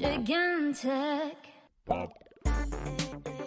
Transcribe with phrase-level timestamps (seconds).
[0.00, 1.36] Gigantic.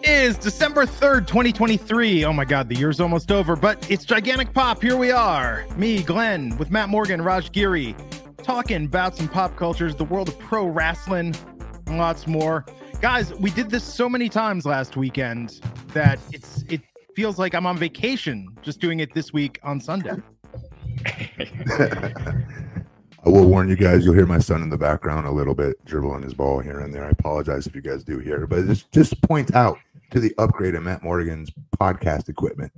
[0.02, 2.26] is December 3rd, 2023.
[2.26, 4.82] Oh my God, the year's almost over, but it's Gigantic Pop.
[4.82, 5.64] Here we are.
[5.76, 7.96] Me, Glenn, with Matt Morgan, Raj Giri,
[8.42, 11.34] talking about some pop cultures, the world of pro wrestling,
[11.86, 12.66] and lots more.
[13.00, 15.58] Guys, we did this so many times last weekend
[15.94, 16.82] that it's it
[17.16, 20.16] feels like I'm on vacation just doing it this week on Sunday.
[23.24, 25.82] I will warn you guys, you'll hear my son in the background a little bit
[25.84, 27.04] dribbling his ball here and there.
[27.04, 29.78] I apologize if you guys do hear, but just just point out
[30.10, 32.72] to the upgrade of Matt Morgan's podcast equipment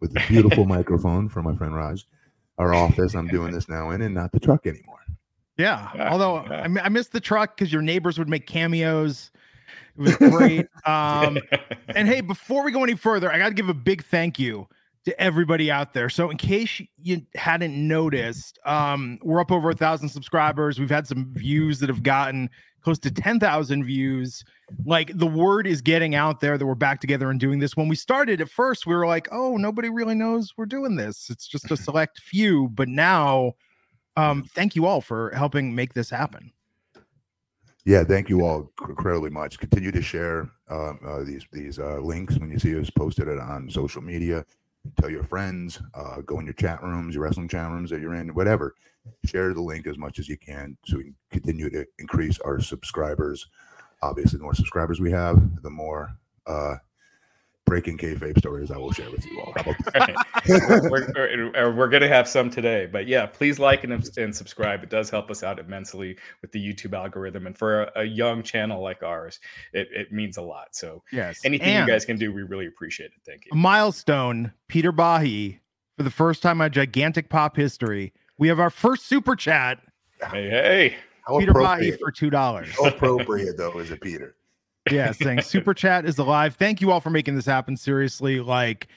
[0.00, 2.06] with the beautiful microphone from my friend Raj.
[2.56, 5.00] Our office I'm doing this now in and not the truck anymore.
[5.58, 5.88] Yeah.
[5.94, 6.36] Yeah, Although.
[6.36, 9.30] I, I missed the truck because your neighbors would make cameos.
[9.98, 10.66] It was great.
[10.86, 11.38] um,
[11.88, 14.66] and hey, before we go any further, I got to give a big thank you
[15.04, 16.08] to everybody out there.
[16.08, 20.78] So, in case you hadn't noticed, um, we're up over a thousand subscribers.
[20.78, 22.50] We've had some views that have gotten
[22.84, 24.44] close to 10,000 views.
[24.84, 27.76] Like the word is getting out there that we're back together and doing this.
[27.76, 31.28] When we started at first, we were like, oh, nobody really knows we're doing this.
[31.30, 32.68] It's just a select few.
[32.68, 33.54] But now,
[34.16, 36.52] um, thank you all for helping make this happen.
[37.86, 39.58] Yeah, thank you all incredibly much.
[39.58, 43.38] Continue to share um, uh, these these uh, links when you see us posted it
[43.38, 44.44] on social media.
[45.00, 45.80] Tell your friends.
[45.94, 48.74] Uh, go in your chat rooms, your wrestling chat rooms that you're in, whatever.
[49.24, 52.60] Share the link as much as you can so we can continue to increase our
[52.60, 53.46] subscribers.
[54.02, 56.76] Obviously, the more subscribers we have, the more uh,
[57.66, 59.52] breaking kayfabe stories I will share with you all.
[59.56, 59.74] How
[60.90, 64.82] we're, we're, we're going to have some today, but yeah, please like and, and subscribe.
[64.82, 68.42] It does help us out immensely with the YouTube algorithm, and for a, a young
[68.42, 69.40] channel like ours,
[69.72, 70.68] it, it means a lot.
[70.76, 71.40] So Yes.
[71.44, 73.22] anything And- you guys can do, we really appreciate it.
[73.26, 73.60] Thank a you.
[73.60, 75.60] milestone Peter Bahi
[75.96, 78.12] for the first time in gigantic pop history.
[78.38, 79.80] We have our first super chat,
[80.30, 82.68] Hey, hey, How Peter Bahi for two dollars.
[82.76, 84.36] how appropriate though is it, Peter?
[84.90, 86.54] Yeah, saying super chat is alive.
[86.56, 87.76] Thank you all for making this happen.
[87.76, 88.88] Seriously, like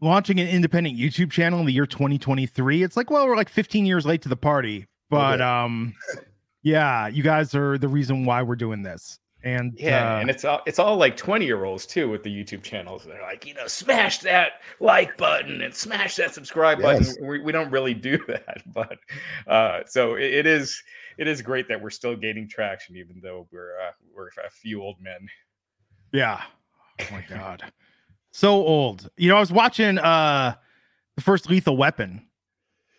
[0.00, 2.82] launching an independent YouTube channel in the year 2023.
[2.82, 5.42] It's like, well, we're like 15 years late to the party, but Okay.
[5.44, 5.94] um,
[6.62, 9.18] yeah, you guys are the reason why we're doing this.
[9.44, 12.30] And yeah, uh, and it's all it's all like twenty year olds too with the
[12.30, 13.04] YouTube channels.
[13.04, 17.16] They're like, you know, smash that like button and smash that subscribe Yes.
[17.16, 17.28] button.
[17.28, 18.98] We, we don't really do that, but
[19.48, 20.80] uh, so it, it is
[21.18, 24.82] it is great that we're still gaining traction, even though we're uh, we're a few
[24.82, 25.28] old men.
[26.12, 26.42] Yeah.
[27.00, 27.64] Oh my god.
[28.30, 29.10] So old.
[29.16, 30.54] You know, I was watching uh
[31.16, 32.26] the first Lethal Weapon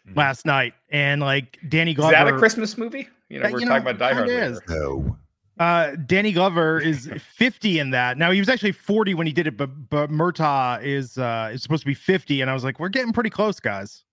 [0.08, 0.18] Mhm.
[0.18, 2.14] last night and like Danny Glover.
[2.14, 3.08] Is that a Christmas movie?
[3.30, 4.28] You know, Uh, we're you talking know, about Die Hard.
[4.28, 4.44] later.
[4.52, 4.62] is.
[4.68, 5.18] No.
[5.60, 8.18] uh Danny Glover is 50 in that.
[8.18, 11.64] Now he was actually 40 when he did it, but but Murtaugh is uh is
[11.64, 14.04] supposed to be 50 and I was like, we're getting pretty close, guys.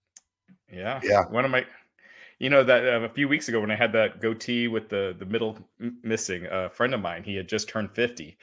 [0.72, 1.24] Yeah, Yeah.
[1.30, 1.66] One of my,
[2.40, 5.14] you know, that uh, a few weeks ago when I had that goatee with the
[5.18, 8.36] the middle m- missing, a friend of mine, he had just turned fifty,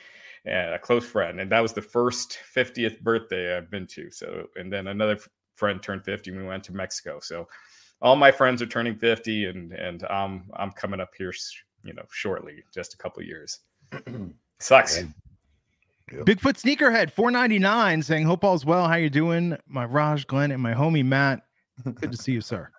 [0.45, 4.09] and a close friend, and that was the first fiftieth birthday I've been to.
[4.11, 6.31] So, and then another f- friend turned fifty.
[6.31, 7.19] and We went to Mexico.
[7.19, 7.47] So,
[8.01, 11.33] all my friends are turning fifty, and and um, I'm coming up here,
[11.83, 13.59] you know, shortly, just a couple years.
[14.59, 15.03] Sucks.
[16.11, 16.19] Yeah.
[16.19, 18.87] Bigfoot Sneakerhead 499 saying, Hope all's well.
[18.87, 19.57] How you doing?
[19.67, 21.41] My Raj, Glenn, and my homie Matt.
[21.83, 22.71] Good to see you, sir.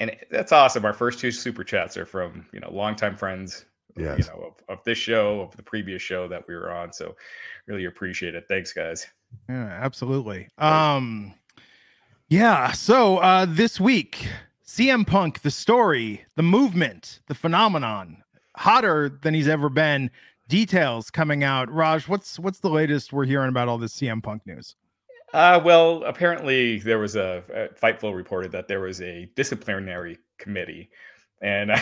[0.00, 0.84] And that's awesome.
[0.84, 3.64] Our first two super chats are from you know longtime friends,
[3.96, 4.18] Yes.
[4.18, 6.92] you know, of, of this show, of the previous show that we were on.
[6.92, 7.14] So
[7.66, 8.44] really appreciate it.
[8.48, 9.06] Thanks, guys.
[9.48, 10.48] Yeah, absolutely.
[10.58, 11.34] Um
[12.28, 14.26] yeah, so uh this week
[14.66, 18.22] CM Punk, the story, the movement, the phenomenon,
[18.56, 20.10] hotter than he's ever been.
[20.48, 21.70] Details coming out.
[21.70, 24.74] Raj, what's what's the latest we're hearing about all this CM Punk news?
[25.34, 27.42] Uh, well, apparently there was a,
[27.82, 30.88] Fightful reported that there was a disciplinary committee,
[31.42, 31.72] and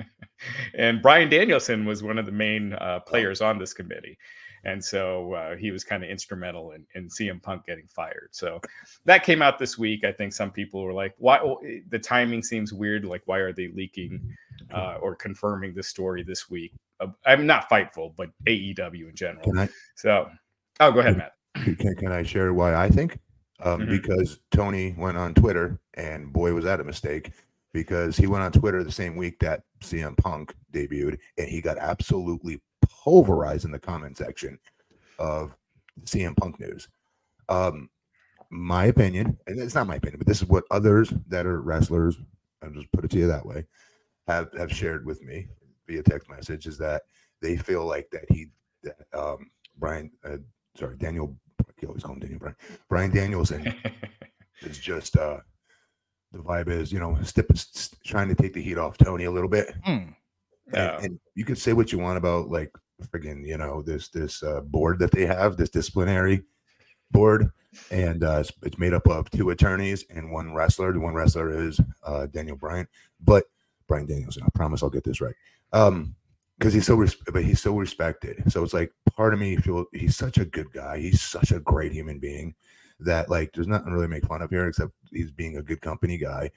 [0.74, 4.18] and Bryan Danielson was one of the main uh, players on this committee,
[4.64, 8.28] and so uh, he was kind of instrumental in, in CM Punk getting fired.
[8.32, 8.60] So
[9.06, 10.04] that came out this week.
[10.04, 13.06] I think some people were like, "Why?" oh, eh, The timing seems weird.
[13.06, 14.20] Like, why are they leaking
[14.74, 16.74] uh, or confirming the story this week?
[17.00, 19.58] Uh, I'm not Fightful, but AEW in general.
[19.58, 20.28] I So,
[20.80, 21.32] oh, go ahead, Matt.
[21.54, 23.18] Can, can I share why I think?
[23.60, 23.88] Um, Mhm.
[23.90, 27.30] Because Tony went on Twitter, and boy, was that a mistake.
[27.72, 31.76] Because he went on Twitter the same week that CM Punk debuted, and he got
[31.78, 34.58] absolutely pulverized in the comment section
[35.18, 35.56] of
[36.04, 36.88] CM Punk news.
[37.48, 37.90] Um,
[38.50, 42.16] my opinion, and it's not my opinion, but this is what others that are wrestlers,
[42.62, 43.64] I'll just put it to you that way,
[44.28, 45.48] have have shared with me
[45.88, 47.02] via text message is that
[47.40, 48.46] they feel like that he,
[48.84, 50.38] that, um, Bryan, uh,
[50.78, 51.36] sorry, Daniel,
[51.84, 52.56] I always call him Daniel Bryan,
[52.88, 53.74] Brian Danielson
[54.62, 55.38] is just uh
[56.32, 59.30] the vibe is you know step, s- trying to take the heat off Tony a
[59.30, 59.74] little bit.
[59.84, 59.98] Hmm.
[60.72, 62.72] And, Um, and you can say what you want about like
[63.12, 66.42] friggin', you know, this this uh, board that they have, this disciplinary
[67.10, 67.50] board,
[67.90, 70.92] and uh, it's, it's made up of two attorneys and one wrestler.
[70.92, 72.88] The one wrestler is uh, Daniel Bryan,
[73.20, 73.44] but
[73.86, 74.42] Bryan Danielson.
[74.44, 75.34] I promise I'll get this right.
[75.72, 76.16] Um,
[76.58, 78.42] because he's so res- but he's so respected.
[78.50, 80.98] So it's like part of me feel he's such a good guy.
[80.98, 82.54] He's such a great human being
[83.00, 85.80] that like there's nothing to really make fun of here except he's being a good
[85.80, 86.50] company guy.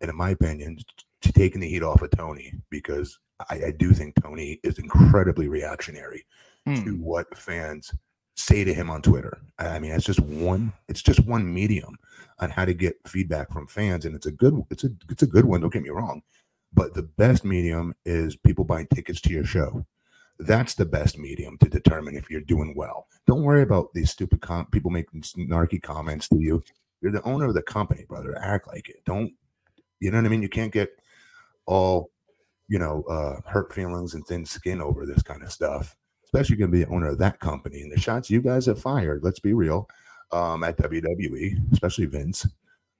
[0.00, 0.78] And in my opinion,
[1.20, 3.18] taking the heat off of Tony because
[3.50, 6.24] I, I do think Tony is incredibly reactionary
[6.66, 6.82] Hmm.
[6.84, 7.94] to what fans
[8.36, 9.38] say to him on Twitter.
[9.58, 11.96] I I mean, it's just one it's just one medium
[12.40, 15.28] on how to get feedback from fans, and it's a good it's a it's a
[15.28, 15.60] good one.
[15.60, 16.22] Don't get me wrong,
[16.74, 19.86] but the best medium is people buying tickets to your show.
[20.38, 23.06] That's the best medium to determine if you're doing well.
[23.26, 26.62] Don't worry about these stupid com- people making snarky comments to you.
[27.00, 28.36] You're the owner of the company, brother.
[28.38, 29.04] Act like it.
[29.04, 29.32] Don't
[30.00, 30.42] you know what I mean?
[30.42, 30.90] You can't get
[31.66, 32.10] all
[32.68, 35.96] you know uh, hurt feelings and thin skin over this kind of stuff
[36.26, 37.82] especially going to be the owner of that company.
[37.82, 39.88] And the shots you guys have fired, let's be real,
[40.32, 42.46] um, at WWE, especially Vince.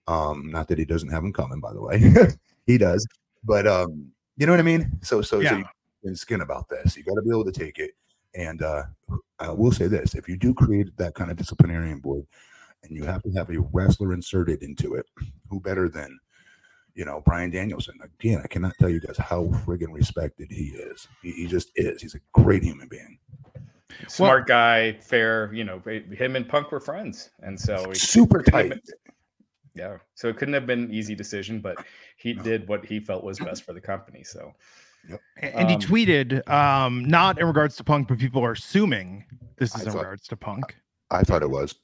[0.07, 2.13] Um, not that he doesn't have them coming, by the way,
[2.67, 3.07] he does.
[3.45, 4.07] But um,
[4.37, 4.99] you know what I mean.
[5.03, 5.65] So, so, so you
[6.07, 6.97] thin skin about this.
[6.97, 7.93] You got to be able to take it.
[8.35, 8.85] And uh,
[9.39, 12.27] I will say this: if you do create that kind of disciplinarian board,
[12.83, 15.07] and you have to have a wrestler inserted into it,
[15.49, 16.19] who better than
[16.95, 17.95] you know, Bryan Danielson.
[18.03, 21.07] Again, I cannot tell you guys how friggin' respected he is.
[21.23, 22.01] He, he just is.
[22.01, 23.19] He's a great human being.
[24.09, 25.53] smart guy, fair.
[25.53, 28.71] You know, him and Punk were friends, and so Super tight.
[28.71, 28.81] been-
[29.75, 31.85] yeah, so it couldn't have been an easy decision, but
[32.17, 32.43] he No.
[32.43, 34.25] did what he felt was best for the company.
[34.25, 34.55] So
[35.37, 39.25] And he Um, tweeted, um, not in regards to Punk, but people are assuming
[39.57, 40.77] this I is in thought- regards to Punk.
[41.11, 41.75] I thought it was.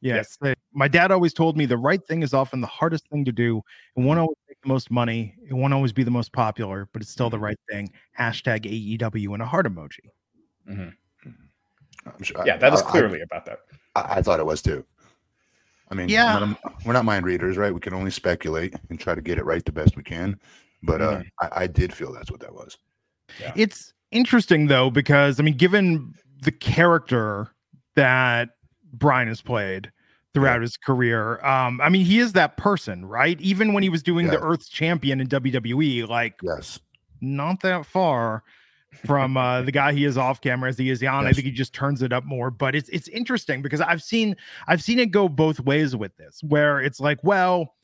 [0.00, 0.36] Yes.
[0.40, 3.30] they- My dad always told me the right thing is often the hardest thing to
[3.32, 3.58] do.
[3.96, 5.36] It won't always make the most money.
[5.48, 7.92] It won't always be the most popular, but it's still the right thing.
[8.18, 10.00] Hashtag AEW and a heart emoji.
[10.68, 10.94] mhm.
[12.04, 13.60] I'm sure, yeah, that was I- I- clearly about that.
[13.94, 14.84] I, I thought it was too.
[15.90, 16.34] I mean, Yeah.
[16.40, 17.72] we're not, we're not mind readers, right?
[17.72, 20.40] We can only speculate and try to get it right the best we can.
[20.82, 22.76] But uh, I, I did feel that's what that was.
[23.56, 27.48] It's interesting though, because I mean, given the character
[27.96, 28.50] that
[28.92, 29.90] Bryan has played
[30.34, 33.40] throughout his career, um, I mean, he is that person, right?
[33.40, 34.40] Even when he was doing the Yeah.
[34.42, 36.78] Earth's champion in WWE, like Yes.
[37.20, 38.42] not that far
[39.06, 41.26] from uh, the guy he is off camera as he is on.
[41.26, 42.50] I think he just turns it up more.
[42.50, 44.36] But it's it's interesting because I've seen
[44.66, 47.74] I've seen it go both ways with this, where it's like, well,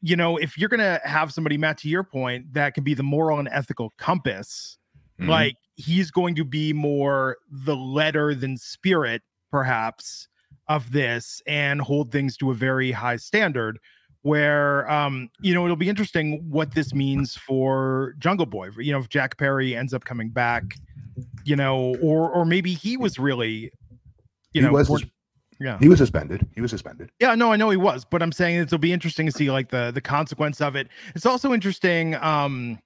[0.00, 3.02] you know, if you're gonna have somebody, Matt, to your point, that can be the
[3.02, 4.78] moral and ethical compass,
[5.20, 5.28] Mhm.
[5.28, 10.28] like he's going to be more the letter than spirit, perhaps,
[10.68, 13.78] of this and hold things to a very high standard.
[14.22, 18.70] Where um, you know, it'll be interesting what this means for Jungle Boy.
[18.76, 20.74] You know, if Jack Perry ends up coming back,
[21.44, 23.70] you know, or or maybe he was really,
[24.52, 25.04] you he know, was
[25.60, 25.78] yeah.
[25.78, 26.46] he was suspended.
[26.54, 27.10] He was suspended.
[27.20, 29.70] Yeah, no, I know he was, but I'm saying it'll be interesting to see like
[29.70, 30.88] the the consequence of it.
[31.14, 32.14] It's also interesting.
[32.16, 32.78] Um,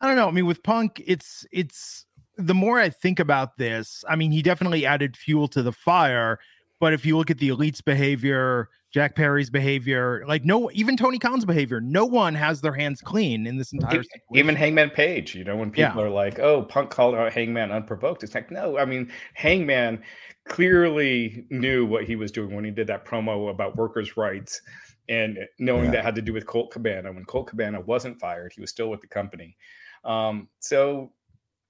[0.00, 0.28] I don't know.
[0.28, 2.06] I mean, with Punk, it's it's
[2.36, 6.38] the more I think about this, I mean, he definitely added fuel to the fire.
[6.78, 11.18] But if you look at the elites' behavior, Jack Perry's behavior, like no, even Tony
[11.18, 14.22] Khan's behavior, no one has their hands clean in this entire situation.
[14.34, 15.88] Even Hangman Page, you know, when Yeah.
[15.90, 18.78] people are like, "Oh, Punk called out Hangman unprovoked," it's like, no.
[18.78, 20.02] I mean, Hangman
[20.48, 24.60] clearly knew what he was doing when he did that promo about workers' rights,
[25.08, 25.90] and knowing Yeah.
[25.92, 27.12] that had to do with Colt Cabana.
[27.12, 29.56] When Colt Cabana wasn't fired, he was still with the company.
[30.04, 31.12] Um, so,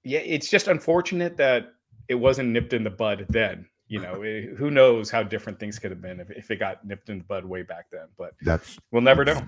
[0.03, 1.73] yeah, it's just unfortunate that
[2.07, 3.67] it wasn't nipped in the bud then.
[3.91, 6.85] You know, eh, who knows how different things could have been if, if it got
[6.85, 8.07] nipped in the bud way back then.
[8.17, 9.41] But That's we'll never know.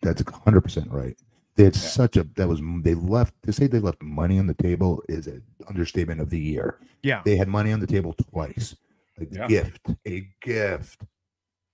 [0.00, 1.14] that's hundred percent right.
[1.56, 1.80] They had Yeah.
[1.82, 5.26] such a that was they left to say they left money on the table is
[5.26, 6.78] an understatement of the year.
[7.02, 7.20] Yeah.
[7.24, 8.74] They had money on the table twice.
[9.20, 9.46] A Yeah.
[9.46, 11.02] gift, a gift,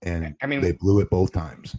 [0.02, 1.76] and I mean, they blew it both times.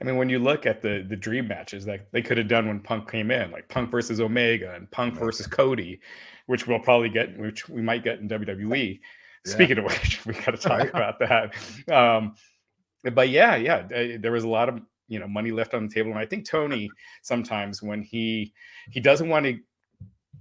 [0.00, 2.68] I mean, when you look at the the dream matches that they could have done
[2.68, 5.98] when Punk came in, like Punk versus Omega and Punk versus Cody,
[6.46, 9.00] which we'll probably get, which we might get in WWE.
[9.46, 9.52] Yeah.
[9.52, 11.54] Speaking of which, we got to talk about that.
[11.92, 12.34] Um,
[13.12, 15.94] but yeah, yeah, uh, there was a lot of you know money left on the
[15.94, 16.90] table, and I think Tony
[17.22, 18.52] sometimes when he
[18.90, 19.58] he doesn't want to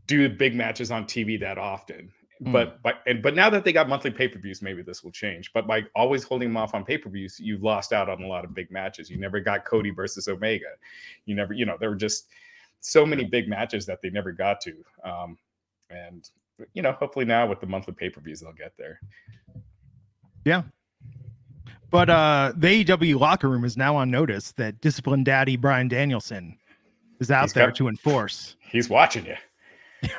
[0.07, 2.11] do big matches on TV that often.
[2.43, 2.51] Mm.
[2.51, 5.11] But but and but now that they got monthly pay per views, maybe this will
[5.11, 5.53] change.
[5.53, 8.27] But by always holding them off on pay per views, you've lost out on a
[8.27, 9.09] lot of big matches.
[9.09, 10.65] You never got Cody versus Omega.
[11.25, 12.27] You never, you know, there were just
[12.81, 14.75] so many big matches that they never got to.
[15.03, 15.37] Um,
[15.89, 16.29] and
[16.73, 18.99] you know, hopefully now with the monthly pay per views, they'll get there.
[20.45, 20.63] Yeah.
[21.91, 26.57] But uh the AEW locker room is now on notice that discipline daddy Bryan Danielson
[27.19, 28.55] is out He's there got- to enforce.
[28.59, 29.35] He's watching you.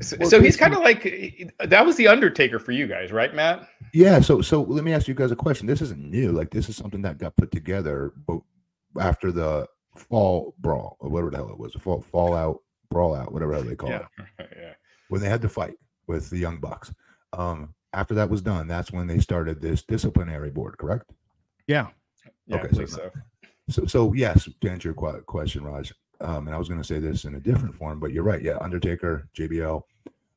[0.00, 3.32] So, Well, so he's kind of like that was the Undertaker for you guys, right,
[3.32, 3.68] Matt?
[3.94, 5.68] Yeah, so so let me ask you guys a question.
[5.68, 6.32] This isn't new.
[6.32, 8.12] Like this is something that got put together
[8.98, 12.58] after the fall brawl, or whatever the hell it was, fall fallout,
[12.90, 14.02] brawl out, whatever the hell they call it.
[14.40, 14.72] yeah.
[15.12, 15.74] When they had to fight
[16.06, 16.90] with the Young Bucks.
[17.34, 21.10] Um, after that was done, that's when they started this disciplinary board, correct?
[21.66, 21.88] Yeah.
[22.46, 23.10] Yeah, Okay, so so.
[23.68, 25.92] So, so yes, to answer your question, Raj,
[26.22, 28.40] um, and I was going to say this in a different form, but you're right.
[28.40, 29.82] Yeah, Undertaker, JBL,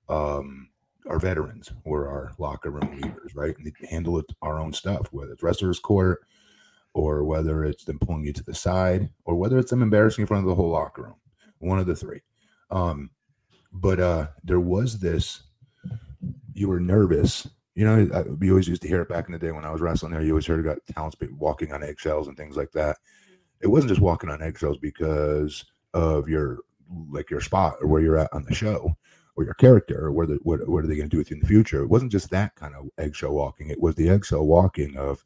[0.09, 0.67] um,
[1.09, 3.57] our veterans were our locker room leaders, right?
[3.57, 6.19] And they handle it our own stuff, whether it's wrestlers' court,
[6.93, 10.23] or whether it's them pulling you to the side, or whether it's them embarrassing you
[10.23, 11.15] in front of the whole locker room.
[11.59, 12.19] One of the three.
[12.69, 13.11] Um,
[13.75, 15.43] but uh, there was this.
[16.53, 17.47] You were nervous.
[17.75, 19.71] You know, I, we always used to hear it back in the day when I
[19.71, 20.21] was wrestling there.
[20.21, 22.97] You always heard about talents walking on eggshells and things like that.
[23.61, 26.59] It wasn't just walking on eggshells because of your
[27.09, 28.95] like your spot or where you're at on the show
[29.35, 31.35] or your character or where the, what, what are they going to do with you
[31.35, 31.81] in the future.
[31.81, 33.69] It wasn't just that kind of eggshell walking.
[33.69, 35.25] It was the eggshell walking of,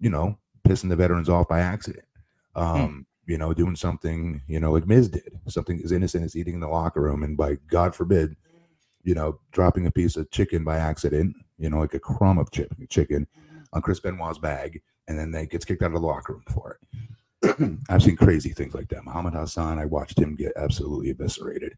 [0.00, 2.06] you know, pissing the veterans off by accident.
[2.54, 6.54] Um, you know, doing something, you know, like Miz did, something as innocent as eating
[6.54, 8.34] in the locker room, and by God forbid,
[9.04, 12.50] you know, dropping a piece of chicken by accident, you know, like a crumb of
[12.50, 13.28] chip, chicken
[13.74, 16.78] on Chris Benoit's bag, and then they gets kicked out of the locker room for
[17.42, 17.70] it.
[17.90, 19.04] I've seen crazy things like that.
[19.04, 21.74] Muhammad Hassan, I watched him get absolutely eviscerated.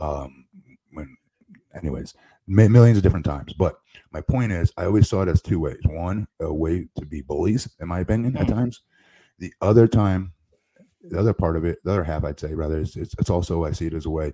[0.00, 0.46] Um,
[0.92, 1.16] when,
[1.74, 2.14] anyways,
[2.46, 3.52] mi- millions of different times.
[3.52, 3.76] But
[4.12, 5.80] my point is, I always saw it as two ways.
[5.84, 8.54] One, a way to be bullies, in my opinion, at Mhm.
[8.54, 8.82] times.
[9.38, 10.32] The other time,
[11.10, 13.64] the other part of it, the other half, I'd say, rather, is it's, it's also
[13.64, 14.32] I see it as a way,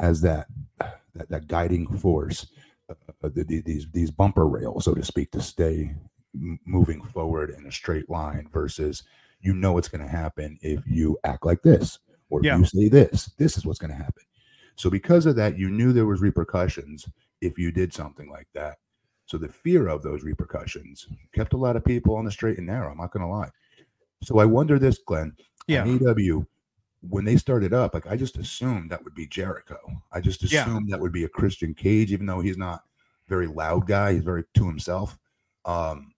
[0.00, 0.46] as that
[1.14, 2.46] that, that guiding force,
[2.90, 5.94] uh, the, the- these these bumper rails, so to speak, to stay
[6.34, 9.02] m- moving forward in a straight line versus
[9.40, 11.98] you know what's going to happen if you act like this
[12.30, 13.26] or if you say this.
[13.38, 14.22] This is what's going to happen.
[14.76, 17.06] So because of that, you knew there was repercussions
[17.40, 18.78] if you did something like that.
[19.26, 22.66] So the fear of those repercussions kept a lot of people on the straight and
[22.66, 22.90] narrow.
[22.90, 23.50] I'm not going to lie.
[24.22, 25.34] So I wonder this, Glenn.
[25.66, 25.84] Yeah.
[25.84, 26.46] AEW,
[27.08, 29.78] when they started up, like I just assumed that would be Jericho.
[30.12, 30.62] I just Yeah.
[30.62, 32.84] assumed that would be a Christian Cage, even though he's not
[33.28, 34.14] very loud guy.
[34.14, 35.18] He's very to himself.
[35.64, 36.12] Um,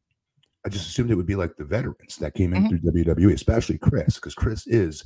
[0.65, 2.69] I just assumed it would be like the veterans that came in Mhm.
[2.69, 5.05] through WWE, especially Chris, because Chris is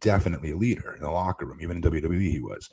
[0.00, 1.58] definitely a leader in the locker room.
[1.60, 2.70] Even in WWE, he was.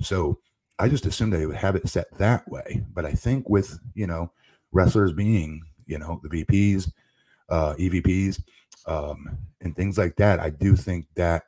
[0.00, 0.38] So
[0.78, 2.84] I just assumed that they would have it set that way.
[2.94, 4.30] But I think with you know
[4.72, 6.92] wrestlers being you know the VPs,
[7.48, 8.40] uh, EVPs,
[8.86, 11.44] um, and things like that, I do think that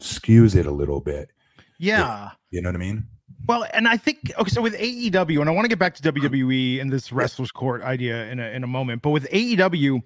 [0.00, 1.30] skews it a little bit.
[1.78, 2.30] Yeah.
[2.50, 3.06] You know what I mean?
[3.46, 6.12] Well, and I think okay, so with AEW, and I want to get back to
[6.12, 10.02] WWE and this wrestlers court idea in a in a moment, but with AEW,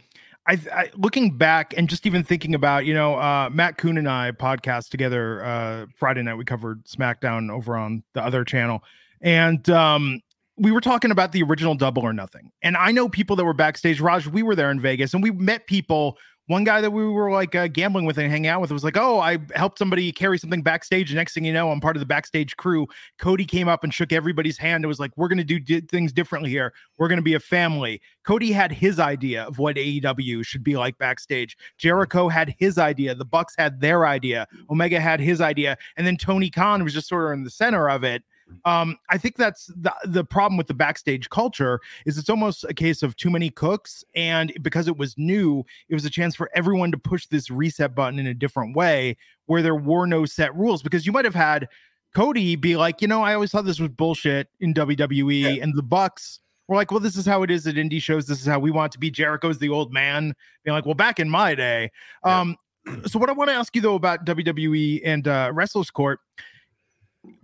[0.47, 4.09] I, I looking back and just even thinking about, you know, uh, Matt Kuhn and
[4.09, 6.35] I podcast together uh, Friday night.
[6.35, 8.85] We covered SmackDown over on the other channel,
[9.21, 10.21] and um,
[10.57, 12.53] we were talking about the original Double or Nothing.
[12.63, 14.01] And I know people that were backstage.
[14.01, 16.17] Raj, we were there in Vegas, and we met people.
[16.49, 18.97] One guy that we were like uh, gambling with and hanging out with was like,
[18.97, 22.01] "Oh, I helped somebody carry something backstage." And next thing you know, I'm part of
[22.01, 22.89] the backstage crew.
[23.19, 24.85] Cody came up and shook everybody's hand.
[24.85, 26.73] It was like, "We're going to do di- things differently here.
[26.99, 30.77] We're going to be a family." Cody had his idea of what AEW should be
[30.77, 31.57] like backstage.
[31.79, 33.15] Jericho had his idea.
[33.15, 34.49] The Bucks had their idea.
[34.69, 37.89] Omega had his idea, and then Tony Khan was just sort of in the center
[37.89, 38.25] of it.
[38.65, 42.75] Um, I think that's the the problem with the backstage culture is it's almost a
[42.75, 46.51] case of too many cooks, and because it was new, it was a chance for
[46.55, 49.17] everyone to push this reset button in a different way
[49.47, 50.83] where there were no set rules.
[50.83, 51.69] Because you might have had
[52.15, 55.83] Cody be like, you know, I always thought this was bullshit in WWE, and the
[55.83, 58.27] Bucks were like, well, this is how it is at indie shows.
[58.27, 59.11] This is how we want to be.
[59.11, 61.91] Jericho's the old man, being like, well, back in my day.
[62.25, 62.41] Yeah.
[62.41, 62.57] Um,
[63.07, 66.21] so what I want to ask you though about WWE and uh, Wrestlers Court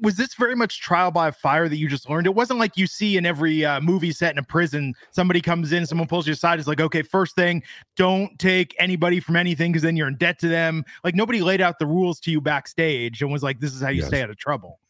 [0.00, 2.26] was this very much trial by fire that you just learned?
[2.26, 4.94] It wasn't like you see in every uh, movie set in a prison.
[5.12, 6.58] Somebody comes in, someone pulls you aside.
[6.58, 7.62] It's like, okay, first thing,
[7.96, 10.84] don't take anybody from anything because then you're in debt to them.
[11.04, 13.90] Like nobody laid out the rules to you backstage and was like, this is how
[13.90, 14.08] you Yes.
[14.08, 14.80] stay out of trouble.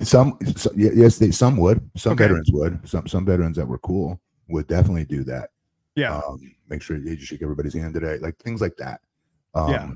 [0.00, 1.80] Some, so, yes, they some would.
[1.96, 2.24] Some Okay.
[2.24, 2.88] veterans would.
[2.88, 5.50] Some some veterans that were cool would definitely do that.
[5.94, 6.16] Yeah.
[6.16, 9.00] Um, make sure you shake everybody's hand today, like things like that.
[9.54, 9.90] Um, Yeah.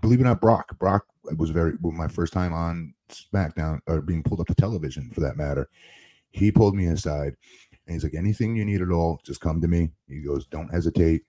[0.00, 0.78] Believe it or not, Brock.
[0.78, 1.06] Brock
[1.36, 5.36] was very my first time on SmackDown or being pulled up to television for that
[5.36, 5.68] matter.
[6.30, 7.36] He pulled me aside
[7.86, 9.90] and he's like, anything you need at all, just come to me.
[10.08, 11.22] He goes, don't hesitate.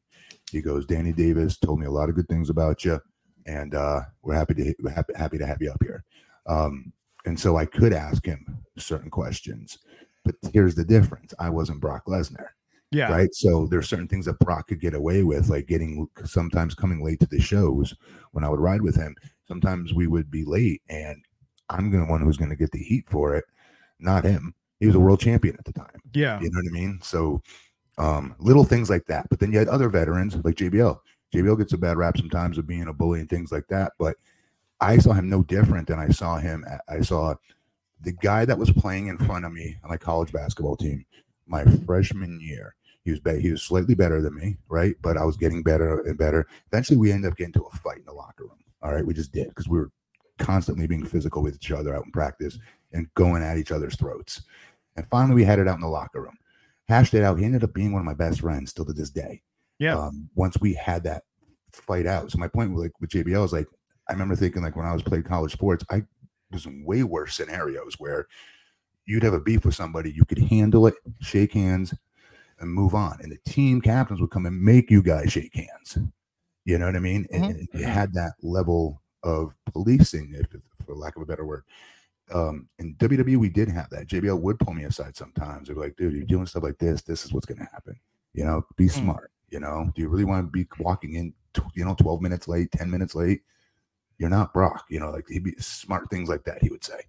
[0.51, 3.01] He goes, Danny Davis told me a lot of good things about you,
[3.47, 6.03] and uh, we're happy to we're happy, happy to have you up here.
[6.45, 6.93] Um,
[7.25, 9.79] and so I could ask him certain questions,
[10.23, 12.49] but here's the difference: I wasn't Brock Lesnar
[12.93, 13.11] Yeah.
[13.11, 13.33] right?
[13.33, 17.19] So there's certain things that Brock could get away with, like getting sometimes coming late
[17.21, 17.93] to the shows
[18.31, 19.15] when I would ride with him.
[19.47, 21.23] Sometimes we would be late, and
[21.69, 23.45] I'm the one who's going to get the heat for it,
[23.99, 24.53] not him.
[24.79, 26.01] He was a world champion at the time.
[26.13, 26.39] Yeah.
[26.39, 26.99] You know what I mean?
[27.01, 27.41] So
[27.97, 29.29] um, little things like that.
[29.29, 30.97] But then you had other veterans like JBL.
[31.33, 33.93] JBL gets a bad rap sometimes of being a bully and things like that.
[33.97, 34.17] But
[34.81, 36.65] I saw him no different than I saw him.
[36.89, 37.35] I saw
[38.01, 41.05] the guy that was playing in front of me on my college basketball team
[41.47, 42.75] my freshman year.
[43.03, 44.95] He was be- he was slightly better than me, right?
[45.01, 46.47] But I was getting better and better.
[46.71, 48.59] Eventually, we ended up getting to a fight in the locker room.
[48.81, 49.91] All right, we just did because we were
[50.39, 52.57] constantly being physical with each other out in practice
[52.91, 54.43] and going at each other's throats.
[54.95, 56.37] And finally, we had it out in the locker room.
[56.87, 57.39] Hashed it out.
[57.39, 59.41] He ended up being one of my best friends still to this day.
[59.79, 59.97] Yeah.
[59.97, 61.23] Um, once we had that
[61.71, 62.31] fight out.
[62.31, 63.67] So my point with like with JBL is like
[64.09, 66.03] I remember thinking like when I was playing college sports, I
[66.51, 68.27] was in way worse scenarios where
[69.05, 71.93] you'd have a beef with somebody, you could handle it, shake hands,
[72.63, 73.19] and move on.
[73.21, 75.97] And the team captains would come and make you guys shake hands.
[76.65, 77.27] You know what I mean?
[77.31, 77.49] And, Mhm.
[77.59, 80.47] and you had that level of policing, if,
[80.85, 81.63] for lack of a better word.
[82.33, 84.07] Um, in WWE, we did have that.
[84.07, 85.67] JBL would pull me aside sometimes.
[85.67, 87.01] They'd be like, dude, you're doing stuff like this.
[87.01, 87.99] This is what's going to happen.
[88.33, 88.91] You know, be Mm.
[88.91, 89.31] smart.
[89.49, 91.33] You know, do you really want to be walking in,
[91.75, 93.43] you know, 12 minutes late, 10 minutes late?
[94.17, 94.85] You're not Brock.
[94.89, 97.01] You know, like he'd be smart things like that, he would say.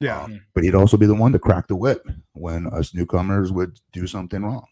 [0.00, 0.22] Yeah.
[0.22, 3.78] Um, but he'd also be the one to crack the whip when us newcomers would
[3.92, 4.66] do something wrong.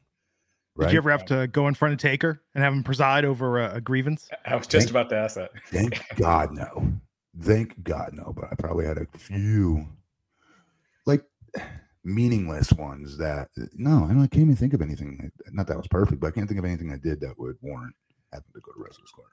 [0.79, 3.61] Did you ever have to go in front of Taker and have him preside over
[3.61, 4.29] a, a grievance?
[4.45, 5.51] I was just Thank- about to ask that.
[5.69, 6.93] Thank God no.
[7.41, 8.33] Thank God no.
[8.35, 9.87] But I probably had a few
[11.07, 11.25] like
[12.03, 15.31] meaningless ones that no, I, don't, I can't even think of anything.
[15.53, 17.95] Not that was perfect, but I can't think of anything I did that would warrant
[18.33, 19.29] having to go to wrestler's court.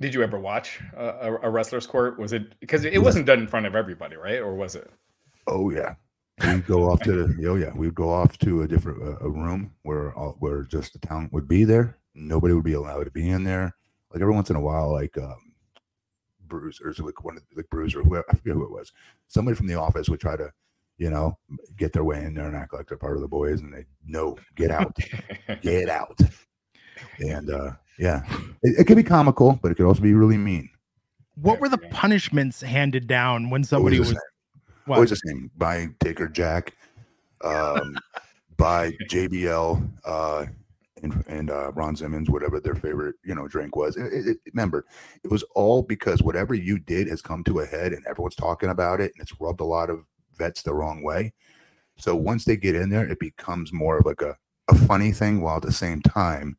[0.00, 2.18] Did you ever watch a, a, a wrestler's court?
[2.18, 3.02] Was it because it Yes.
[3.02, 4.40] wasn't done in front of everybody, right?
[4.40, 4.90] Or was it?
[5.46, 5.94] Oh yeah,
[6.44, 9.28] we'd go off to the, oh yeah, we'd go off to a different uh, a
[9.28, 11.98] room where all, where just the talent would be there.
[12.14, 13.74] Nobody would be allowed to be in there.
[14.12, 15.52] Like every once in a while, like um,
[16.46, 18.92] Bruisers, like one of like Bruiser, whoever I forget who it was,
[19.28, 20.50] somebody from the office would try to,
[20.98, 21.36] you know,
[21.76, 23.84] get their way in there and act like they're part of the boys, and they
[24.06, 24.96] no, get out,
[25.62, 26.18] get out.
[27.18, 28.24] And uh yeah,
[28.62, 30.68] it, it could be comical, but it could also be really mean.
[31.34, 31.88] What were the Yeah.
[31.90, 34.18] punishments handed down when somebody the was
[34.86, 34.96] what?
[34.96, 35.50] Always the same.
[35.56, 36.74] By Taker Jack,
[37.44, 37.96] um,
[38.56, 40.46] by JBL, uh,
[41.02, 43.96] and, and uh, Ron Simmons, whatever their favorite you know drink was.
[43.96, 44.84] It, it- remember,
[45.22, 48.70] it was all because whatever you did has come to a head, and everyone's talking
[48.70, 50.04] about it, and it's rubbed a lot of
[50.36, 51.32] vets the wrong way.
[51.96, 54.36] So once they get in there, it becomes more of like a,
[54.68, 56.56] a funny thing, while at the same time,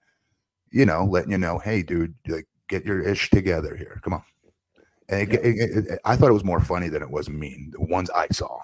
[0.71, 3.99] you know, letting you know, hey, dude, like get your ish together here.
[4.03, 4.23] Come on.
[5.09, 7.71] It, it- it- it- I thought it was more funny than it was mean.
[7.71, 8.59] The ones I saw.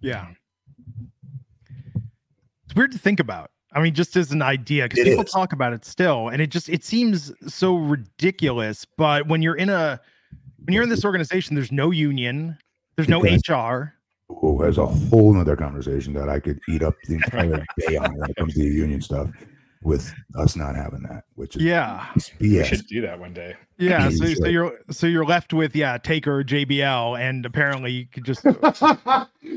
[0.00, 0.26] Yeah.
[2.64, 3.50] It's weird to think about.
[3.72, 5.30] I mean, just as an idea, because people is.
[5.30, 8.84] talk about it still, and it just it seems so ridiculous.
[8.96, 10.00] But when you're in a
[10.64, 12.58] when you're in this organization, there's no union,
[12.96, 13.94] there's no HR.
[14.42, 18.16] Oh, there's a whole nother conversation that I could eat up the entire day on
[18.16, 19.28] when it comes to the union stuff
[19.82, 22.06] with us not having that, which is Yeah.
[22.14, 22.64] it's We BS.
[22.66, 23.54] should do that one day.
[23.78, 24.08] Yeah.
[24.08, 24.52] Yeah, So, you so should.
[24.52, 28.42] you're so you're left with yeah, Taker JBL, and apparently you could just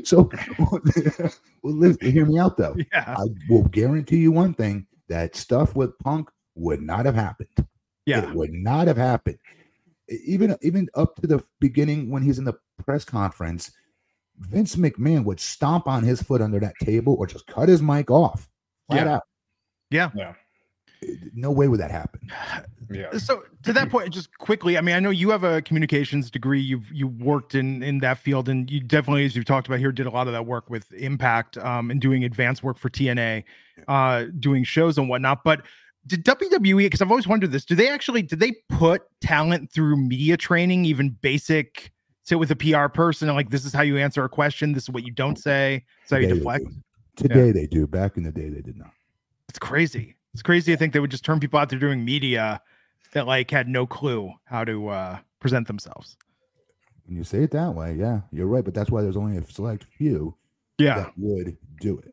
[0.04, 0.80] so, well,
[1.62, 2.74] listen, hear me out though.
[2.92, 3.14] yeah.
[3.18, 7.48] I will guarantee you one thing: that stuff with Punk would not have happened.
[8.06, 8.28] Yeah.
[8.28, 9.38] It would not have happened.
[10.08, 13.72] Even even up to the beginning when he's in the press conference,
[14.38, 18.10] Vince McMahon would stomp on his foot under that table or just cut his mic
[18.10, 18.48] off.
[18.90, 19.14] Flat Yeah.
[19.16, 19.22] out.
[19.90, 20.10] Yeah.
[20.14, 20.34] Yeah.
[21.34, 22.32] No way would that happen.
[22.90, 23.18] Yeah.
[23.18, 26.60] So to that point, just quickly, I mean, I know you have a communications degree.
[26.60, 29.92] You've you worked in in that field, and you definitely, as you've talked about here,
[29.92, 33.44] did a lot of that work with Impact um, and doing advanced work for TNA,
[33.88, 35.44] uh, doing shows and whatnot.
[35.44, 35.62] But
[36.06, 36.78] did WWE?
[36.78, 40.84] Because I've always wondered this: do they actually did they put talent through media training,
[40.84, 41.90] even basic?
[42.22, 44.72] Sit with a PR person and like, this is how you answer a question.
[44.72, 45.84] This is what you don't say.
[46.04, 46.64] This is how you Today they deflect.
[46.64, 47.28] do.
[47.28, 47.86] Today they do.
[47.86, 48.92] Back in the day, they did not.
[49.54, 50.16] It's crazy.
[50.32, 52.60] It's crazy to think they would just turn people out there doing media
[53.12, 56.16] that like had no clue how to uh, present themselves.
[57.06, 58.64] When you say it that way, yeah, you're right.
[58.64, 60.34] But that's why there's only a select few
[60.76, 62.12] Yeah, that would do it.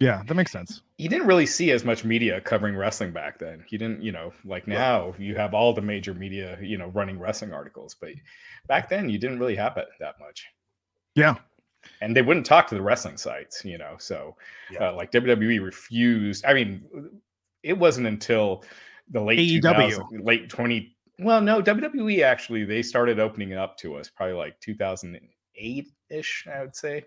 [0.00, 0.82] yeah, that makes sense.
[0.98, 3.64] You didn't really see as much media covering wrestling back then.
[3.68, 7.20] You didn't, you know, like now you have all the major media, you know, running
[7.20, 8.10] wrestling articles, but
[8.66, 10.44] back then you didn't really have it that much.
[11.14, 11.36] Yeah,
[12.00, 13.96] And they wouldn't talk to the wrestling sites, you know.
[13.98, 14.36] So,
[14.70, 14.88] Yeah.
[14.90, 16.44] uh, like WWE refused.
[16.44, 16.82] I mean,
[17.62, 18.64] it wasn't until
[19.10, 20.24] the late AEW.
[20.24, 20.96] late 20.
[21.18, 26.46] Well, no, WWE actually they started opening it up to us probably like 2008 ish,
[26.52, 27.04] I would say.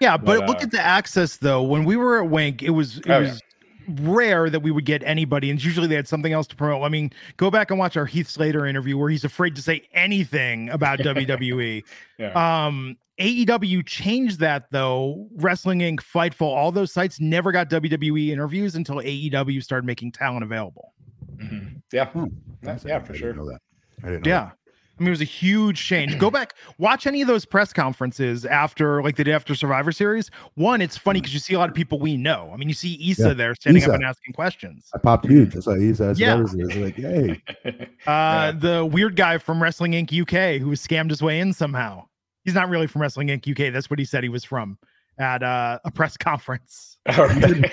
[0.00, 1.62] yeah, but, But, look uh, at the access though.
[1.62, 3.40] When we were at Wink, it was it Oh, was
[3.88, 6.82] rare that we would get anybody, and usually they had something else to promote.
[6.84, 9.82] I mean, go back and watch our Heath Slater interview where he's afraid to say
[9.92, 11.82] anything about WWE.
[12.18, 12.66] Yeah.
[12.66, 15.28] Um, AEW changed that though.
[15.36, 20.42] Wrestling Inc., Fightful, all those sites never got WWE interviews until AEW started making talent
[20.42, 20.92] available.
[21.36, 21.80] Mhm.
[21.92, 22.06] Yeah.
[22.06, 22.24] Hmm.
[22.24, 22.28] Yeah,
[22.62, 23.34] That's- yeah, I for didn't sure.
[23.34, 23.60] know that.
[24.02, 24.50] I didn't know Yeah.
[24.98, 26.18] I mean, it was a huge change.
[26.18, 30.30] Go back, watch any of those press conferences after, like the day after Survivor Series.
[30.54, 32.50] One, it's funny because you see a lot of people we know.
[32.52, 33.90] I mean, you see Issa Yeah, there standing Issa.
[33.90, 34.88] up and asking questions.
[34.94, 35.52] I popped huge.
[35.54, 36.44] That's why he's uh, Yeah.
[36.54, 36.80] yeah.
[36.84, 37.72] like, hey, Uh,
[38.06, 38.52] Yeah.
[38.56, 40.12] the weird guy from Wrestling Inc.
[40.22, 42.04] UK who scammed his way in somehow.
[42.44, 43.50] He's not really from Wrestling Inc.
[43.50, 43.72] UK.
[43.72, 44.78] That's what he said he was from
[45.18, 46.98] at uh, a press conference.
[47.18, 47.70] All right.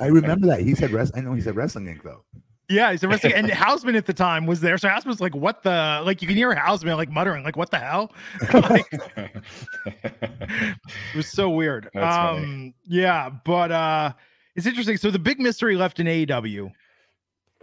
[0.00, 0.60] I remember that.
[0.60, 1.12] He said rest.
[1.16, 2.02] I know he said wrestling Inc.
[2.02, 2.24] though.
[2.68, 4.76] Yeah, he's a wrestling, and Hausman at the time was there.
[4.78, 7.78] So Hausman's like, "What the?" Like you can hear Hausman like muttering, like, "What the
[7.78, 8.12] hell?"
[8.52, 10.76] like, it
[11.14, 11.88] was so weird.
[11.94, 12.44] That's funny.
[12.44, 14.12] um, yeah, but uh,
[14.56, 14.96] it's interesting.
[14.96, 16.70] So the big mystery left in AEW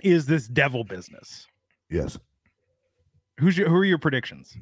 [0.04, 1.48] is this devil business.
[1.90, 2.18] Yes.
[3.40, 4.56] Who's your, who are your predictions?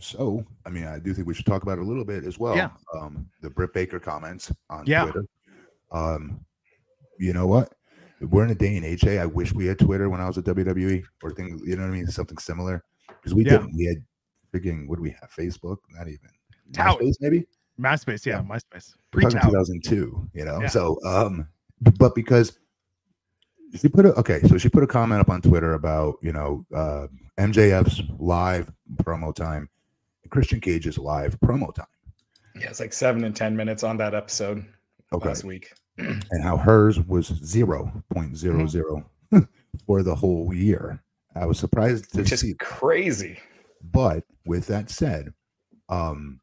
[0.00, 2.38] So, I mean, I do think we should talk about it a little bit as
[2.38, 2.56] well.
[2.56, 2.70] Yeah.
[2.92, 5.04] Um, the Britt Baker comments on Yeah.
[5.04, 5.24] Twitter.
[5.92, 6.44] Um,
[7.18, 7.72] you know what?
[8.24, 9.00] We're in a day and age.
[9.02, 11.60] Hey, I wish we had Twitter when I was at WWE or things.
[11.64, 12.06] You know what I mean?
[12.08, 13.52] Something similar because we Yeah.
[13.58, 13.74] didn't.
[13.76, 13.96] We had
[14.52, 14.86] freaking.
[14.88, 15.30] What do we have?
[15.30, 15.78] Facebook?
[15.90, 16.30] Not even.
[16.72, 16.98] Tout.
[17.00, 17.46] MySpace, maybe.
[17.78, 18.42] MySpace, yeah, Yeah.
[18.42, 18.94] MySpace.
[19.12, 20.30] We're Pre talking 2002.
[20.34, 20.60] You know.
[20.60, 20.68] Yeah.
[20.68, 21.48] So, um,
[21.98, 22.58] but because
[23.76, 26.64] she put a okay, so she put a comment up on Twitter about you know
[26.74, 27.08] uh,
[27.38, 28.70] MJF's live
[29.02, 29.68] promo time,
[30.30, 31.86] Christian Cage's live promo time.
[32.54, 34.64] yeah, it's like seven and ten minutes on that episode
[35.12, 35.28] Okay.
[35.28, 35.72] last week.
[35.98, 39.04] and how hers was 0.00
[39.86, 41.02] for the whole year.
[41.36, 43.38] I was surprised to Which is see, crazy.
[43.92, 45.32] but with that said,
[45.88, 46.40] um,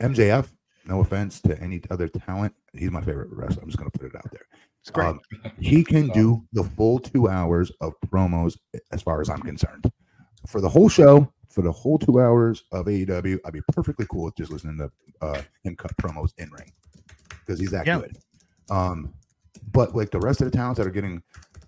[0.00, 0.48] MJF,
[0.86, 3.62] no offense to any other talent, he's my favorite wrestler.
[3.62, 4.46] I'm just going to put it out there.
[4.80, 5.06] It's great.
[5.08, 5.20] Um,
[5.58, 8.56] he can do the full two hours of promos,
[8.92, 9.90] as far as I'm concerned.
[10.46, 14.24] For the whole show, for the whole two hours of AEW, I'd be perfectly cool
[14.24, 14.90] with just listening to
[15.26, 16.70] uh, him cut promos in ring
[17.40, 18.00] because he's that Yeah.
[18.00, 18.18] good.
[18.70, 19.12] Um,
[19.72, 21.22] but like the rest of the talents that are getting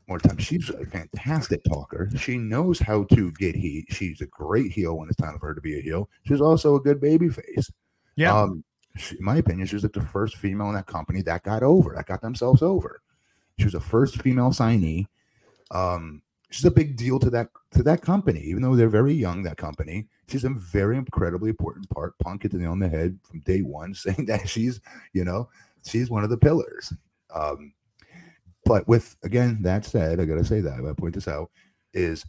[0.09, 2.09] more time, she's a fantastic talker.
[2.17, 3.87] She knows how to get heat.
[3.89, 6.09] She's a great heel when it's time for her to be a heel.
[6.25, 7.71] She's also a good baby face.
[8.15, 8.63] yeah, Um,
[8.97, 11.63] she, in my opinion, she was like the first female in that company that got
[11.63, 13.03] over, that got themselves over.
[13.59, 15.07] She was the first female signee.
[15.71, 19.43] Um, she's a big deal to that to that company, even though they're very young.
[19.43, 22.17] That company, she's a very incredibly important part.
[22.19, 24.81] Punk hit the nail on the head from day one, saying that she's,
[25.13, 25.49] you know,
[25.87, 26.93] she's one of the pillars.
[27.35, 27.73] Um,
[28.65, 31.51] but with again that said, I gotta say that I point this out
[31.95, 32.25] is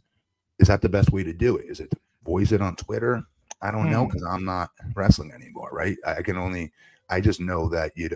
[0.59, 1.65] is that the best way to do it?
[1.69, 3.23] Is it to voice it on Twitter?
[3.61, 4.07] I don't know Hmm.
[4.07, 5.97] because I'm not wrestling anymore, right?
[6.05, 6.71] I I can only
[7.09, 8.09] I just know that you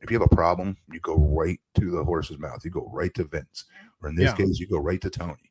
[0.00, 2.62] if you have a problem, you go right to the horse's mouth.
[2.64, 3.64] You go right to Vince,
[4.02, 4.36] or in this Yeah.
[4.36, 5.50] case, you go right to Tony,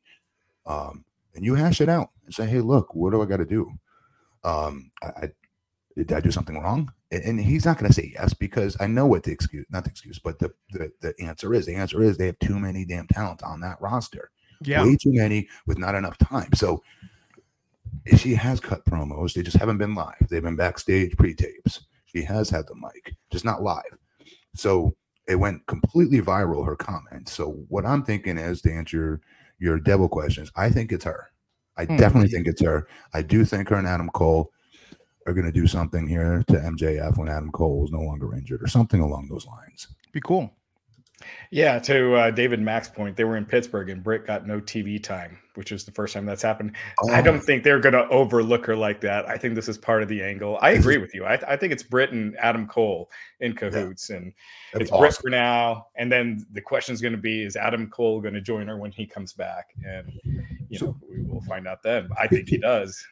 [0.66, 3.44] um, and you hash it out and say, "Hey, look, what do I got to
[3.46, 3.68] do?
[4.44, 5.32] Um, I, I
[5.96, 8.86] did I do something wrong?" And, and he's not going to say yes because I
[8.86, 11.66] know what the excuse, not the excuse, but the, the the answer is.
[11.66, 14.30] The answer is they have too many damn talent on that roster
[14.62, 16.52] yeah, way too many with not enough time.
[16.54, 16.82] So
[18.16, 19.34] she has cut promos.
[19.34, 20.26] They just haven't been live.
[20.28, 21.86] They've been backstage pre-tapes.
[22.06, 23.98] She has had the mic, just not live.
[24.54, 24.94] So
[25.26, 27.28] it went completely viral, her comment.
[27.28, 29.20] So what I'm thinking is to answer your,
[29.58, 31.30] your devil questions, I think it's her.
[31.76, 31.96] I Hmm.
[31.96, 32.86] definitely think it's her.
[33.12, 34.52] I do think her and Adam Cole
[35.26, 38.62] are going to do something here to MJF when Adam Cole is no longer injured
[38.62, 39.88] or something along those lines.
[40.12, 40.50] be cool.
[41.50, 45.02] Yeah, to uh, David Mack's point, they were in Pittsburgh and Britt got no TV
[45.02, 46.72] time, which was the first time that's happened.
[47.10, 49.26] I Oh, don't think they're going to overlook her like that.
[49.26, 50.58] I think this is part of the angle.
[50.60, 51.24] I agree with you.
[51.24, 53.10] I, I think it's Britt and Adam Cole
[53.40, 54.34] in cahoots, and
[54.74, 55.86] that'd it's be Britt for now.
[55.96, 58.76] And then the question is going to be: Is Adam Cole going to join her
[58.76, 59.68] when he comes back?
[59.86, 60.12] And
[60.68, 62.08] you So- know, we will find out then.
[62.20, 63.02] I think he does.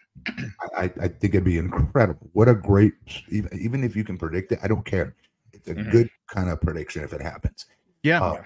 [0.76, 2.28] I, I think it'd be incredible.
[2.32, 2.94] What a great,
[3.28, 5.14] even, even if you can predict it, I don't care.
[5.52, 5.90] It's a Mhm.
[5.90, 7.66] good kind of prediction if it happens.
[8.02, 8.42] Yeah, Uh,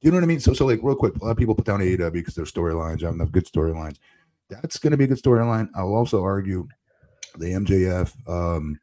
[0.00, 0.40] you know what I mean?
[0.40, 3.00] So, so like real quick, a lot of people put down AEW because their storylines
[3.02, 3.96] have enough good storylines.
[4.48, 5.68] That's going to be a good storyline.
[5.74, 6.68] I'll also argue
[7.38, 8.78] the MJF um,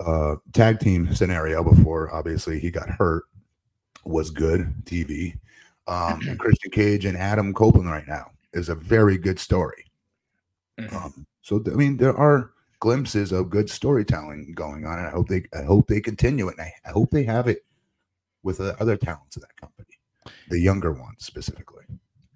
[0.00, 3.24] uh, tag team scenario before obviously he got hurt
[4.04, 5.38] was good TV.
[5.86, 9.84] Um, and Christian Cage and Adam Copeland right now is a very good story.
[10.80, 10.92] Mhm.
[10.94, 15.10] Um, so th- I mean, there are glimpses of good storytelling going on, and I
[15.10, 17.64] hope they I hope they continue it, and I, I hope they have it
[18.42, 19.98] with the other talents of that company,
[20.48, 21.84] the younger ones specifically.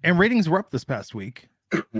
[0.03, 1.49] and ratings were up this past week.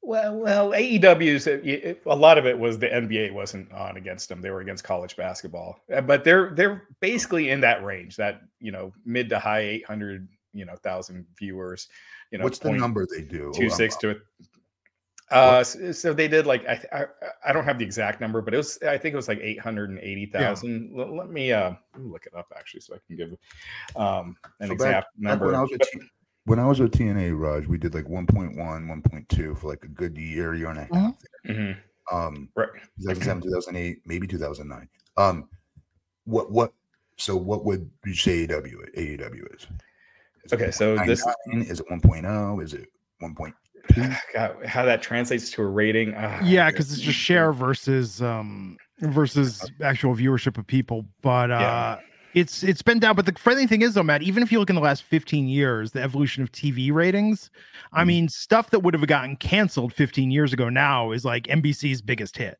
[0.00, 4.28] Well, well, AEW's it- it- a lot of it was the NBA wasn't on against
[4.28, 5.80] them; they were against college basketball.
[5.92, 9.84] Uh, But they're they're basically in that range, that you know mid to high eight
[9.86, 11.88] hundred you know thousand viewers.
[12.30, 13.52] You know, What's the number they do?
[13.54, 14.18] two six to it.
[15.30, 17.04] Uh, so, so they did like I, I
[17.48, 19.60] I don't have the exact number, but it was I think it was like eight
[19.60, 20.90] hundred and eighty thousand.
[20.94, 23.32] Let, let me uh let me look it up actually, so I can give
[23.96, 25.46] um an So exact back number.
[25.46, 26.00] when I was with T-
[26.44, 30.16] when I was with TNA, Raj, we did like 1.1, 1.2 for like a good
[30.16, 31.14] year, year and a half.
[31.46, 31.76] Mhm.
[32.10, 32.70] Um, Right.
[33.02, 34.88] 2007, 2008, maybe 2009.
[35.18, 35.50] Um,
[36.24, 36.72] what what?
[37.18, 39.66] So what would you say AEW AEW is?
[40.44, 42.62] Is Okay, so this- is it 1.0?
[42.62, 42.88] Is it
[43.20, 43.52] 1.2?
[44.34, 46.14] God, how that translates to a rating?
[46.16, 51.06] ah, Yeah, because it's just share versus um versus actual viewership of people.
[51.22, 52.00] But uh Yeah.
[52.34, 53.16] it's it's been down.
[53.16, 55.48] But the funny thing is though, Matt, even if you look in the last 15
[55.48, 57.50] years, the evolution of TV ratings,
[57.92, 58.06] I Mhm.
[58.06, 62.36] mean, stuff that would have gotten canceled 15 years ago now is like NBC's biggest
[62.36, 62.58] hit.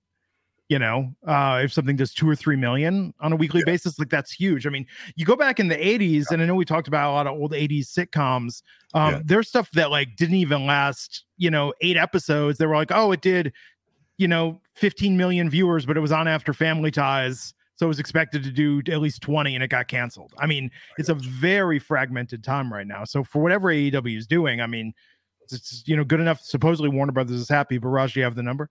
[0.68, 4.10] You know, uh, if something does two or three million on a weekly basis, like
[4.10, 4.66] that's huge.
[4.66, 7.12] I mean, you go back in the 80s, and I know we talked about a
[7.12, 8.62] lot of old 80s sitcoms.
[8.92, 9.20] Um, Yeah.
[9.24, 12.58] There's stuff that like didn't even last, you know, eight episodes.
[12.58, 13.52] They were like, oh, it did,
[14.18, 17.54] you know, 15 million viewers, but it was on after Family Ties.
[17.76, 20.34] So it was expected to do at least 20 and it got canceled.
[20.38, 23.04] I mean, it's a very fragmented time right now.
[23.04, 24.92] So for whatever AEW is doing, I mean,
[25.42, 26.40] it's, it's you know good enough.
[26.42, 28.68] Supposedly Warner Brothers is happy, but Raj, do you have the number?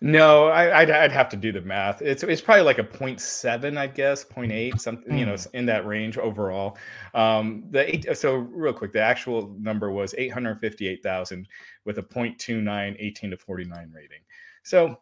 [0.00, 2.02] No, I, I'd, I'd have to do the math.
[2.02, 5.56] It's it's probably like a 0.7, I guess, 0.8, something you know, Hmm.
[5.56, 6.76] in that range overall.
[7.14, 11.46] Um, the eight, so real quick, the actual number was 858,000
[11.84, 14.20] with a 0.29 18 to 49 rating.
[14.64, 14.96] So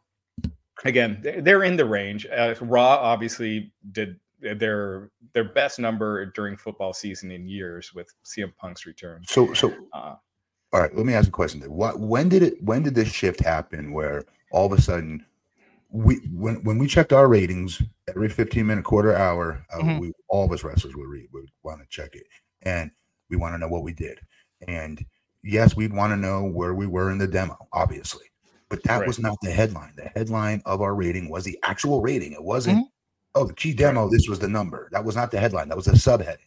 [0.85, 2.27] again, they're, they're in the range.
[2.27, 8.57] Uh, Raw obviously did their their best number during football season in years with CM
[8.57, 9.23] Punk's return.
[9.27, 10.15] So so Uh,
[10.73, 11.61] all right, let me ask a question.
[11.61, 11.73] Then.
[11.73, 15.25] What when did it when did this shift happen where all of a sudden
[15.91, 20.01] we when when we checked our ratings every 15 minute quarter hour, uh, Mhm.
[20.01, 22.25] we all of us wrestlers would read would want to check it
[22.63, 22.91] and
[23.29, 24.19] we want to know what we did.
[24.69, 25.05] And
[25.43, 28.27] yes, we'd want to know where we were in the demo, obviously.
[28.69, 29.07] But that Right.
[29.09, 29.93] was not the headline.
[29.97, 32.33] The headline of our rating was the actual rating.
[32.33, 32.87] It wasn't,
[33.35, 34.89] oh, the key demo, this was the number.
[34.93, 35.69] That was not the headline.
[35.69, 36.47] That was a subheading.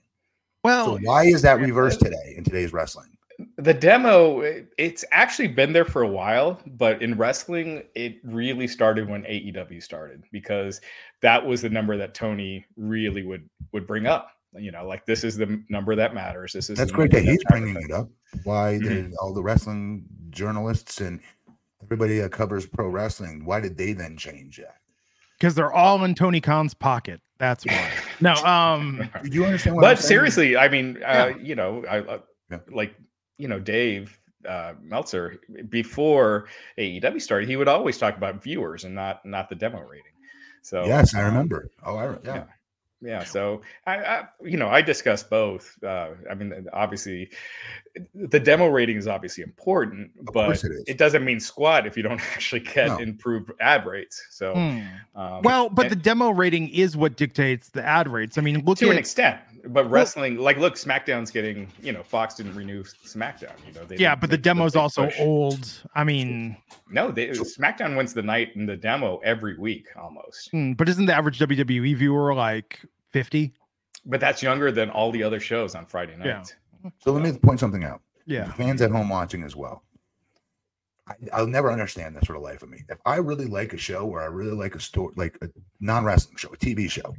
[0.64, 3.13] Well, So why is that reversed today in today's wrestling?
[3.58, 4.42] The demo
[4.78, 9.82] it's actually been there for a while but in wrestling it really started when aew
[9.84, 10.82] started because
[11.22, 15.24] that was the number that tony really would would bring up you know like this
[15.24, 18.08] is the number that matters this is That's great number that he's bringing it up.
[18.44, 18.84] Why Mhm.
[18.84, 21.20] did all the wrestling journalists and
[21.84, 24.78] everybody that covers pro wrestling, why did they then change that?
[25.40, 27.20] because they're all in Tony Khan's pocket.
[27.38, 27.90] That's why.
[28.22, 31.38] no, um, Did you understand what I'm but seriously i mean uh Yeah.
[31.38, 32.20] you know i uh,
[32.52, 32.60] Yeah.
[32.72, 32.96] like
[33.38, 34.18] you know dave
[34.48, 39.56] uh meltzer before aew started he would always talk about viewers and not not the
[39.56, 40.12] demo rating
[40.62, 41.70] so Yes, I um, remember.
[41.86, 42.36] Oh, I re- yeah.
[42.36, 42.44] yeah.
[43.02, 47.30] yeah so I, I you know i discuss both uh i mean obviously
[48.16, 50.84] the demo rating is obviously important Of but course it is.
[50.88, 52.98] it doesn't mean squat if you don't actually get No.
[52.98, 55.20] improved ad rates so hmm.
[55.20, 58.38] um, well, but the demo rating is what dictates the ad rates.
[58.38, 62.36] I mean, look to an extent but wrestling like look smackdown's getting you know fox
[62.36, 65.20] didn't renew smackdown you know they yeah, but the make demo's big also push.
[65.20, 65.82] old.
[65.96, 66.58] I mean,
[66.90, 71.06] no they, smackdown wins the night in the demo every week almost hmm, but isn't
[71.06, 72.80] the average WWE viewer like
[73.12, 73.54] 50?
[74.06, 76.44] but that's younger than all the other shows on friday Yeah.
[77.00, 78.02] So let me point something out.
[78.26, 78.52] Yeah.
[78.54, 79.84] Fans at home watching as well.
[81.08, 82.80] I, I'll never understand this for the life of me.
[82.90, 85.50] If I really like a show or I really like a story, like a
[85.80, 87.16] non wrestling show, a TV show,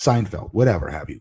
[0.00, 1.20] Seinfeld, whatever have you.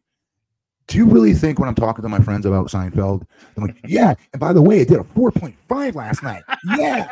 [0.90, 3.22] Do you really think when I'm talking to my friends about Seinfeld,
[3.56, 6.42] I'm like, yeah, and by the way, it did a 4.5 last night.
[6.78, 7.08] Yeah.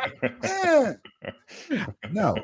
[1.70, 1.86] yeah.
[2.10, 2.36] No,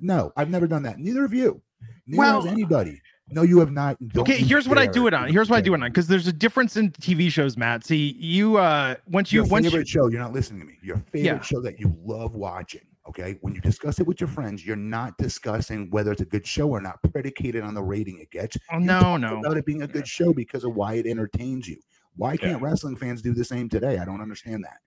[0.00, 0.98] no, I've never done that.
[0.98, 1.60] Neither of you.
[2.06, 3.00] Neither Well- has anybody.
[3.30, 3.98] No, you have not.
[4.08, 5.30] Don't Okay, here's what I do it on.
[5.30, 7.84] Here's what I do it on because there's a difference in TV shows, Matt.
[7.84, 10.78] See, you uh once you your once favorite you show, you're not listening to me.
[10.82, 11.40] Your favorite Yeah.
[11.42, 12.80] show that you love watching.
[13.08, 13.38] Okay.
[13.40, 16.68] When you discuss it with your friends, you're not discussing whether it's a good show
[16.68, 18.56] or not, predicated on the rating it gets.
[18.72, 19.38] Oh no, no.
[19.38, 21.78] About it being a good show because of why it entertains you.
[22.16, 23.98] Why can't wrestling fans do the same today?
[23.98, 24.78] I don't understand that.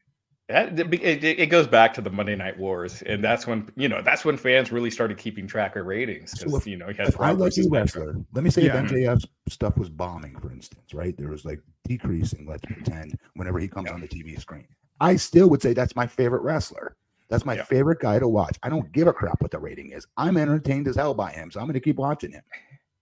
[0.50, 4.02] That it, it, goes back to the Monday Night Wars, and that's when you know
[4.02, 7.22] that's when fans really started keeping track of ratings So because if- you know If
[7.22, 7.72] I like Metro.
[7.72, 8.84] wrestler, let me say Yeah.
[8.84, 9.50] if MJF's uh-huh.
[9.50, 11.16] stuff was bombing, for instance, right?
[11.16, 13.94] There was like decreasing, let's pretend, whenever he comes Yeah.
[13.94, 14.68] on the TV screen.
[15.00, 16.98] I still would say that's my favorite wrestler.
[17.32, 17.64] That's my Yeah.
[17.64, 18.58] favorite guy to watch.
[18.62, 20.06] I don't give a crap what the rating is.
[20.18, 22.44] I'm entertained as hell by him, so I'm going to keep watching him.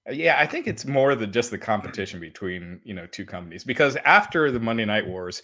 [0.07, 3.63] Uh, yeah, I think it's more than just the competition between you know two companies
[3.63, 5.41] because after the Monday Night Wars,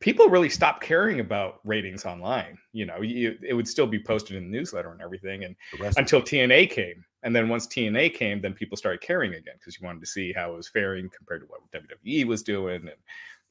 [0.00, 2.58] people really stopped caring about ratings online.
[2.72, 5.56] You know, you, it would still be posted in the newsletter and everything, and
[5.96, 9.86] until TNA came, and then once TNA came, then people started caring again because you
[9.86, 12.98] wanted to see how it was faring compared to what WWE was doing, and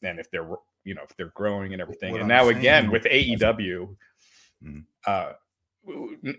[0.03, 0.47] and if they're
[0.83, 2.11] you know if they're growing and everything.
[2.11, 3.95] What and I'm now again with AEW,
[4.63, 4.79] mm-hmm.
[5.05, 5.33] uh,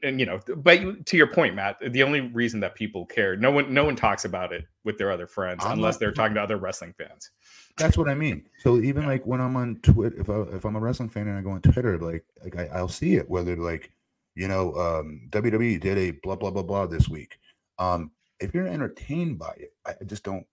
[0.02, 3.50] and you know, but to your point, Matt, the only reason that people care, no
[3.50, 6.34] one, no one talks about it with their other friends I'm unless not, they're talking
[6.34, 7.30] to other wrestling fans.
[7.76, 8.46] That's what I mean.
[8.58, 9.08] So even yeah.
[9.08, 11.50] like when I'm on Twitter, if I, if I'm a wrestling fan and I go
[11.50, 13.92] on Twitter, like like I, will see it whether like
[14.34, 17.38] you know um, WWE did a blah blah blah blah this week.
[17.78, 20.46] Um, if you're entertained by it, I just don't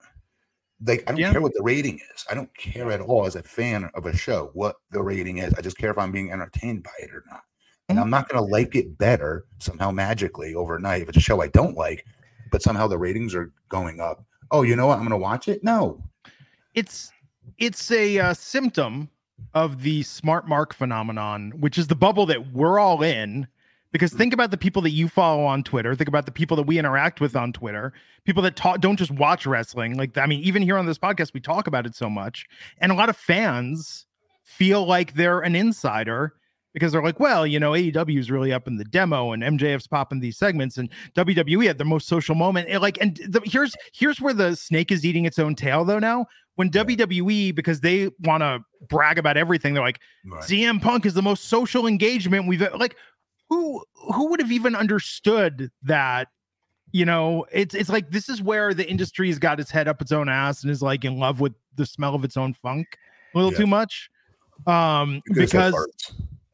[0.86, 1.04] like.
[1.08, 1.32] I don't yeah.
[1.32, 2.26] care what the rating is.
[2.30, 5.54] I don't care at all as a fan of a show what the rating is.
[5.54, 7.44] I just care if I'm being entertained by it or not.
[7.94, 11.42] And I'm not going to like it better somehow magically overnight if it's a show
[11.42, 12.06] I don't like,
[12.52, 14.24] but somehow the ratings are going up.
[14.52, 14.96] Oh, you know what?
[14.96, 15.64] I'm going to watch it.
[15.64, 16.04] No,
[16.74, 17.12] it's
[17.58, 19.10] it's a uh, symptom
[19.54, 23.48] of the smart mark phenomenon, which is the bubble that we're all in.
[23.92, 25.94] Because think about the people that you follow on Twitter.
[25.94, 27.94] Think about the people that we interact with on Twitter.
[28.24, 29.98] People that talk don't just watch wrestling.
[29.98, 32.48] Like I mean, even here on this podcast, we talk about it so much,
[32.80, 34.08] and a lot of fans
[34.44, 36.34] feel like they're an insider
[36.74, 39.88] because they're like, well, you know, AEW is really up in the demo and MJF's
[39.88, 42.68] popping these segments and WWE had the most social moment.
[42.70, 46.00] And like, and the, here's here's where the snake is eating its own tail though
[46.00, 46.26] now.
[46.56, 50.44] When WWE, because they want to brag about everything, they're like, right.
[50.44, 52.96] CM Punk is the most social engagement we've like.
[53.50, 56.28] Who who would have even understood that?
[56.92, 60.00] You know, it's it's like this is where the industry has got its head up
[60.00, 62.98] its own ass and is like in love with the smell of its own funk
[63.34, 63.58] a little yeah.
[63.58, 64.10] too much.
[64.68, 65.74] Um, because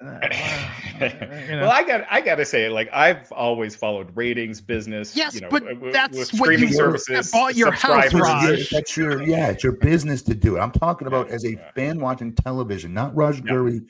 [0.01, 0.19] uh,
[1.01, 5.15] well, I got I got to say, like I've always followed ratings, business.
[5.15, 7.31] Yes, you know, but w- that's streaming services.
[7.31, 8.69] Bought your house, Raj.
[8.69, 10.61] That's your yeah, it's your business to do it.
[10.61, 11.71] I'm talking about as a yeah.
[11.75, 13.51] fan watching television, not Raj yeah.
[13.51, 13.81] Giri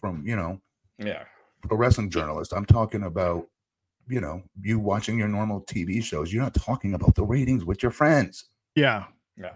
[0.00, 0.58] from you know,
[0.98, 1.24] yeah,
[1.70, 2.54] a wrestling journalist.
[2.54, 3.46] I'm talking about
[4.08, 6.32] you know you watching your normal TV shows.
[6.32, 8.46] You're not talking about the ratings with your friends.
[8.76, 9.04] Yeah,
[9.36, 9.52] yeah.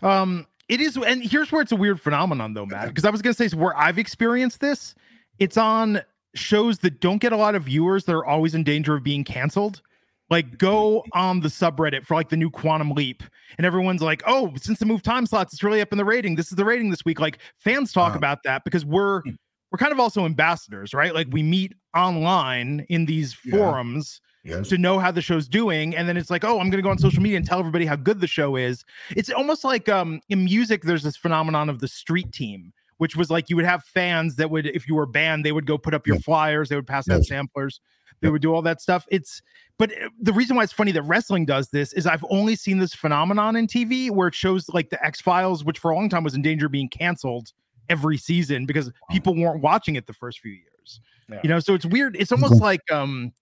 [0.00, 2.88] Um, it is, and here's where it's a weird phenomenon, though, Matt.
[2.88, 4.94] Because I was gonna say, so where I've experienced this
[5.38, 6.02] it's on
[6.34, 9.24] shows that don't get a lot of viewers that are always in danger of being
[9.24, 9.82] canceled.
[10.28, 13.22] Like go on the subreddit for like the new Quantum Leap,
[13.58, 16.34] and everyone's like, "Oh, since the move time slots, it's really up in the rating.
[16.34, 19.30] This is the rating this week." Like fans talk uh, about that because we're hmm.
[19.70, 21.14] we're kind of also ambassadors, right?
[21.14, 23.56] Like we meet online in these yeah.
[23.56, 24.68] forums yes.
[24.68, 26.90] to know how the show's doing, and then it's like, "Oh, I'm going to go
[26.90, 30.20] on social media and tell everybody how good the show is." It's almost like um
[30.28, 33.82] in music, there's this phenomenon of the street team which was like you would have
[33.84, 36.22] fans that would, if you were banned, they would go put up your yeah.
[36.22, 37.80] flyers, they would pass out samplers,
[38.20, 38.32] they yeah.
[38.32, 39.06] would do all that stuff.
[39.10, 39.42] It's,
[39.78, 42.78] but uh, the reason why it's funny that wrestling does this is I've only seen
[42.78, 46.08] this phenomenon in TV where it shows like the X Files, which for a long
[46.08, 47.52] time was in danger of being canceled
[47.88, 51.00] every season because people weren't watching it the first few years.
[51.28, 51.40] Yeah.
[51.42, 52.16] You know, so it's weird.
[52.18, 53.32] It's almost like um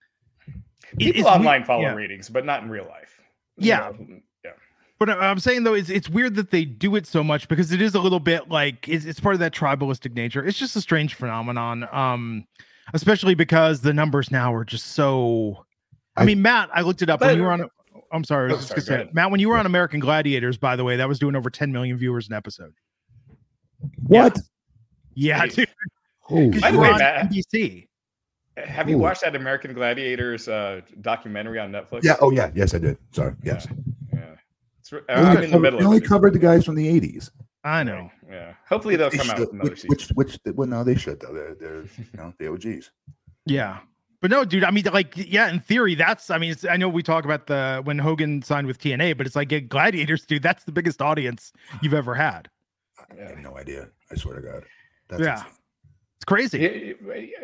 [0.98, 1.66] people online weird.
[1.66, 1.94] follow yeah.
[1.94, 3.20] ratings, but not in real life.
[3.56, 3.92] Yeah.
[3.98, 4.20] You know,
[5.04, 7.82] but I'm saying though, it's it's weird that they do it so much because it
[7.82, 10.44] is a little bit like it's, it's part of that tribalistic nature.
[10.44, 12.46] It's just a strange phenomenon, um,
[12.94, 15.64] especially because the numbers now are just so.
[16.16, 17.68] I, I mean, Matt, I looked it up but, when you were on.
[18.12, 20.00] I'm sorry, I was oh, just sorry, gonna say, Matt, when you were on American
[20.00, 22.72] Gladiators, by the way, that was doing over 10 million viewers an episode.
[24.06, 24.38] What?
[25.14, 25.68] Yeah, dude.
[26.30, 27.88] Oh, by the way, Matt, NBC.
[28.56, 29.00] Have you Ooh.
[29.00, 32.04] watched that American Gladiators uh, documentary on Netflix?
[32.04, 32.16] Yeah.
[32.20, 32.50] Oh, yeah.
[32.54, 32.98] Yes, I did.
[33.10, 33.34] Sorry.
[33.42, 33.66] Yes.
[33.68, 33.76] Yeah.
[35.08, 35.78] I'm in the middle.
[35.78, 37.30] They only covered the guys from the '80s.
[37.64, 38.10] I know.
[38.28, 38.52] Yeah.
[38.68, 39.52] Hopefully they'll they come should, out.
[39.52, 40.14] Another which, season.
[40.16, 41.32] which, which, well, no, they should though.
[41.32, 42.90] They're, they're, you know, the OGs.
[43.46, 43.78] Yeah.
[44.20, 44.64] But no, dude.
[44.64, 45.48] I mean, like, yeah.
[45.50, 46.30] In theory, that's.
[46.30, 49.36] I mean, I know we talk about the when Hogan signed with TNA, but it's
[49.36, 50.42] like get Gladiators, dude.
[50.42, 52.48] That's the biggest audience you've ever had.
[52.98, 53.88] I have no idea.
[54.10, 54.64] I swear to God.
[55.08, 55.34] That's yeah.
[55.34, 55.52] Insane.
[56.16, 56.94] It's crazy.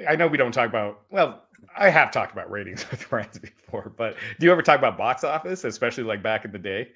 [0.09, 1.03] I know we don't talk about.
[1.11, 1.43] Well,
[1.77, 5.23] I have talked about ratings with friends before, but do you ever talk about box
[5.23, 6.89] office, especially like back in the day?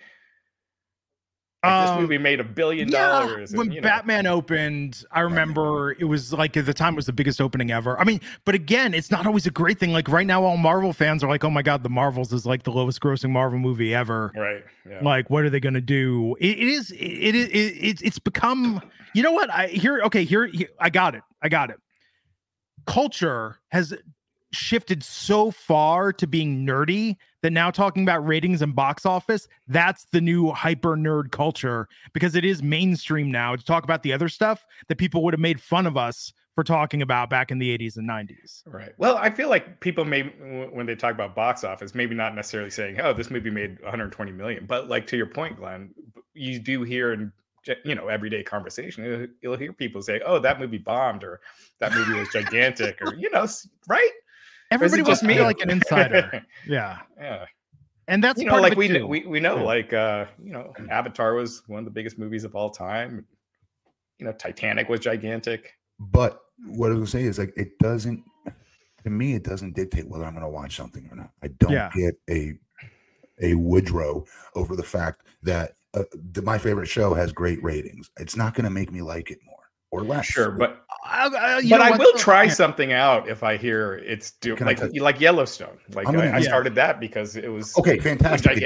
[1.64, 3.52] Like this um, movie made a billion dollars.
[3.52, 3.88] when you know.
[3.88, 7.70] Batman opened, I remember it was like at the time it was the biggest opening
[7.70, 7.98] ever.
[7.98, 9.92] I mean, but again, it's not always a great thing.
[9.92, 12.64] Like right now, all Marvel fans are like, "Oh my god, the Marvels is like
[12.64, 14.64] the lowest grossing Marvel movie ever." Right.
[14.88, 15.00] Yeah.
[15.02, 16.36] Like, what are they going to do?
[16.40, 16.90] it, it is.
[16.90, 17.48] It is.
[17.48, 18.82] It, it's become.
[19.14, 19.50] You know what?
[19.50, 20.02] I here.
[20.04, 20.68] Okay, here, here.
[20.78, 21.22] I got it.
[21.40, 21.76] I got it.
[22.86, 23.94] Culture has
[24.54, 30.06] shifted so far to being nerdy that now talking about ratings and box office, that's
[30.06, 34.28] the new hyper nerd culture because it is mainstream now to talk about the other
[34.28, 37.76] stuff that people would have made fun of us for talking about back in the
[37.76, 38.62] 80s and 90s.
[38.66, 38.92] Right.
[38.96, 40.22] Well, I feel like people may
[40.72, 44.32] when they talk about box office, maybe not necessarily saying, "Oh, this movie made 120
[44.32, 45.92] million," but like to your point, Glenn,
[46.32, 47.32] you do hear in
[47.84, 51.40] you know everyday conversation, you'll hear people say, "Oh, that movie bombed," or
[51.80, 53.48] "That movie was gigantic," or you know,
[53.88, 54.10] right?
[54.74, 55.40] Everybody just wants to me?
[55.40, 56.44] like an insider.
[56.66, 57.44] yeah, Yeah.
[58.08, 59.06] and that's you know, part like of it we too.
[59.06, 59.62] we we know, Yeah.
[59.62, 63.24] like uh, you know, Avatar was one of the biggest movies of all time.
[64.18, 65.72] You know, Titanic was gigantic.
[65.98, 68.22] But what I was gonna say is like it doesn't
[69.04, 71.30] to me it doesn't dictate whether I'm gonna watch something or not.
[71.42, 71.90] I don't Yeah.
[71.94, 72.54] get a
[73.42, 78.10] a Woodrow over the fact that uh, th- my favorite show has great ratings.
[78.18, 79.63] It's not gonna make me like it more
[80.00, 80.26] or less.
[80.26, 82.50] Sure, but I, I, you but I will try Yeah.
[82.50, 85.78] something out if I hear it's doing Can like like Yellowstone.
[85.92, 88.58] Like gonna- I, I started that because it was okay, fantastic.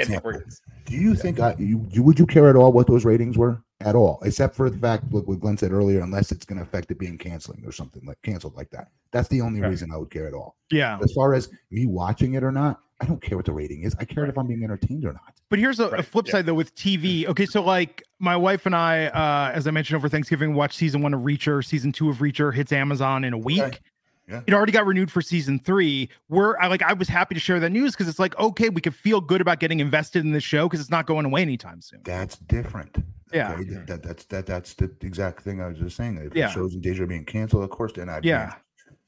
[0.85, 3.61] Do you think I you, you would you care at all what those ratings were
[3.81, 6.63] at all, except for the fact like what Glenn said earlier, unless it's going to
[6.63, 8.89] affect it being canceling or something like canceled like that.
[9.11, 9.69] That's the only Right.
[9.69, 10.55] reason I would care at all.
[10.69, 13.83] Yeah, As far as me watching it or not, I don't care what the rating
[13.83, 13.95] is.
[13.97, 15.33] I care if I'm being entertained or not.
[15.49, 16.33] but here's a, a flip yeah.
[16.33, 17.25] side though with TV.
[17.27, 21.01] Okay, so like my wife and I, uh, as I mentioned over Thanksgiving, watched season
[21.01, 21.63] one of Reacher.
[21.65, 23.81] Season two of Reacher hits Amazon in a week.
[24.27, 24.41] Yeah.
[24.45, 26.07] It already got renewed for season three.
[26.27, 28.81] Where I like I was happy to share that news because it's like okay, we
[28.81, 31.81] can feel good about getting invested in this show because it's not going away anytime
[31.81, 32.01] soon.
[32.03, 32.97] That's different.
[33.33, 33.53] Yeah.
[33.53, 36.17] Okay, that, that- that's that that's the exact thing I was just saying.
[36.17, 36.47] If Yeah.
[36.47, 38.23] the shows in danger are being canceled, of course they're not.
[38.23, 38.53] Yeah.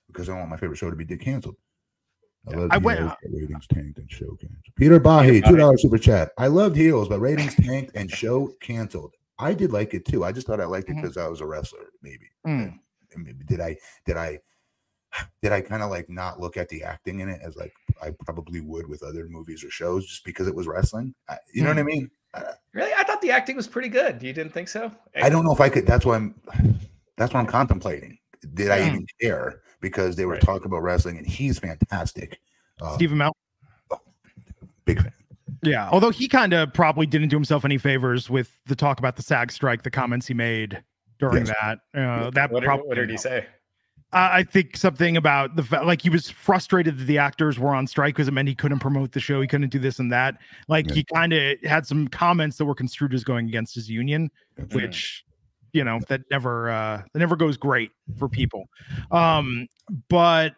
[0.08, 1.56] because I want my favorite show to be canceled.
[2.48, 2.58] I Yeah.
[2.58, 4.76] love I Heels, went- but ratings tanked and show canceled.
[4.76, 6.32] Peter Bahi, two dollars super chat.
[6.38, 9.14] I loved Heels, but ratings tanked and show canceled.
[9.40, 10.24] I did like it too.
[10.26, 11.88] I just thought I liked it because I was a wrestler.
[12.02, 12.26] Maybe.
[12.46, 12.78] Mm.
[13.48, 14.40] Did I did I
[15.42, 18.12] did I kind of like not look at the acting in it as like I
[18.26, 21.14] probably would with other movies or shows just because it was wrestling?
[21.30, 22.10] I, you know what I mean?
[22.34, 22.44] I,
[22.74, 24.24] Really, I thought the acting was pretty good.
[24.24, 24.92] You didn't think so?
[25.22, 25.86] I don't know if I could.
[25.86, 26.36] That's why I'm.
[27.18, 28.18] That's what I'm contemplating.
[28.54, 29.62] Did I even care?
[29.82, 30.42] Because they were Right.
[30.42, 32.40] talking about wrestling, and he's fantastic.
[32.82, 33.34] Uh, Stephen Amell.
[34.86, 35.12] big fan.
[35.64, 39.16] Yeah, although he kind of probably didn't do himself any favors with the talk about
[39.16, 40.82] the SAG strike, the comments he made
[41.20, 41.56] during Yes.
[41.62, 41.80] that.
[42.00, 43.46] Uh, that What did, probably what did he didn't say?
[44.14, 47.88] I think something about the fact, like he was frustrated that the actors were on
[47.88, 50.38] strike because it meant he couldn't promote the show, he couldn't do this and that.
[50.68, 50.96] Like Yeah.
[50.96, 54.74] he kind of had some comments that were construed as going against his union, That's
[54.74, 54.76] Mhm.
[54.82, 55.24] which
[55.74, 58.66] you know that never uh that never goes great for people.
[59.12, 59.68] Um,
[60.10, 60.56] but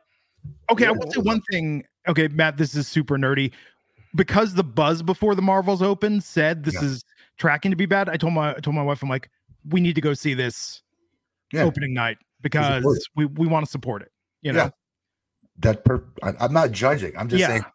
[0.71, 1.83] okay, I will say one thing.
[2.07, 3.51] Okay, Matt, this is super nerdy
[4.15, 6.85] because the buzz before the Marvels opened said this Yeah.
[6.85, 7.05] is
[7.37, 8.09] tracking to be bad.
[8.09, 9.29] I told my I told my wife, I'm like,
[9.69, 10.81] we need to go see this
[11.51, 11.61] Yeah.
[11.63, 12.83] opening night because
[13.15, 14.11] we, we want to support it.
[14.43, 14.69] You know, Yeah.
[15.59, 16.03] That per.
[16.21, 17.17] I, I'm not judging.
[17.17, 17.47] I'm just Yeah.
[17.47, 17.65] saying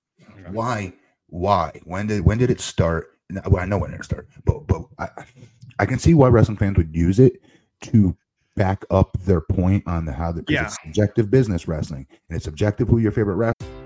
[0.52, 0.92] why.
[1.28, 1.80] Why?
[1.84, 3.08] When did when did it start?
[3.46, 5.08] Well, I know when it started, but but I
[5.78, 7.40] I can see why wrestling fans would use it
[7.82, 8.16] to
[8.56, 10.64] back up their point on the how the 'cause Yeah.
[10.64, 13.67] it's subjective business wrestling and it's subjective who your favorite wrestler.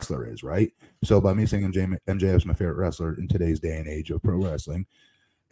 [0.00, 0.72] Wrestler is, right?
[1.04, 4.10] So by me saying MJ, MJF is my favorite wrestler in today's day and age
[4.10, 4.86] of pro wrestling,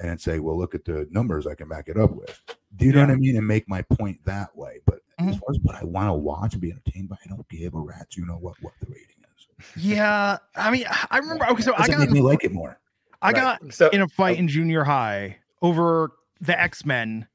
[0.00, 2.40] and then say, well, look at the numbers I can back it up with.
[2.76, 3.36] Do you know what I mean?
[3.36, 4.80] And make my point that way.
[4.86, 5.40] But as Mhm.
[5.40, 7.80] far as what I want to watch and be entertained by, I don't give a
[7.80, 9.74] rat's you know what what the rating is.
[9.76, 11.46] Yeah, I mean, I remember.
[11.48, 12.78] Okay, so I Doesn't got make me like it more.
[13.20, 13.60] I Right.
[13.60, 17.26] got so in a fight in junior high over the X Men,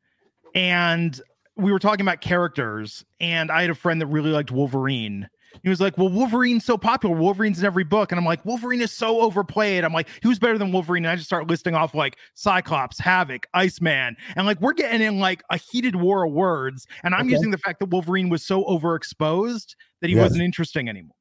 [0.55, 1.19] and
[1.57, 5.29] we were talking about characters, and I had a friend that really liked Wolverine.
[5.61, 7.15] He was like, "Well, Wolverine's so popular.
[7.15, 10.57] Wolverine's in every book," and I'm like, "Wolverine is so overplayed." I'm like, "Who's better
[10.57, 14.73] than Wolverine?" And I just start listing off like Cyclops, Havoc, Iceman, and like we're
[14.73, 16.87] getting in like a heated war of words.
[17.03, 17.31] And I'm Okay.
[17.31, 20.23] using the fact that Wolverine was so overexposed that he Yes.
[20.23, 21.15] wasn't interesting anymore.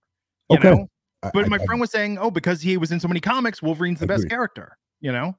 [0.51, 0.71] You Okay.
[0.71, 0.87] know?
[1.35, 3.63] But I- my I- friend was saying, "Oh, because he was in so many comics,
[3.63, 4.31] Wolverine's the best Agreed.
[4.31, 5.37] character." You know?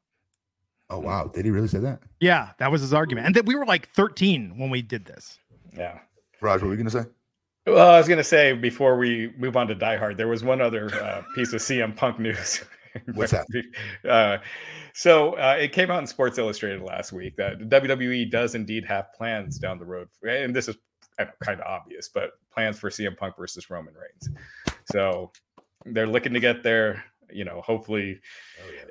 [0.89, 2.01] oh wow, did he really say that?
[2.19, 3.25] Yeah, that was his argument.
[3.25, 5.39] And that we were like 13 when we did this.
[5.75, 5.99] yeah.
[6.41, 7.05] Raj, what were you gonna say?
[7.65, 10.59] Well, I was gonna say before we move on to Die Hard, there was one
[10.61, 12.63] other uh, piece of CM Punk news.
[13.13, 13.45] What's that?
[14.07, 14.37] Uh,
[14.93, 19.13] so uh, it came out in Sports Illustrated last week that WWE does indeed have
[19.13, 20.75] plans down the road, and this is
[21.17, 24.29] kind of obvious, but plans for CM Punk versus Roman Reigns.
[24.91, 25.31] So
[25.85, 27.03] they're looking to get there.
[27.31, 28.19] You know, hopefully,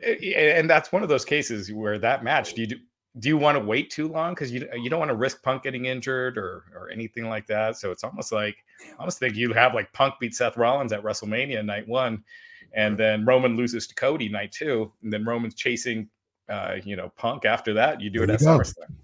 [0.02, 2.54] a- and that's one of those cases where that match.
[2.54, 2.76] Do you do?
[3.18, 5.64] Do you want to wait too long because you you don't want to risk Punk
[5.64, 7.76] getting injured or or anything like that?
[7.76, 11.02] So it's almost like I almost think you have like Punk beat Seth Rollins at
[11.02, 12.24] WrestleMania night one,
[12.72, 16.08] and then Roman loses to Cody night two, and then Roman's chasing,
[16.48, 18.00] uh, you know, Punk after that.
[18.00, 18.40] You do There it at.
[18.40, 18.94] SummerSlam.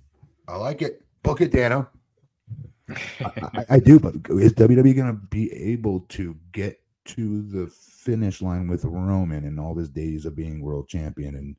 [0.49, 1.03] I like it.
[1.23, 1.87] Book it, Dano.
[2.89, 8.41] I, I- I do, but is WWE gonna be able to get to the finish
[8.41, 11.35] line with Roman in all his days of being world champion?
[11.35, 11.57] And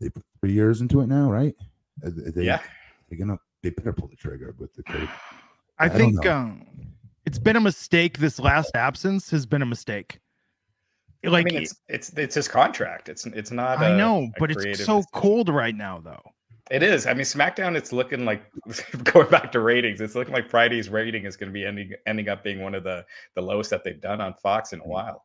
[0.00, 1.54] they put three years into it now, right?
[2.02, 2.60] Are they, yeah,
[3.08, 5.08] they're gonna they better pull the trigger with the code.
[5.78, 6.66] I, I think um,
[7.24, 8.18] it's been a mistake.
[8.18, 10.20] This last absence has been a mistake.
[11.22, 13.08] Like I mean, it's it's it's his contract.
[13.08, 13.78] It's it's not.
[13.78, 15.04] I a- know, a but it's so decision.
[15.12, 16.22] cold right now, though.
[16.70, 17.06] It is.
[17.06, 17.76] I mean, SmackDown.
[17.76, 18.42] It's looking like
[19.04, 20.00] going back to ratings.
[20.00, 22.84] It's looking like Friday's rating is going to be ending ending up being one of
[22.84, 25.24] the the lowest that they've done on Fox in a while.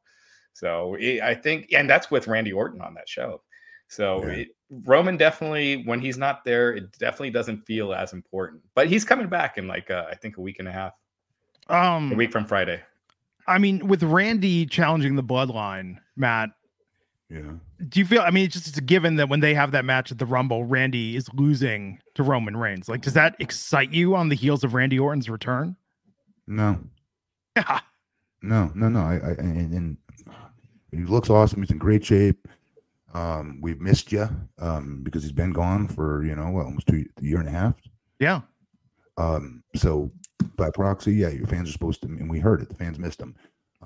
[0.53, 3.41] So it, I think, and that's with Randy Orton on that show.
[3.89, 4.31] So Yeah.
[4.33, 4.47] it,
[4.85, 8.61] Roman definitely, when he's not there, it definitely doesn't feel as important.
[8.75, 10.93] But he's coming back in like uh, I think a week and a half,
[11.67, 12.81] Um, a week from Friday.
[13.47, 16.51] I mean, with Randy challenging the bloodline, Matt,
[17.31, 17.53] Yeah.
[17.87, 18.21] do you feel?
[18.21, 20.25] I mean, it's just it's a given that when they have that match at the
[20.27, 22.87] Rumble, Randy is losing to Roman Reigns.
[22.89, 25.75] Like, does that excite you on the heels of Randy Orton's return?
[26.47, 26.79] No.
[27.57, 27.79] Yeah.
[28.41, 29.01] No, no, no.
[29.01, 29.97] I, I and, and
[30.91, 31.61] he looks awesome.
[31.61, 32.47] He's in great shape.
[33.13, 34.29] Um, we've missed you
[34.59, 37.51] um, because he's been gone for you know what, almost two a year and a
[37.51, 37.75] half.
[38.19, 38.41] Yeah.
[39.17, 40.11] Um, so
[40.55, 42.69] by proxy, yeah, your fans are supposed to, and we heard it.
[42.69, 43.35] The fans missed him.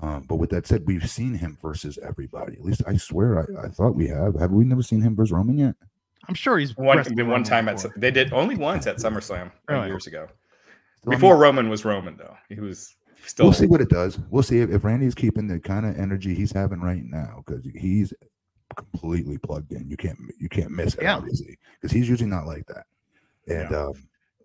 [0.02, 2.54] Um, but with that said, we've seen him versus everybody.
[2.54, 4.38] At least I swear, I, I thought we have.
[4.38, 5.74] Have we never seen him versus Roman yet?
[6.28, 9.52] I'm sure he's One wrestled one Roman time at they did only once at SummerSlam
[9.68, 9.88] Really?
[9.88, 10.26] years ago.
[10.96, 12.96] Still, I mean, Before Roman was Roman, though, he was
[13.26, 13.46] still.
[13.46, 14.18] we'll see what it does.
[14.30, 17.64] We'll see if, if Randy's keeping the kind of energy he's having right now because
[17.74, 18.12] he's
[18.76, 19.88] completely plugged in.
[19.88, 21.16] You can't you can't miss it Yeah.
[21.16, 22.86] obviously because he's usually not like that.
[23.48, 23.92] And um,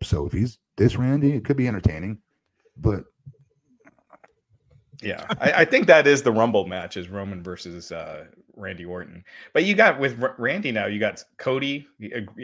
[0.04, 2.20] so if he's this Randy, it could be entertaining.
[2.78, 3.06] But
[5.02, 8.26] Yeah, I, I think that is the Rumble match is Roman versus uh,
[8.56, 9.24] Randy Orton.
[9.54, 11.88] But you got with R- Randy now, you got Cody.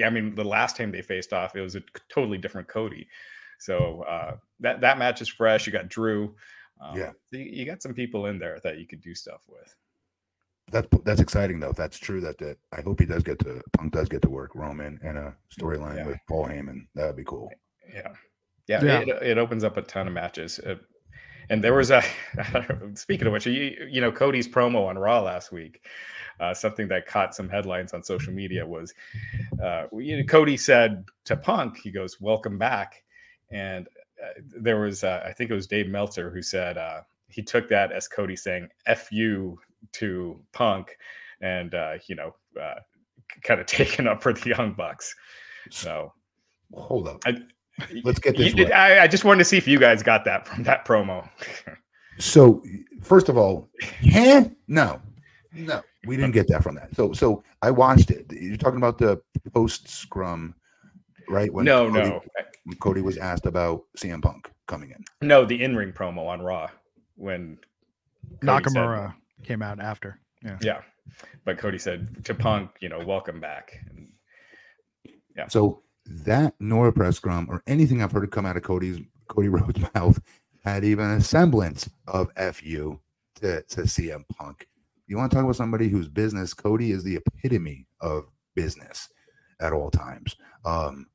[0.03, 3.07] I mean, the last time they faced off, it was a totally different Cody.
[3.59, 5.67] So uh, that that match is fresh.
[5.67, 6.35] You got Drew.
[6.81, 7.11] Um, Yeah.
[7.31, 9.75] you, you got some people in there that you could do stuff with.
[10.71, 11.69] That's that's exciting though.
[11.69, 14.29] If that's true, that that I hope he does get to Punk does get to
[14.29, 16.07] work Roman and a storyline Yeah.
[16.07, 16.87] with Paul Heyman.
[16.95, 17.51] That would be cool.
[17.93, 18.13] Yeah,
[18.67, 18.99] yeah, Yeah.
[19.01, 20.59] It, it opens up a ton of matches.
[20.59, 20.75] Uh,
[21.49, 22.01] and there was a
[22.95, 25.85] speaking of which, you, you know, Cody's promo on Raw last week.
[26.39, 28.93] Uh, something that caught some headlines on social media was
[29.63, 33.03] uh, you know, Cody said to Punk, he goes, "Welcome back,"
[33.51, 33.87] and
[34.21, 37.69] uh, there was uh, I think it was Dave Meltzer who said uh, he took
[37.69, 39.59] that as Cody saying "f you"
[39.93, 40.95] to Punk,
[41.41, 42.75] and uh, you know, uh,
[43.43, 45.13] kind of taken up for the Young Bucks.
[45.71, 46.13] So
[46.73, 47.21] Hold up.
[47.25, 47.37] I,
[48.03, 48.73] Let's get this you right.
[48.73, 51.27] I, I just wanted to see if you guys got that from that promo.
[52.19, 52.63] So
[53.01, 53.69] first of all,
[54.11, 54.45] huh?
[54.67, 55.01] no,
[55.53, 56.95] no, we didn't get that from that.
[56.95, 58.31] So so I watched it.
[58.31, 59.21] You're talking about the
[59.53, 60.55] post scrum,
[61.27, 61.51] right?
[61.53, 62.21] When no, Cody, no,
[62.63, 65.03] when Cody was asked about CM Punk coming in.
[65.27, 65.45] no.
[65.45, 66.69] The in-ring promo on Raw
[67.17, 67.57] when
[68.45, 69.13] Cody said- Nakamura
[69.43, 70.19] came out after.
[70.43, 70.57] Yeah.
[70.61, 70.81] yeah,
[71.43, 73.73] but Cody said to Punk, you know, welcome back.
[73.89, 74.09] And
[75.35, 75.47] Yeah.
[75.47, 79.47] So that nor a press scrum or anything I've heard come out of Cody's Cody
[79.49, 80.19] Rhodes' mouth
[80.63, 82.99] had even a semblance of fu
[83.35, 84.67] to, to CM Punk.
[85.07, 88.25] You want to talk about somebody whose business Cody is the epitome of
[88.55, 89.09] business
[89.61, 90.35] at all times.
[90.65, 91.07] Um,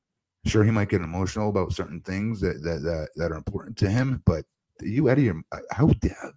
[0.46, 3.90] sure, he might get emotional about certain things that that that, that are important to
[3.90, 4.44] him, but
[4.80, 5.42] you out of your
[5.72, 6.32] how dare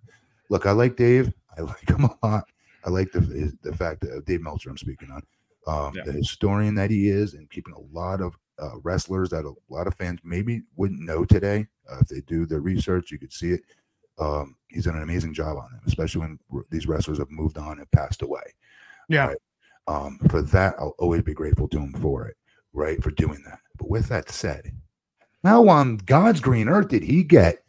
[0.49, 0.65] look?
[0.65, 1.31] I like Dave.
[1.57, 2.45] I like him a lot.
[2.85, 5.23] I like the the fact that Dave Meltzer I'm speaking on,
[5.67, 6.03] um, Yeah.
[6.03, 9.87] the historian that he is, and keeping a lot of uh, wrestlers that a lot
[9.87, 11.65] of fans maybe wouldn't know today.
[11.91, 13.61] Uh, if they do their research, you could see it.
[14.19, 17.57] Um, he's done an amazing job on them, especially when r- these wrestlers have moved
[17.57, 18.43] on and passed away.
[19.09, 19.27] Yeah.
[19.27, 19.37] Right.
[19.87, 22.37] Um, for that, I'll always be grateful to him for it,
[22.73, 23.01] right?
[23.03, 23.59] For doing that.
[23.77, 24.71] But with that said,
[25.43, 27.63] how on God's green earth did he get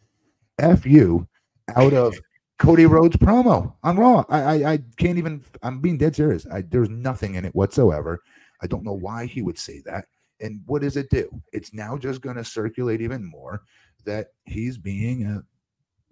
[0.59, 1.27] fu
[1.75, 2.15] out of
[2.57, 4.23] Cody Rhodes promo on Raw?
[4.29, 5.43] I, I I can't even.
[5.61, 6.45] I'm being dead serious.
[6.51, 8.21] I, there's nothing in it whatsoever.
[8.61, 10.05] I don't know why he would say that.
[10.41, 11.29] And what does it do?
[11.53, 13.61] It's now just going to circulate even more
[14.05, 15.43] that he's being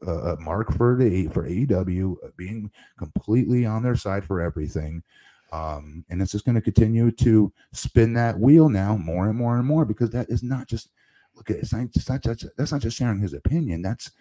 [0.05, 5.03] a, a, mark for the for AEW, uh, being completely on their side for everything.
[5.51, 9.57] Um, and it's just going to continue to spin that wheel now more and more
[9.57, 10.89] and more because that is not just
[11.35, 13.81] look at it, it's not, it's not just, that's not just sharing his opinion.
[13.81, 14.11] That's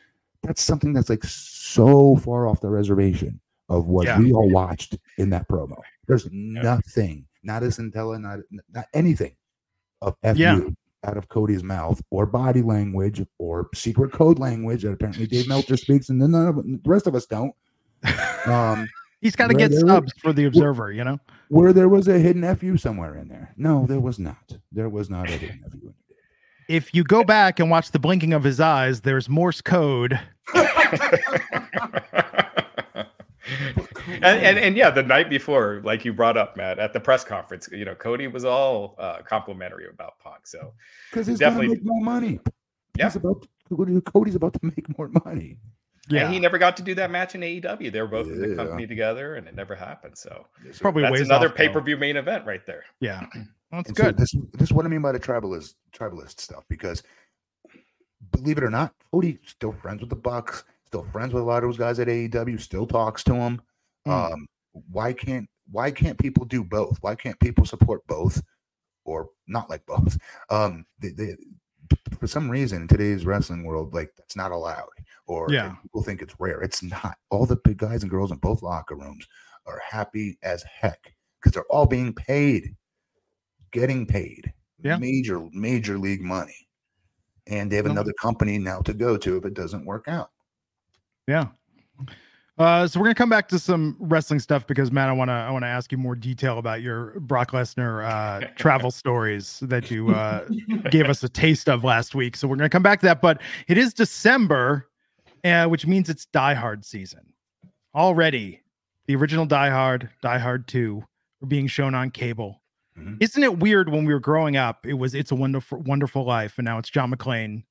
[0.42, 4.18] that's something that's like so far off the reservation of what Yeah.
[4.18, 5.76] we all watched in that promo.
[6.06, 8.40] There's nothing, not as Intella, not
[8.72, 9.34] not anything
[10.02, 10.60] of fu Yeah.
[11.04, 15.76] out of Cody's mouth or body language or secret code language that apparently Dave Meltzer
[15.76, 17.54] speaks and then none of, the rest of us don't.
[18.46, 18.88] Um,
[19.20, 21.16] He's got to get subs for the Observer, you know.
[21.48, 23.54] where there was a hidden fu somewhere in there.
[23.56, 24.56] No, there was not.
[24.72, 25.94] There was not a hidden fu.
[26.68, 26.76] In there.
[26.76, 30.18] If you go back and watch the blinking of his eyes, there's Morse code.
[34.06, 37.24] and, and and yeah, the night before, like you brought up, Matt, at the press
[37.24, 40.46] conference, you know, Cody was all uh, complimentary about Punk.
[40.46, 40.72] So
[41.10, 42.40] Because he's Definitely- make more money.
[42.96, 43.06] Yeah.
[43.06, 43.46] He's about
[44.04, 45.56] Cody's about to make more money.
[46.08, 47.90] Yeah, and he never got to do that match in AEW.
[47.92, 50.18] They were both in the company together, and it never happened.
[50.18, 50.46] So
[50.80, 52.84] probably that's another pay per view main event right there.
[53.00, 53.24] Yeah,
[53.72, 54.18] that's And so good.
[54.18, 57.02] this, this is what I mean by the tribalist tribalist stuff because
[58.30, 61.62] believe it or not, Cody still friends with the Bucks, still friends with a lot
[61.62, 63.60] of those guys at AEW, still talks to them.
[64.06, 64.32] Mm.
[64.32, 64.46] Um,
[64.90, 66.98] why can't why can't people do both?
[67.00, 68.42] Why can't people support both
[69.04, 70.16] or not like both?
[70.50, 71.36] Um, they, they,
[72.18, 74.88] for some reason in today's wrestling world, like that's not allowed,
[75.26, 75.74] or Yeah.
[75.82, 76.60] people think it's rare.
[76.62, 77.16] It's not.
[77.30, 79.26] All the big guys and girls in both locker rooms
[79.66, 82.74] are happy as heck because they're all being paid,
[83.72, 84.52] getting paid,
[84.82, 84.96] Yeah.
[84.98, 86.68] major major league money,
[87.46, 87.92] and they have No.
[87.92, 90.30] another company now to go to if it doesn't work out.
[91.26, 91.48] Yeah.
[92.58, 95.50] Uh, so we're gonna come back to some wrestling stuff because Matt, I wanna I
[95.50, 100.46] wanna ask you more detail about your Brock Lesnar uh, travel stories that you uh,
[100.90, 102.36] gave us a taste of last week.
[102.36, 103.22] So we're gonna come back to that.
[103.22, 104.88] But it is December,
[105.44, 107.32] uh, which means it's Die Hard season
[107.94, 108.60] already.
[109.06, 111.02] The original Die Hard, Die Hard Two,
[111.42, 112.61] are being shown on cable.
[112.98, 113.16] Mhm.
[113.22, 114.86] Isn't it weird when we were growing up?
[114.86, 117.62] It was It's a Wonderful Wonderful Life, and now it's John McClane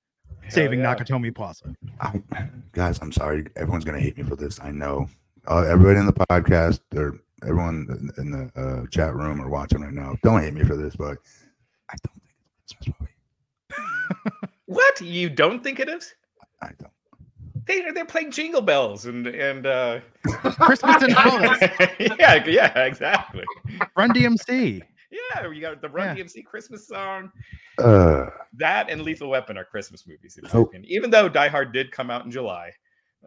[0.49, 0.95] saving yeah.
[0.95, 1.75] Nakatomi Plaza.
[1.99, 2.21] I,
[2.73, 3.45] guys, I'm sorry.
[3.55, 4.59] Everyone's gonna hate me for this.
[4.59, 5.07] I know.
[5.47, 9.81] Uh, everybody in the podcast, or everyone in- in the uh, chat room or watching
[9.81, 11.17] right now, don't hate me for this, but
[11.89, 14.47] I don't think it's a Christmas movie.
[14.65, 16.13] What you don't think it is?
[16.61, 16.91] I don't.
[17.65, 21.69] They they're playing Jingle Bells and and uh, Christmas and holidays.
[22.19, 23.43] yeah, yeah, exactly.
[23.97, 24.81] Run DMC.
[25.11, 26.23] Yeah, you got the Run Yeah.
[26.23, 27.31] DMC Christmas song.
[27.77, 31.91] Uh, That and Lethal Weapon are Christmas movies, in So- Even though Die Hard did
[31.91, 32.71] come out in July.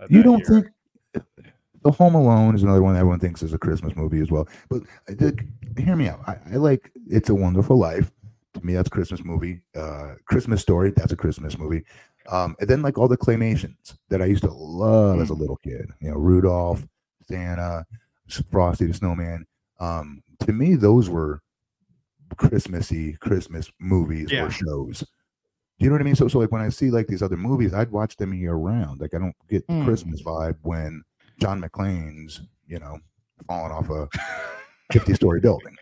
[0.01, 0.72] uh, you don't year.
[1.14, 1.24] think
[1.82, 4.49] The Home Alone is another one everyone thinks is a Christmas movie as well.
[4.70, 5.30] But uh,
[5.76, 6.20] hear me out.
[6.26, 8.11] I, I like It's a Wonderful Life.
[8.55, 9.61] To me, that's a Christmas movie.
[9.76, 11.85] Uh, Christmas Story, that's a Christmas movie.
[12.30, 15.57] Um, and then like all the claymations that I used to love as a little
[15.57, 15.91] kid.
[16.01, 16.87] You know, Rudolph,
[17.28, 17.85] Santa,
[18.51, 19.45] Frosty the Snowman.
[19.80, 21.43] Um, to me, those were
[22.35, 24.45] Christmassy Christmas movies Yeah.
[24.47, 25.01] or shows.
[25.01, 26.14] Do you know what I mean?
[26.14, 29.01] So, so like when I see like these other movies, I'd watch them year round.
[29.01, 29.85] Like I don't get the Mm.
[29.85, 31.03] Christmas vibe when
[31.41, 32.99] John McClane's, you know,
[33.47, 34.09] falling off a
[34.93, 35.76] fifty-story building.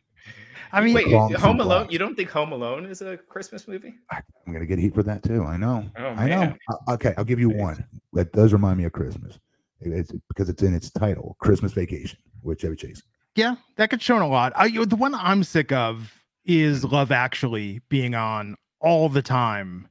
[0.74, 1.88] I mean, Wait, Home Alone?
[1.90, 3.94] You don't think Home Alone is a Christmas movie?
[4.10, 5.44] I'm gonna get heat for that too.
[5.44, 5.84] I know.
[5.98, 6.54] Oh, I know.
[6.70, 7.84] Uh, Okay, I'll give you one
[8.14, 9.38] that does remind me of Christmas.
[9.82, 13.02] It's because it's in its title, Christmas Vacation with Chevy Chase.
[13.34, 14.52] yeah, that gets shown a lot.
[14.56, 19.88] I, the one I'm sick of is Love Actually being on all the time.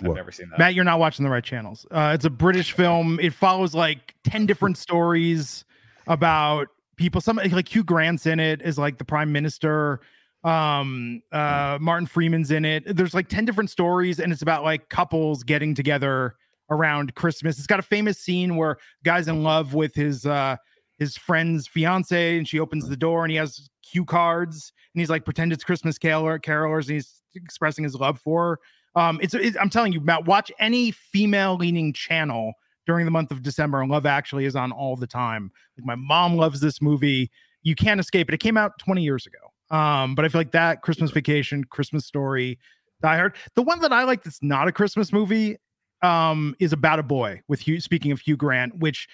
[0.00, 0.14] I've What?
[0.16, 0.58] never seen that.
[0.58, 1.86] Matt, you're not watching the right channels.
[1.90, 3.18] Uh, it's a British film.
[3.20, 5.64] It follows like 10 different stories
[6.06, 7.20] about people.
[7.20, 10.00] Some like Hugh Grant's in it is like the prime minister.
[10.44, 12.84] Um, uh, Martin Freeman's in it.
[12.96, 16.36] There's like 10 different stories, and it's about like couples getting together
[16.70, 17.58] around Christmas.
[17.58, 20.56] It's got a famous scene where guy's in love with his uh
[20.98, 25.10] his friend's fiance, and she opens the door and he has cue cards and he's
[25.10, 28.58] like pretend it's Christmas caroler carolers and he's expressing his love for
[28.94, 29.00] her.
[29.00, 32.54] Um, it's, it's I'm telling you, Matt, watch any female leaning channel
[32.86, 35.50] during the month of December, and Love Actually is on all the time.
[35.76, 37.30] Like my mom loves this movie.
[37.62, 38.34] You can't escape it.
[38.34, 39.76] It came out 20 years ago.
[39.76, 42.58] Um, but I feel like that Christmas Vacation, Christmas Story,
[43.02, 43.34] Die Hard.
[43.56, 45.56] The one that I like that's not a Christmas movie
[46.02, 47.80] um, is About a Boy with Hugh.
[47.80, 49.08] Speaking of Hugh Grant, which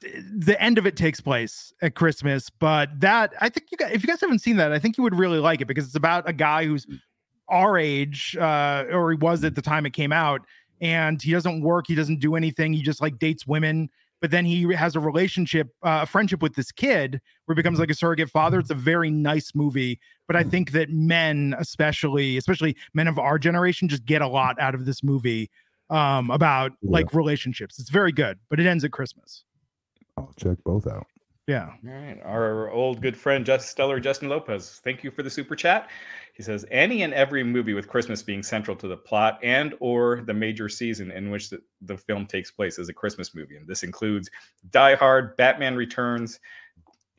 [0.00, 4.02] the end of it takes place at Christmas, but that I think you guys, if
[4.02, 6.28] you guys haven't seen that, I think you would really like it because it's about
[6.28, 6.86] a guy who's
[7.48, 10.42] our age, uh, or he was at the time it came out,
[10.80, 13.88] and he doesn't work, he doesn't do anything, he just like dates women.
[14.20, 17.78] But then he has a relationship, uh, a friendship with this kid where he becomes
[17.78, 18.58] like a surrogate father.
[18.58, 23.38] It's a very nice movie, but I think that men, especially, especially men of our
[23.38, 25.50] generation, just get a lot out of this movie
[25.90, 26.92] um, about Yeah.
[26.92, 27.78] like relationships.
[27.78, 29.44] It's very good, but it ends at Christmas.
[30.16, 31.06] I'll check both out.
[31.46, 31.68] Yeah.
[31.86, 32.18] All right.
[32.24, 34.80] Our old good friend, Just Stellar Justin Lopez.
[34.82, 35.88] Thank you for the super chat.
[36.34, 40.22] He says any and every movie with Christmas being central to the plot and or
[40.26, 43.56] the major season in which the, the film takes place is a Christmas movie.
[43.56, 44.28] And this includes
[44.70, 46.40] Die Hard, Batman Returns.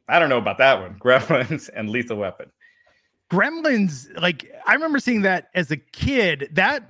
[0.10, 1.00] I don't know about that one.
[1.00, 2.52] Gremlins and Lethal Weapon.
[3.32, 6.50] Gremlins, like I remember seeing that as a kid.
[6.52, 6.84] That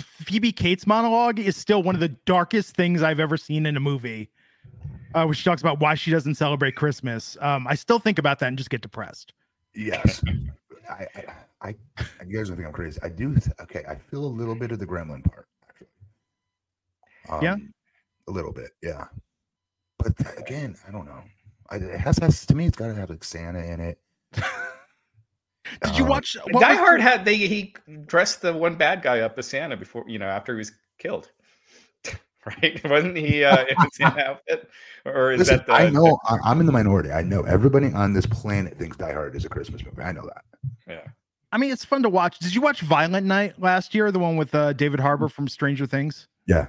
[0.00, 3.80] Phoebe Cates monologue is still one of the darkest things I've ever seen in a
[3.80, 4.30] movie.
[5.14, 7.36] Uh, which talks about why she doesn't celebrate Christmas.
[7.40, 9.32] Um, I still think about that and just get depressed.
[9.74, 10.22] Yes.
[10.90, 11.06] I,
[11.62, 11.74] I, I,
[12.26, 13.00] you guys don't think I'm crazy.
[13.02, 13.36] I do.
[13.60, 13.84] Okay.
[13.88, 15.88] I feel a little bit of the gremlin part, actually.
[17.42, 17.54] Yeah?
[17.54, 17.72] Um,
[18.28, 18.70] A little bit.
[18.82, 19.04] Yeah.
[19.98, 21.22] But th- again, I don't know.
[21.70, 23.98] I, it has, has to me, it's got to have like Santa in it.
[25.84, 27.74] Did you Um, watch what Die Hard had they he
[28.06, 31.30] dressed the one bad guy up as Santa before you know after he was killed.
[32.46, 32.80] Right?
[32.88, 34.70] Wasn't he uh, in a Santa outfit?
[35.04, 37.10] Or is Listen, that the I know I, I'm in the minority.
[37.12, 40.00] I know everybody on this planet thinks Die Hard is a Christmas movie.
[40.02, 40.44] I know that.
[40.88, 41.00] yeah.
[41.52, 42.38] I mean, it's fun to watch.
[42.38, 44.10] Did you watch Violent Night last year?
[44.10, 46.28] The one with uh, David Harbour from Stranger Things.
[46.46, 46.68] Yeah.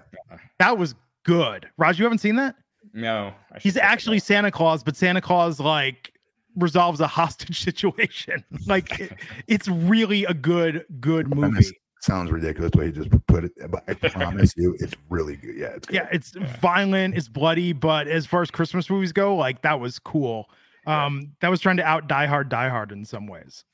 [0.60, 0.94] That was
[1.24, 1.70] good.
[1.78, 2.56] Raj, you haven't seen that?
[2.94, 3.34] No.
[3.62, 4.20] He's actually.
[4.20, 6.12] Santa Claus, but Santa Claus like
[6.58, 8.44] resolves a hostage situation.
[8.68, 9.14] like it-
[9.48, 11.78] it's really a good, good movie.
[12.02, 15.36] This sounds ridiculous the way you just put it, but I promise you, it's really
[15.36, 15.56] good.
[15.56, 15.96] Yeah, it's good.
[15.96, 20.00] Yeah, it's violent, it's bloody, but as far as Christmas movies go, like that was
[20.00, 20.50] cool.
[20.88, 23.66] Um, that was trying to out Die Hard, Die Hard in some ways.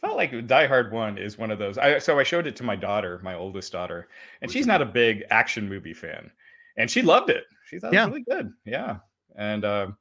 [0.00, 1.78] felt like Die Hard One is one of those.
[1.78, 4.08] I so I showed it to my daughter, my oldest daughter,
[4.42, 6.30] and she's not a big action movie fan,
[6.76, 7.44] and she loved it.
[7.66, 8.04] She thought Yeah.
[8.04, 8.52] it was really good.
[8.66, 8.96] Yeah,
[9.36, 9.96] and um,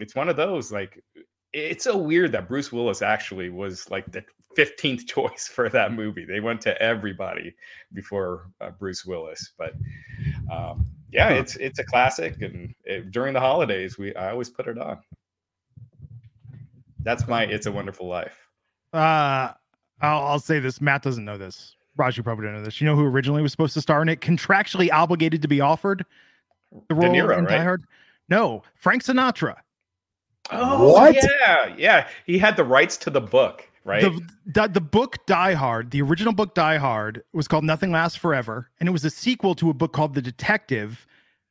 [0.00, 1.00] it's one of those like
[1.52, 4.24] it's so weird that Bruce Willis actually was like the
[4.56, 6.24] fifteenth choice for that movie.
[6.24, 7.54] They went to everybody
[7.92, 9.74] before uh, Bruce Willis, but
[10.52, 11.34] um, yeah, Huh.
[11.36, 14.98] it's it's a classic, and it, during the holidays, we I always put it on.
[17.02, 18.38] That's my "It's a Wonderful Life."
[18.92, 19.52] Uh,
[20.00, 20.80] I'll, I'll say this.
[20.80, 21.74] Matt doesn't know this.
[21.96, 22.80] Raj, you probably don't know this.
[22.80, 24.20] You know who originally was supposed to star in it?
[24.20, 26.04] Contractually obligated to be offered
[26.88, 27.62] the De role Niro, in Die?
[27.62, 27.84] Hard?
[28.28, 29.56] No, Frank Sinatra.
[30.52, 31.14] Oh, What?
[31.14, 32.08] yeah, yeah.
[32.26, 34.02] He had the rights to the book, right?
[34.02, 38.16] The, the the book Die Hard, the original book Die Hard, was called Nothing Lasts
[38.16, 41.06] Forever, and it was a sequel to a book called The Detective.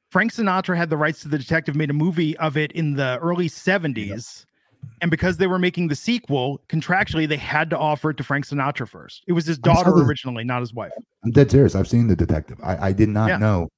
[0.10, 3.20] Frank Sinatra had the rights to The Detective, made a movie of it in the
[3.22, 4.46] early '70s,
[5.02, 8.46] and because they were making the sequel, contractually they had to offer it to Frank
[8.48, 9.24] Sinatra first.
[9.28, 10.92] It was his daughter this- originally, not his wife.
[11.24, 11.76] I'm dead serious.
[11.76, 12.58] I've seen the detective.
[12.64, 13.38] I, I did not Yeah.
[13.38, 13.70] know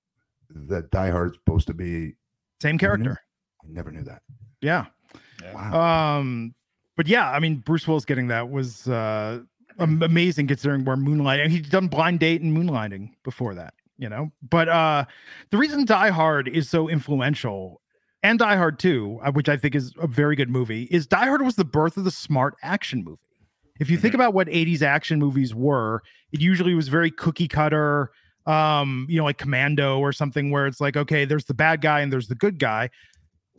[0.67, 2.15] that Die Hard's supposed to be.
[2.61, 3.17] Same character.
[3.63, 4.21] I never knew that.
[4.61, 4.85] Yeah.
[5.41, 5.53] Yeah.
[5.71, 6.17] Wow.
[6.19, 6.53] Um,
[6.97, 9.39] but yeah, I mean, Bruce Willis getting that was uh
[9.79, 14.31] amazing considering where Moonlight and he'd done Blind Date and Moonlighting before that, you know.
[14.47, 15.05] But uh
[15.49, 17.81] the reason Die Hard is so influential
[18.23, 21.25] and Die Hard 2, uh, which I think is a very good movie, is Die
[21.25, 23.19] Hard was the birth of the smart action movie.
[23.79, 28.11] If you think about what 80s action movies were, it usually was very cookie cutter,
[28.45, 32.01] um, you know, like Commando or something where it's like, okay, there's the bad guy
[32.01, 32.91] and there's the good guy.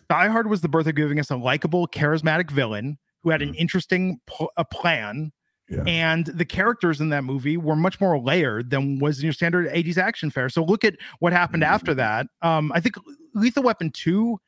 [0.08, 3.54] Die Hard was the birth of giving us a likable, charismatic villain who had an
[3.54, 5.32] interesting pl- a plan,
[5.68, 5.82] Yeah.
[5.86, 9.68] and the characters in that movie were much more layered than was in your standard
[9.72, 10.48] 80s action fare.
[10.48, 12.26] So look at what happened after that.
[12.42, 12.96] Um, I think
[13.34, 14.38] Lethal Weapon 2,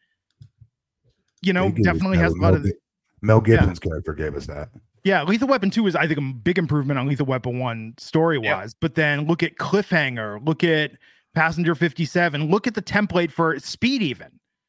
[1.42, 2.74] you know, They definitely has a lot Mel of Gib-
[3.22, 4.68] Mel Gibson's character gave us that.
[5.04, 8.38] yeah, Lethal Weapon 2 is, I think, a big improvement on Lethal Weapon 1 story
[8.38, 8.74] wise.
[8.74, 10.92] But then look at Cliffhanger, look at
[11.34, 14.28] Passenger 57, look at the template for Speed, even.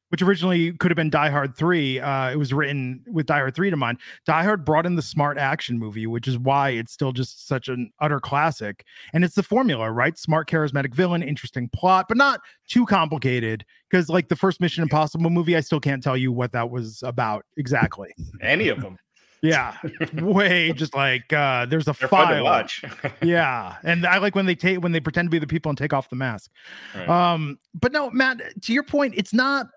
[0.09, 1.99] Which originally could have been Die Hard 3.
[1.99, 3.97] Uh, it was written with Die Hard 3 to mind.
[4.25, 7.67] Die Hard brought in the smart action movie, which is why it's still just such
[7.67, 8.85] an utter classic.
[9.13, 10.17] And it's the formula, right?
[10.17, 13.65] Smart, charismatic villain, interesting plot, but not too complicated.
[13.89, 17.01] Because, like the first Mission Impossible movie, I still can't tell you what that was
[17.03, 18.13] about exactly.
[18.41, 18.97] Any of them.
[19.41, 19.77] Yeah,
[20.13, 22.43] way just like uh there's a They're file.
[22.43, 22.83] watch.
[23.21, 25.77] Yeah, and I like when they take when they pretend to be the people and
[25.77, 26.49] take off the mask.
[26.95, 27.07] Right.
[27.07, 29.67] Um, but no, Matt, to your point, it's not.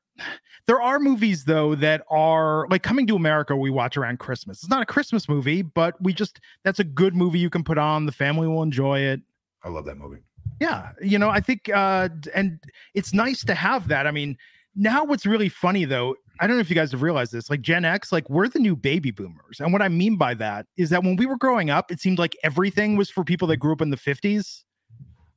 [0.67, 3.57] There are movies though that are like coming to America.
[3.57, 4.59] We watch around Christmas.
[4.59, 7.79] It's not a Christmas movie, but we just that's a good movie you can put
[7.79, 8.05] on.
[8.05, 9.23] The family will enjoy it.
[9.63, 10.21] I love that movie.
[10.61, 12.59] Yeah, you know, I think, uh, and
[12.95, 14.07] it's nice to have that.
[14.07, 14.37] I mean,
[14.75, 17.63] now what's really funny though, I don't know if you guys have realized this, like
[17.63, 19.61] Gen X, like we're the new baby boomers.
[19.61, 22.19] And what I mean by that is that when we were growing up, it seemed
[22.19, 24.65] like everything was for people that grew up in the 50s,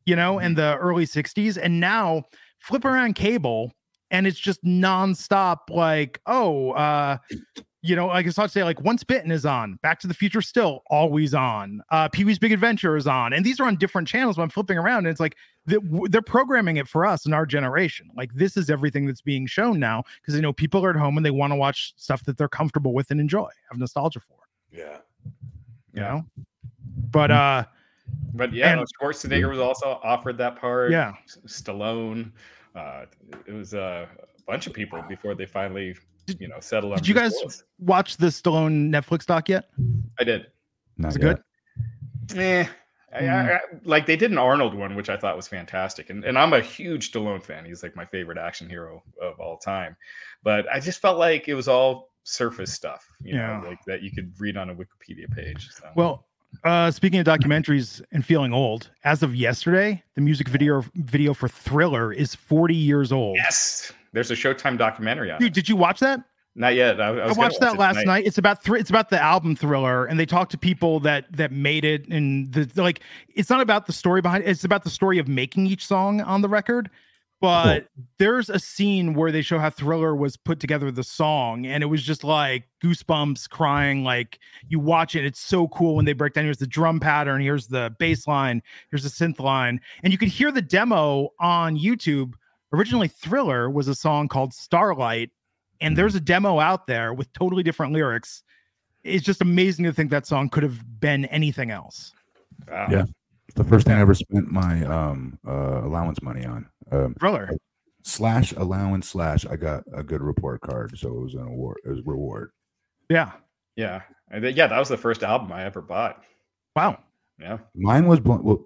[0.05, 1.57] you know, and the early 60s.
[1.61, 2.23] And now
[2.59, 3.71] flip around cable
[4.12, 7.18] and it's just nonstop, like, oh, uh,
[7.84, 10.41] you know, like I saw say, like Once Bitten is on, Back to the Future
[10.43, 14.07] still always on, uh, Pee Wee's Big Adventure is on, and these are on different
[14.07, 14.36] channels.
[14.36, 15.36] But I'm flipping around, and it's like
[15.66, 18.07] they're programming it for us in our generation.
[18.16, 21.18] Like this is everything that's being shown now because they know people are at home
[21.18, 24.38] and they want to watch stuff that they're comfortable with and enjoy, have nostalgia for.
[24.72, 24.97] Yeah.
[25.93, 26.26] You know,
[27.12, 27.66] but uh,
[28.34, 30.91] But yeah, And- no, Schwarzenegger was also offered that part.
[30.91, 32.32] yeah, S- Stallone.
[32.76, 33.05] Uh,
[33.47, 35.95] it was uh, a bunch of people before they finally,
[36.39, 36.97] you know, settled on.
[36.99, 37.63] did you guys Willis.
[37.80, 39.65] watch the Stallone Netflix doc yet?
[40.19, 40.47] I did.
[40.97, 41.41] Not Is it yet.
[42.30, 42.38] good?
[42.39, 42.65] Eh.
[43.13, 46.24] I, I, I- like they did an Arnold one, which I thought was fantastic, and
[46.24, 47.65] and I'm a huge Stallone fan.
[47.65, 49.97] He's like my favorite action hero of all time.
[50.43, 53.59] But I just felt like it was all surface stuff, you Yeah.
[53.59, 55.69] know, like that you could read on a Wikipedia page.
[55.72, 55.89] So.
[55.95, 56.26] Well,
[56.64, 61.47] uh, speaking of documentaries and feeling old, as of yesterday, the music video video for
[61.47, 63.38] Thriller is 40 years old.
[63.38, 65.54] yes, there's a Showtime documentary on Dude, it.
[65.54, 66.24] did you watch that?
[66.54, 66.99] Not yet.
[66.99, 68.06] I, I, was I watched watch that it last tonight.
[68.06, 68.26] night.
[68.28, 71.52] It's about thr it's about the album Thriller, and they talk to people that that
[71.52, 72.99] made it, and the like.
[73.34, 74.43] It's not about the story behind.
[74.45, 76.89] It's about the story of making each song on the record.
[77.41, 77.87] But
[78.19, 81.87] there's a scene where they show how Thriller was put together the song, and it
[81.87, 84.03] was just like goosebumps, crying.
[84.03, 84.37] Like
[84.67, 86.45] you watch it, it's so cool when they break down.
[86.45, 88.61] Here's the drum pattern, here's the bass line,
[88.91, 92.33] here's the synth line, and you could hear the demo on YouTube.
[92.73, 95.31] Originally, Thriller was a song called Starlight,
[95.81, 98.43] and there's a demo out there with totally different lyrics.
[99.03, 102.13] It's just amazing to think that song could have been anything else.
[102.69, 102.87] Wow.
[102.91, 103.05] Yeah.
[103.55, 106.67] The first thing I ever spent my um uh allowance money on.
[106.91, 107.49] Um Thriller.
[108.03, 111.89] slash allowance slash I got a good report card, so it was an award it
[111.89, 112.51] was reward.
[113.09, 113.31] Yeah.
[113.75, 114.01] Yeah.
[114.33, 116.23] Yeah, that was the first album I ever bought.
[116.75, 116.99] Wow.
[117.39, 117.57] Yeah.
[117.75, 118.65] Mine was Bl- well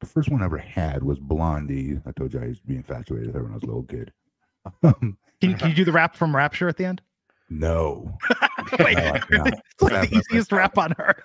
[0.00, 1.98] the first one I ever had was Blondie.
[2.06, 3.84] I told you I used to be infatuated with her when I was a little
[3.84, 4.12] kid.
[4.82, 7.00] Um, Can, you- can you do the rap from Rapture at the end?
[7.50, 8.16] no.
[8.78, 11.20] Wait, No, it's like the easiest rap on earth.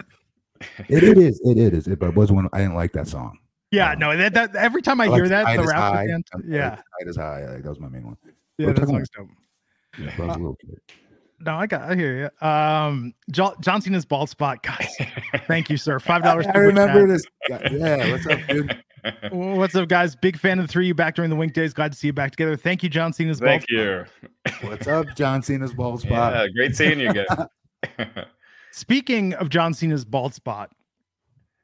[0.90, 3.38] It, it is, it is, it, but it was one I didn't like that song.
[3.72, 5.78] Yeah, Um, no, that, that every time I, I hear like that, the is rap
[5.78, 6.06] at High.
[6.08, 7.44] the like Yeah, Tide is high.
[7.44, 8.18] I think that was my main one.
[8.58, 9.28] yeah, We're that song's dope.
[10.00, 10.80] Yeah, but I was a little kid.
[11.40, 12.48] No, I got, I hear you.
[12.48, 14.88] Um, John, John Cena's bald spot, guys.
[15.48, 16.00] Thank you, sir.
[16.00, 16.48] Five dollars.
[16.54, 17.24] I remember this.
[17.48, 17.68] guy.
[17.72, 18.84] Yeah, what's up, dude?
[19.32, 20.16] What's up, guys?
[20.16, 21.74] Big fan of the three of you back during the Wink days.
[21.74, 22.56] Glad to see you back together.
[22.58, 24.58] Thank you, John Cena's bald Thank spot.
[24.64, 24.68] you.
[24.70, 26.34] What's up, John Cena's bald spot?
[26.34, 27.28] Yeah, great seeing you again.
[28.72, 30.72] Speaking of John Cena's bald spot,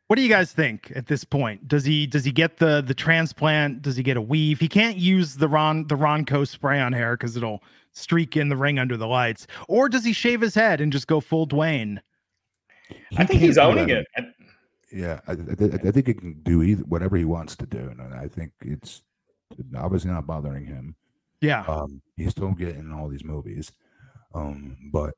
[0.08, 1.68] what do you guys think at this point?
[1.68, 3.82] Does he does he get the the transplant?
[3.82, 4.60] Does he get a weave?
[4.60, 8.58] He can't use the Ron the Ronco spray on hair because it'll streak in the
[8.58, 9.47] ring under the lights.
[9.68, 11.99] Or does he shave his head and just go full Dwayne?
[13.18, 14.06] I think he's owning that.
[14.18, 14.26] it.
[14.91, 18.14] Yeah, I, I, I think he can do either whatever he wants to do, and
[18.14, 19.01] I think it's
[19.76, 20.95] obviously not bothering him.
[21.41, 21.64] Yeah.
[21.68, 23.72] Um, he's still getting all these movies,
[24.36, 25.16] um, but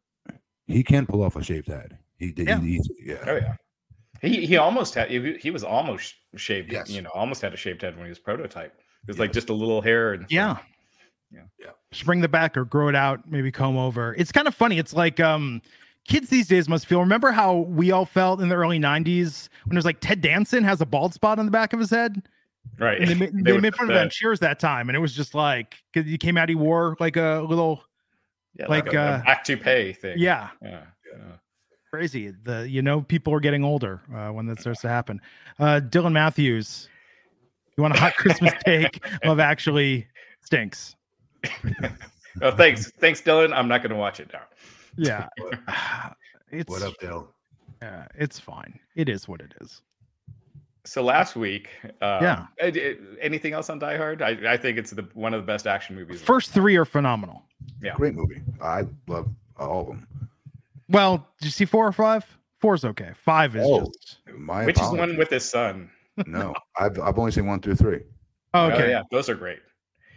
[0.67, 1.97] he can pull off a shaved head.
[2.17, 2.47] He did.
[2.47, 2.59] Yeah.
[2.61, 3.23] He, he's, yeah.
[3.27, 3.55] Oh yeah.
[4.25, 6.71] He he almost had he, he was almost shaved.
[6.71, 6.89] Yes.
[6.89, 8.73] You know, almost had a shaved head when he was prototype.
[8.77, 10.57] It was like just a little hair and Yeah.
[11.31, 11.41] Yeah.
[11.59, 11.69] Yeah.
[11.91, 14.15] Just bring the back or grow it out, maybe comb over.
[14.17, 14.77] It's kind of funny.
[14.79, 15.61] It's like um
[16.07, 16.99] kids these days must feel.
[16.99, 20.63] Remember how we all felt in the early 90s when it was like Ted Danson
[20.63, 22.27] has a bald spot on the back of his head?
[22.79, 22.99] right.
[23.01, 24.89] And they, They they made fun of that that- Cheers that time.
[24.89, 27.83] And it was just like, because he came out, he wore like a little,
[28.57, 30.15] Yeah, like, a, uh, a back to pay thing.
[30.17, 30.81] yeah, Yeah.
[31.11, 31.19] yeah.
[31.95, 32.33] Crazy.
[32.43, 35.21] The, you know, people are getting older uh, when that starts to happen.
[35.59, 36.89] Uh, Dylan Matthews,
[37.77, 39.03] you want a hot Christmas take?
[39.23, 40.07] Love actually
[40.41, 40.95] stinks.
[42.41, 43.53] Oh, thanks, thanks, Dylan.
[43.53, 44.41] I'm not going to watch it now.
[44.97, 45.27] Yeah.
[46.51, 47.29] It's, What up, Dale?
[47.81, 48.77] Yeah, it's fine.
[48.95, 49.81] It is what it is.
[50.83, 51.69] So last week,
[52.01, 52.45] uh, Yeah.
[53.21, 54.21] Anything else on Die Hard?
[54.21, 56.21] I, I think it's the one of the best action movies.
[56.21, 57.41] First three are phenomenal.
[57.81, 57.93] Yeah.
[57.95, 58.41] Great movie.
[58.61, 60.07] I love all of them.
[60.89, 62.25] Well, did you see four or five?
[62.59, 63.11] Four's okay.
[63.15, 65.89] Five is Oh, just My Which is one with his son?
[66.25, 68.01] no, I've I've only seen one through three.
[68.53, 68.89] oh, Oh, okay.
[68.89, 69.59] yeah, those are great.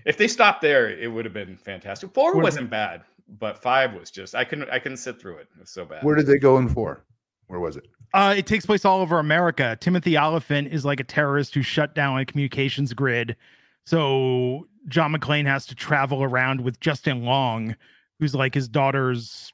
[0.06, 2.12] If they stopped there, it would have been fantastic.
[2.14, 3.02] Four What- wasn't bad,
[3.40, 5.48] but five was just I couldn't I couldn't sit through it.
[5.56, 6.04] It was so bad.
[6.04, 7.04] Where did they go in four?
[7.48, 7.86] Where was it?
[8.14, 9.76] Uh, it takes place all over America.
[9.80, 13.36] Timothy Olyphant is like a terrorist who shut down a communications grid.
[13.84, 17.74] So John McClane has to travel around with Justin Long,
[18.20, 19.52] who's like his daughter's.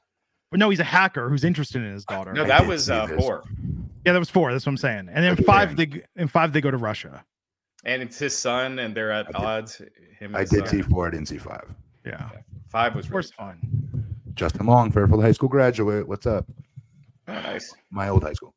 [0.51, 2.31] But no, he's a hacker who's interested in his daughter.
[2.33, 3.43] no, I that was uh, four.
[4.05, 4.51] yeah, that was four.
[4.51, 5.09] That's what I'm saying.
[5.11, 5.43] And then Okay.
[5.43, 7.23] five, they in five they go to Russia.
[7.83, 9.81] And it's his son, and they're at I did- odds.
[10.19, 10.67] Him I did son.
[10.67, 11.07] see four.
[11.07, 11.73] I didn't see five.
[12.05, 12.29] Yeah,
[12.69, 14.05] Five was really fun.
[14.35, 16.07] Justin Long, Fairfield High School graduate.
[16.07, 16.45] What's up?
[17.27, 17.73] Oh, nice.
[17.89, 18.53] My old high school.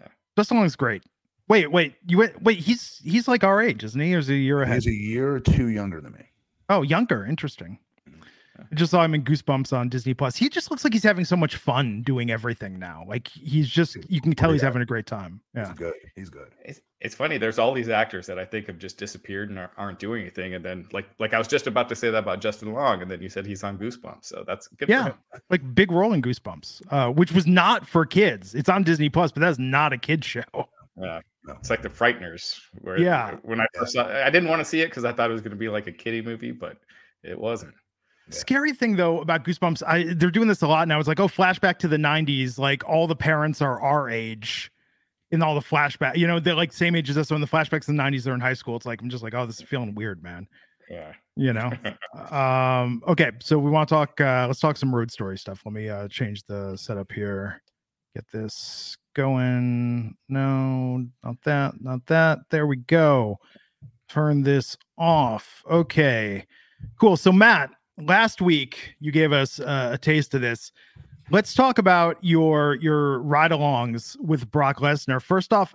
[0.00, 0.08] Yeah.
[0.36, 1.02] Justin Long's great.
[1.48, 2.58] Wait, wait, you wait, wait.
[2.58, 4.14] He's he's like our age, isn't he?
[4.14, 4.74] Or is he a year ahead?
[4.82, 6.24] He's a year or two younger than me.
[6.68, 7.24] Oh, younger.
[7.26, 7.78] Interesting.
[8.58, 10.36] I just saw him in Goosebumps on Disney Plus.
[10.36, 13.04] He just looks like he's having so much fun doing everything now.
[13.06, 15.40] Like he's just you can tell he's having a great time.
[15.54, 15.68] Yeah.
[15.68, 15.94] He's good.
[16.16, 16.48] He's good.
[16.64, 17.36] It's, it's funny.
[17.36, 20.54] There's all these actors that I think have just disappeared and aren't, aren't doing anything.
[20.54, 23.10] And then, like, like I was just about to say that about Justin Long, and
[23.10, 24.24] then you said he's on Goosebumps.
[24.24, 24.88] So that's good.
[24.88, 25.12] Yeah.
[25.50, 28.54] Like big role in Goosebumps, uh, which was not for kids.
[28.54, 30.42] It's on Disney Plus, but that's not a kid show.
[30.96, 31.20] Yeah.
[31.44, 31.54] No.
[31.54, 32.60] It's like the Frighteners.
[32.82, 33.36] Where Yeah.
[33.42, 35.42] When I first saw, I didn't want to see it because I thought it was
[35.42, 36.76] going to be like a kiddie movie, but
[37.24, 37.74] it wasn't.
[38.28, 38.34] Yeah.
[38.34, 40.98] Scary thing though about Goosebumps, I they're doing this a lot now.
[40.98, 42.58] It's like, oh, flashback to the '90s.
[42.58, 44.70] Like all the parents are our age
[45.30, 46.16] in all the flashback.
[46.16, 47.28] You know, they're like same age as us.
[47.28, 48.76] So in the flashbacks in the '90s, they're in high school.
[48.76, 50.46] It's like I'm just like, oh, this is feeling weird, man.
[50.88, 51.12] Yeah.
[51.36, 51.70] You know.
[52.36, 53.02] um.
[53.08, 54.20] Okay, so we want to talk.
[54.20, 55.62] uh Let's talk some road story stuff.
[55.64, 57.62] Let me uh change the setup here.
[58.14, 60.14] Get this going.
[60.28, 61.80] No, not that.
[61.80, 62.40] Not that.
[62.50, 63.38] There we go.
[64.08, 65.62] Turn this off.
[65.70, 66.46] Okay.
[67.00, 67.16] Cool.
[67.16, 70.72] So Matt, last week you gave us uh, a taste of this.
[71.30, 75.22] Let's talk about your your ride-alongs with Brock Lesnar.
[75.22, 75.74] First off,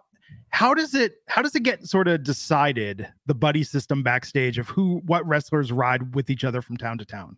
[0.50, 4.68] how does it how does it get sort of decided the buddy system backstage of
[4.68, 7.38] who what wrestlers ride with each other from town to town?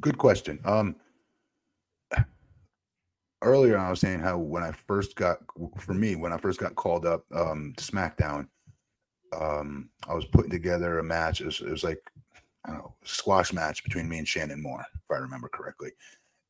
[0.00, 0.58] Good question.
[0.64, 0.96] Um,
[3.42, 5.38] earlier I was saying how when I first got
[5.78, 8.48] for me when I first got called up um to SmackDown,
[9.38, 11.40] um, I was putting together a match.
[11.40, 12.00] It was, it was like
[12.66, 15.90] I don't know, squash match between me and Shannon Moore, if I remember correctly.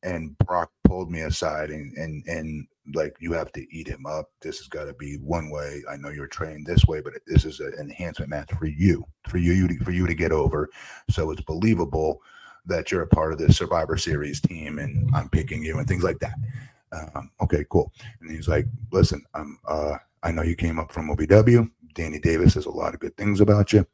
[0.03, 4.29] And Brock pulled me aside and and and like you have to eat him up.
[4.41, 5.83] This has got to be one way.
[5.89, 9.37] I know you're trained this way, but this is an enhancement match for you, for
[9.37, 10.69] you, to, for you to get over.
[11.09, 12.21] So it's believable
[12.65, 16.03] that you're a part of this Survivor Series team, and I'm picking you, and things
[16.03, 16.35] like that.
[16.91, 17.91] Um, okay, cool.
[18.21, 19.59] And he's like, "Listen, I'm.
[19.67, 21.69] Uh, I know you came up from OVW.
[21.93, 23.85] Danny Davis says a lot of good things about you.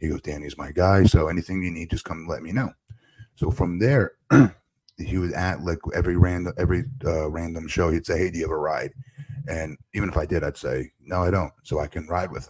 [0.00, 1.04] He goes, Danny's my guy.
[1.04, 2.72] So anything you need, just come let me know.
[3.34, 4.12] So from there,
[4.98, 7.90] he was at like every random every uh, random show.
[7.90, 8.92] He'd say, "Hey, do you have a ride?"
[9.48, 12.48] And even if I did, I'd say, "No, I don't." So I can ride with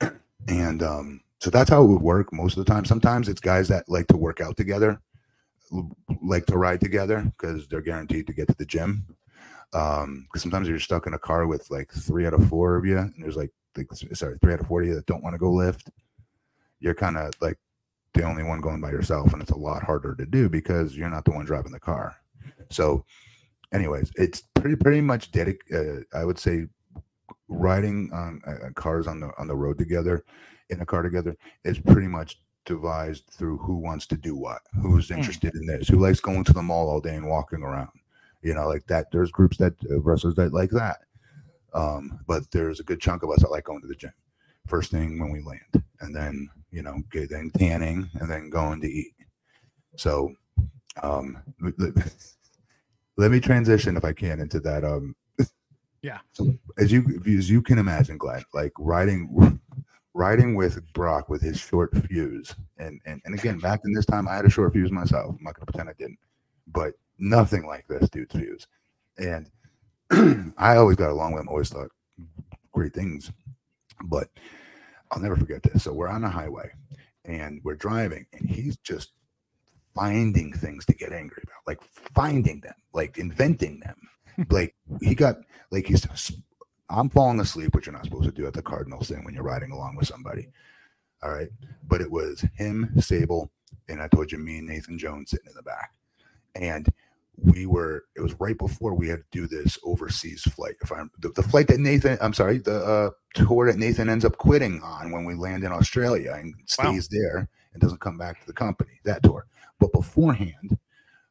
[0.00, 0.20] him.
[0.48, 2.84] and um, so that's how it would work most of the time.
[2.84, 5.00] Sometimes it's guys that like to work out together,
[6.22, 9.06] like to ride together because they're guaranteed to get to the gym.
[9.72, 12.86] Um, because sometimes you're stuck in a car with like three out of four of
[12.86, 15.52] you, and there's like, like sorry, three out of you that don't want to go
[15.52, 15.90] lift.
[16.84, 17.58] You're kind of like
[18.12, 21.08] the only one going by yourself, and it's a lot harder to do because you're
[21.08, 22.14] not the one driving the car.
[22.70, 23.06] So,
[23.72, 25.60] anyways, it's pretty pretty much dedic.
[25.72, 26.66] Uh, I would say
[27.48, 30.24] riding on uh, cars on the on the road together,
[30.68, 35.08] in a car together, is pretty much devised through who wants to do what, who's
[35.08, 35.14] Hmm.
[35.14, 37.90] interested in this, who likes going to the mall all day and walking around.
[38.42, 39.06] You know, like that.
[39.10, 40.98] There's groups that uh, wrestlers that like that.
[41.72, 44.12] Um, but there's a good chunk of us that like going to the gym
[44.66, 48.88] first thing when we land, and then you know, getting tanning, and then going to
[48.88, 49.14] eat.
[49.96, 50.34] So,
[51.02, 51.38] um,
[53.16, 54.84] let me transition if I can into that.
[54.84, 55.14] Um,
[56.02, 56.18] Yeah.
[56.32, 59.60] So as you as you can imagine, Glad, like riding
[60.14, 64.26] riding with Brock with his short fuse, and and and again, back in this time,
[64.26, 65.36] I had a short fuse myself.
[65.38, 66.18] I'm not gonna pretend I didn't,
[66.66, 68.66] but nothing like this dude's fuse.
[69.16, 69.48] And
[70.58, 71.48] I always got along with him.
[71.48, 71.92] Always thought
[72.72, 73.30] great things,
[74.06, 74.28] but
[75.14, 75.84] I'll never forget this.
[75.84, 76.70] So we're on a highway,
[77.24, 79.12] and we're driving, and he's just
[79.94, 81.80] finding things to get angry about, like
[82.14, 83.96] finding them, like inventing them.
[84.36, 84.42] Hmm.
[84.50, 85.36] like he got
[85.70, 86.06] like he's
[86.90, 89.44] I'm falling asleep, which you're not supposed to do at the Cardinals thing when you're
[89.44, 90.48] riding along with somebody.
[91.22, 91.48] All right.
[91.86, 93.50] But it was him, Sable,
[93.88, 95.92] and I told you me and Nathan Jones sitting in the back.
[96.54, 96.88] And
[97.36, 101.10] we were it was right before we had to do this overseas flight if i'm
[101.18, 104.80] the, the flight that nathan i'm sorry the uh, tour that nathan ends up quitting
[104.82, 107.18] on when we land in australia and stays wow.
[107.18, 109.46] there and doesn't come back to the company that tour.
[109.78, 110.78] But beforehand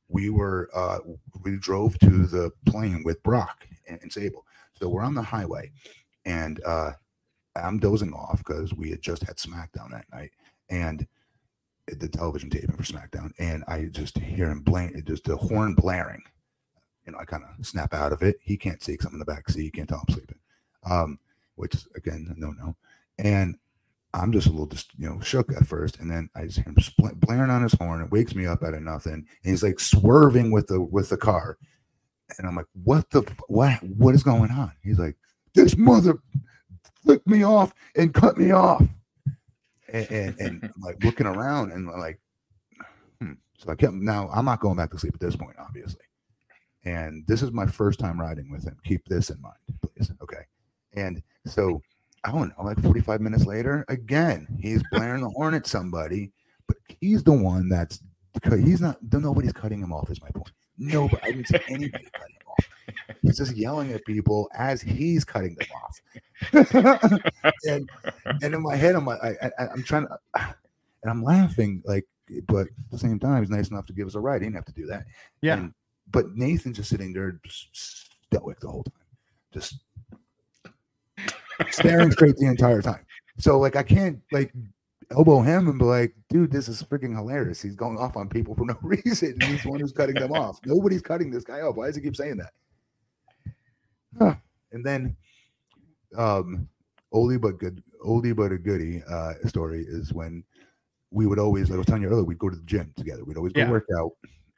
[0.09, 0.99] we were uh,
[1.43, 4.45] we drove to the plane with brock and, and sable.
[4.75, 5.71] So we're on the highway
[6.25, 6.91] and uh,
[7.55, 10.31] i'm dozing off because we had just had smackdown that night.
[10.69, 11.07] And
[11.87, 16.23] the television taping for SmackDown, and I just hear him blank, just the horn blaring.
[17.05, 18.37] You know, I kind of snap out of it.
[18.41, 19.63] He can't see because I'm in the back seat.
[19.63, 20.39] He can't tell I'm sleeping,
[20.89, 21.19] um,
[21.55, 22.75] which again no no.
[23.19, 23.57] And
[24.13, 26.65] I'm just a little just you know shook at first, and then I just hear
[26.65, 28.01] him spl- blaring on his horn.
[28.01, 31.17] It wakes me up out of nothing, and he's like swerving with the with the
[31.17, 31.57] car,
[32.37, 34.71] and I'm like, what the what what is going on?
[34.81, 35.17] He's like,
[35.53, 36.19] this mother
[37.03, 38.83] flicked me off and cut me off
[39.93, 42.19] and, and, and like looking around and like,
[43.21, 43.33] hmm.
[43.57, 43.93] so I kept.
[43.93, 46.01] Now I'm not going back to sleep at this point, obviously.
[46.85, 48.77] And this is my first time riding with him.
[48.83, 50.11] Keep this in mind, please.
[50.21, 50.43] Okay.
[50.95, 51.81] And so
[52.23, 56.31] I don't know, like 45 minutes later, again, he's blaring the horn at somebody,
[56.67, 58.01] but he's the one that's
[58.49, 60.51] he's not nobody's cutting him off, is my point.
[60.77, 62.35] Nobody, I didn't see anybody cutting
[63.21, 66.01] He's just yelling at people as he's cutting them off.
[67.67, 67.89] and,
[68.25, 72.05] and in my head, I'm like, I, I, I'm trying to, and I'm laughing, like,
[72.47, 74.41] but at the same time, he's nice enough to give us a ride.
[74.41, 75.05] He didn't have to do that.
[75.41, 75.55] Yeah.
[75.55, 75.73] And,
[76.11, 78.93] but Nathan's just sitting there, stoic the whole time,
[79.53, 79.79] just
[81.69, 83.05] staring straight the entire time.
[83.37, 84.53] So, like, I can't, like,
[85.11, 87.61] elbow him and be like, dude, this is freaking hilarious.
[87.61, 89.33] He's going off on people for no reason.
[89.33, 90.59] And he's the one who's cutting them off.
[90.65, 91.75] Nobody's cutting this guy off.
[91.75, 92.51] Why does he keep saying that?
[94.17, 94.35] Huh.
[94.71, 95.15] And then
[96.17, 96.67] um
[97.13, 100.43] oldie but good oldie but a goodie uh story is when
[101.11, 103.23] we would always like I was telling you earlier, we'd go to the gym together.
[103.23, 103.69] We'd always go yeah.
[103.69, 104.11] work out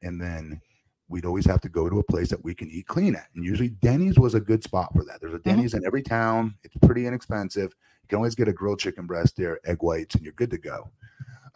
[0.03, 0.62] and then
[1.08, 3.28] we'd always have to go to a place that we can eat clean at.
[3.36, 5.20] And usually Denny's was a good spot for that.
[5.22, 5.49] There's a mm-hmm.
[5.49, 5.84] Denny's mm-hmm.
[5.84, 6.56] in every town.
[6.64, 7.74] It's pretty inexpensive.
[8.01, 10.58] You can always get a grilled chicken breast there, egg whites, and you're good to
[10.58, 10.89] go.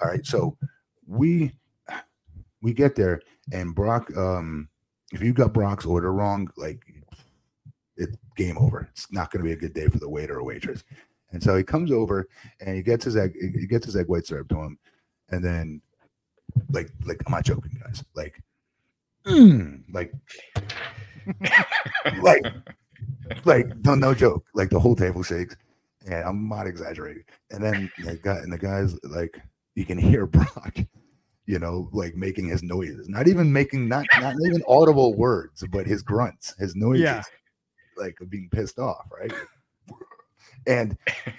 [0.02, 0.26] All right.
[0.26, 0.58] So
[1.08, 1.54] we
[2.62, 3.22] we get there
[3.52, 4.70] and Brock, um,
[5.12, 6.84] if you got Brock's order wrong, like
[8.40, 8.88] game over.
[8.92, 10.84] It's not going to be a good day for the waiter or waitress.
[11.32, 12.28] And so he comes over
[12.62, 14.80] and he gets his egg, he gets his egg white served to him,
[15.30, 15.82] and then
[16.72, 18.04] like like I'm not joking, guys.
[18.16, 18.42] Like,
[19.28, 20.12] mm, like,
[22.24, 22.44] like,
[23.46, 24.44] like no no joke.
[24.56, 25.56] Like the whole table shakes,
[26.08, 27.26] and I'm not exaggerating.
[27.52, 29.40] And then the guy and the guys like
[29.76, 30.80] you can hear Brock
[31.46, 35.88] you know, like making his noises, not even making not not even audible words, but
[35.88, 37.02] his grunts, his noises.
[37.02, 37.24] Yeah
[38.00, 39.34] like being pissed off, right?
[40.68, 40.98] And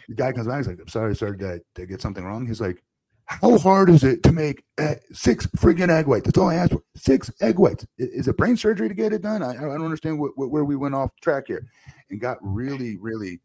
[0.08, 2.46] the guy comes back, he's like, I'm sorry, sir, did I, get something wrong?
[2.46, 2.82] He's like,
[3.26, 6.24] How hard is it to make eh, six friggin' egg whites?
[6.24, 6.82] That's all I asked for.
[6.96, 7.86] Six egg whites.
[7.98, 9.42] Is it brain surgery to get it done?
[9.42, 11.66] I, I don't understand what, what, where we went off track here.
[12.10, 13.40] And got really, really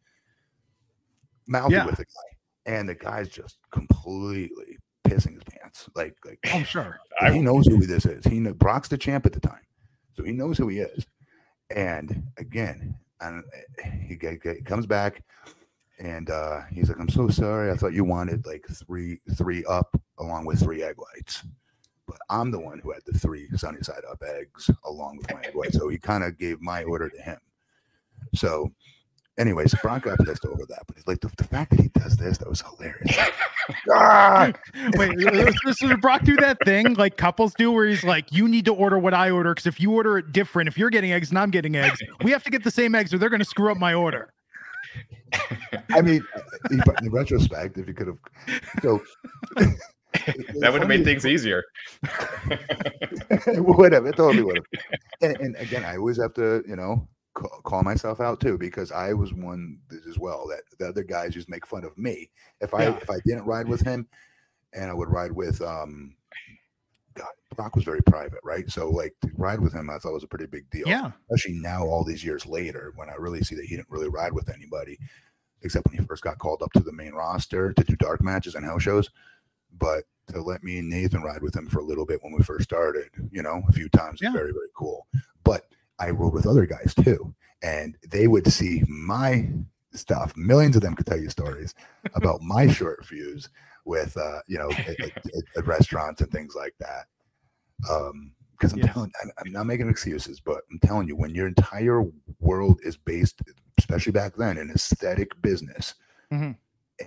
[1.47, 1.85] mouthy yeah.
[1.85, 2.71] with the guy.
[2.73, 5.87] And the guy's just completely pissing his pants.
[5.95, 6.99] Like, like oh, sure.
[7.31, 8.25] He knows who this is.
[8.25, 9.61] He Brock's the champ at the time.
[10.13, 11.05] So he knows who he is.
[11.75, 12.95] And again,
[13.25, 13.43] and
[13.83, 14.15] eh, he,
[14.63, 15.23] comes back
[15.99, 17.71] and uh, he's like, "I'm so sorry.
[17.71, 21.43] I thought you wanted like three three up along with three egg whites,
[22.07, 25.41] but I'm the one who had the three sunny side up eggs along with my
[25.41, 25.77] egg whites.
[25.77, 27.39] So he kind of gave my order to him.
[28.33, 28.71] So
[29.37, 32.37] anyways, Brock got pissed over that, but like the, the fact that he does this,
[32.37, 33.17] that was hilarious.
[33.91, 34.51] ah!
[34.95, 38.73] Wait, does Brock do that thing like couples do, where he's like, "You need to
[38.73, 41.39] order what I order because if you order it different, if you're getting eggs and
[41.39, 43.71] I'm getting eggs, we have to get the same eggs, or they're going to screw
[43.71, 44.33] up my order."
[45.89, 46.23] I mean,
[46.71, 48.19] in retrospect, if you could have,
[48.81, 49.01] so
[49.55, 51.63] that would have made things easier.
[53.47, 54.05] it would have.
[54.05, 54.65] it totally would have.
[55.21, 59.13] And, and again, I always have to, you know, call myself out too because I
[59.13, 59.79] was one
[60.09, 62.29] as well that the other guys just make fun of me.
[62.61, 62.97] If I yeah.
[62.97, 64.07] if I didn't ride with him
[64.73, 66.15] and I would ride with um
[67.13, 68.69] God Brock was very private right?
[68.71, 70.87] So like to ride with him I thought was a pretty big deal.
[70.87, 71.11] Yeah.
[71.29, 74.33] Especially now all these years later when I really see that he didn't really ride
[74.33, 74.97] with anybody
[75.61, 78.55] except when he first got called up to the main roster to do dark matches
[78.55, 79.09] and house shows.
[79.77, 82.43] But to let me and Nathan ride with him for a little bit when we
[82.43, 84.31] first started you know a few times yeah.
[84.31, 85.05] very very cool.
[85.43, 85.65] But
[85.99, 89.49] I rode with other guys too, and they would see my
[89.93, 90.35] stuff.
[90.35, 91.73] Millions of them could tell you stories
[92.15, 93.49] about my short fuse
[93.85, 95.25] with, uh, you know, at, at,
[95.57, 97.05] at, restaurants and things like that.
[97.89, 102.03] Um, because I'm telling, I'm not making excuses, but I'm telling you, when your entire
[102.39, 103.41] world is based,
[103.77, 105.95] especially back then, in aesthetic business,
[106.31, 106.51] mm-hmm.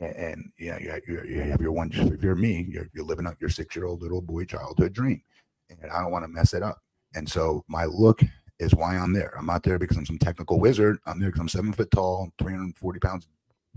[0.04, 1.90] and, and you know, you, you, you have your one.
[1.90, 5.22] If you're me, you're, you're living out your six year old little boy childhood dream,
[5.70, 6.82] and I don't want to mess it up
[7.14, 8.20] And so my look
[8.58, 9.32] is why I'm there.
[9.38, 10.98] I'm not there because I'm some technical wizard.
[11.06, 13.28] I'm there because I'm seven foot tall, 340 pounds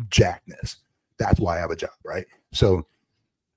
[0.10, 0.78] jackness.
[1.18, 2.26] That's why I have a job, right?
[2.52, 2.88] So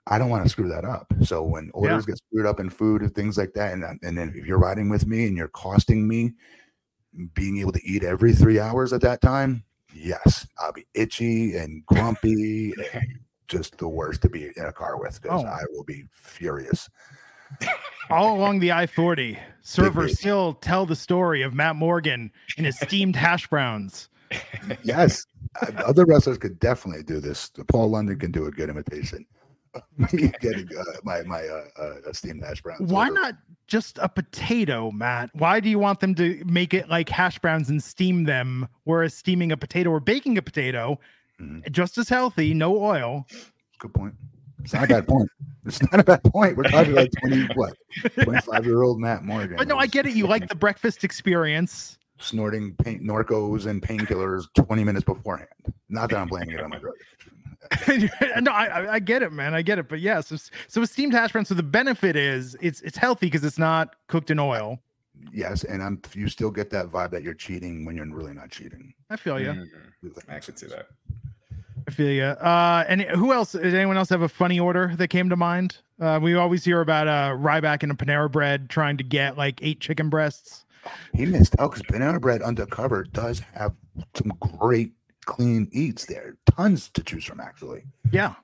[0.07, 1.07] I don't want to screw that up.
[1.23, 4.33] So when orders get screwed up in food and things like that, and and then
[4.37, 6.33] if you're riding with me and you're costing me
[7.35, 9.65] being able to eat every three hours at that time,
[9.95, 13.07] yes, I'll be itchy and grumpy and
[13.49, 15.47] just the worst to be in a car with because Oh.
[15.47, 16.91] I will be furious.
[18.11, 22.79] All along the I 40, servers still tell the story of Matt Morgan and his
[22.79, 24.09] steamed hash browns.
[24.83, 25.27] Yes,
[25.63, 27.51] uh, other wrestlers could definitely do this.
[27.69, 29.25] Paul London can do a good imitation.
[30.11, 32.91] Getting uh, my my uh, uh, steamed hash browns.
[32.91, 33.35] Why not
[33.67, 35.31] just a potato, Matt?
[35.35, 39.15] Why do you want them to make it like hash browns and steam them, whereas
[39.15, 41.01] steaming a potato or baking a potato,
[41.41, 41.71] Mhm.
[41.73, 43.27] just as healthy, no oil?
[43.79, 44.15] Good point.
[44.65, 45.29] It's not a bad point.
[45.67, 46.57] It's not a bad point.
[46.57, 47.75] We're talking like 20, what,
[48.23, 49.57] 25 year old Matt Morgan.
[49.57, 50.15] But no, I get it.
[50.15, 51.99] You like the breakfast experience.
[52.19, 55.49] snorting pain, Norcos and painkillers 20 minutes beforehand.
[55.89, 56.95] Not that I'm blaming it on my drug
[58.43, 59.55] no, I, I- I get it, man.
[59.55, 59.89] I get it.
[59.89, 60.37] But yeah, so,
[60.69, 61.45] so a steamed hash brown.
[61.47, 64.79] So the benefit is it's it's healthy because it's not cooked in oil.
[65.33, 68.51] Yes, and I'm you still get that vibe that you're cheating when you're really not
[68.51, 68.93] cheating.
[69.09, 69.47] I feel you.
[69.49, 70.29] Mhm.
[70.29, 70.89] I makes could see that.
[71.87, 72.25] I feel you.
[72.25, 73.53] Uh, and who else?
[73.53, 75.79] Did anyone else have a funny order that came to mind?
[76.01, 79.61] Uh, we always hear about uh Ryback and a Panera Bread trying to get like
[79.63, 80.65] eight chicken breasts.
[81.15, 83.75] He missed out because Panera Bread Undercover does have
[84.15, 84.93] some great
[85.25, 86.37] clean eats there.
[86.57, 87.85] Tons to choose from, actually.
[88.11, 88.35] Yeah.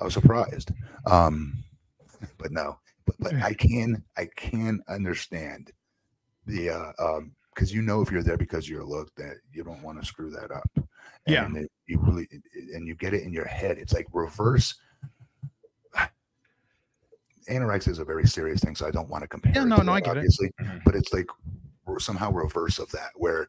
[0.00, 0.72] I was surprised.
[1.06, 1.64] Um,
[2.38, 5.72] but no, but, but I can I can understand
[6.46, 9.62] the uh um because you know if you're there because of your look that you
[9.64, 10.70] don't want to screw that up.
[11.26, 11.44] Yeah.
[11.46, 12.26] And it, you really
[12.74, 13.78] and you get it in your head.
[13.78, 14.74] It's like reverse.
[17.50, 19.52] Anorexia is a very serious thing, so I don't want to compare.
[19.54, 20.20] Yeah, it no, no, I that, get it.
[20.20, 20.84] obviously, Mhm.
[20.84, 21.26] but it's like
[21.86, 23.48] we're somehow reverse of that, where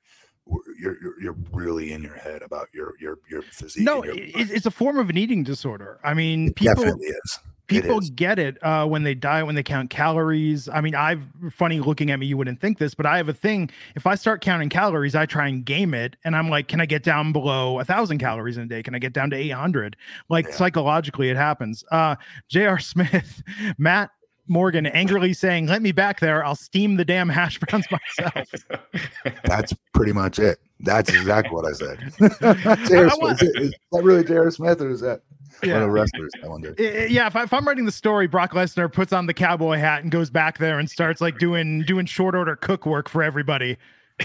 [0.79, 3.83] you're you're, you're really in your head about your your your physique.
[3.83, 5.99] No, your- it's a form of an eating disorder.
[6.03, 7.39] I mean, it people definitely is.
[7.69, 8.09] It people is.
[8.09, 10.67] get it uh, when they diet when they count calories.
[10.69, 13.33] I mean i've funny looking at me you wouldn't think this but i have a
[13.33, 13.69] thing.
[13.95, 16.85] If i start counting calories i try and game it and i'm like can i
[16.85, 18.83] get down below a thousand calories in a day?
[18.83, 19.95] Can i get down to 800
[20.29, 20.51] like Yeah.
[20.55, 21.83] psychologically it happens.
[21.91, 22.15] Uh
[22.49, 23.41] j.r smith
[23.77, 24.11] matt
[24.47, 28.47] morgan angrily saying let me back there i'll steam the damn hash browns myself
[29.45, 30.59] That's pretty much it.
[30.81, 31.99] That's exactly what I said.
[32.87, 33.09] J.R.
[33.09, 34.51] I want- is, is that really J.R.
[34.51, 35.21] Smith or is that
[35.61, 36.31] one yeah of the wrestlers?
[36.43, 36.75] I wonder.
[36.77, 40.03] Yeah, if, I, if I'm writing the story, Brock Lesnar puts on the cowboy hat
[40.03, 43.77] and goes back there and starts like doing doing short order cook work for everybody,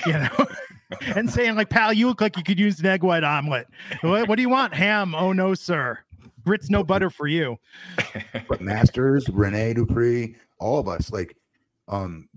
[0.07, 0.47] you know,
[1.15, 3.69] and saying like, "Pal, you look like you could use an egg white omelet.
[4.01, 4.74] What, what do you want?
[4.74, 5.15] Ham?
[5.15, 5.99] Oh no, sir.
[6.49, 7.59] Grits no butter for you."
[8.49, 11.37] But Masters, Rene Dupree, all of us, like,
[11.89, 12.29] um,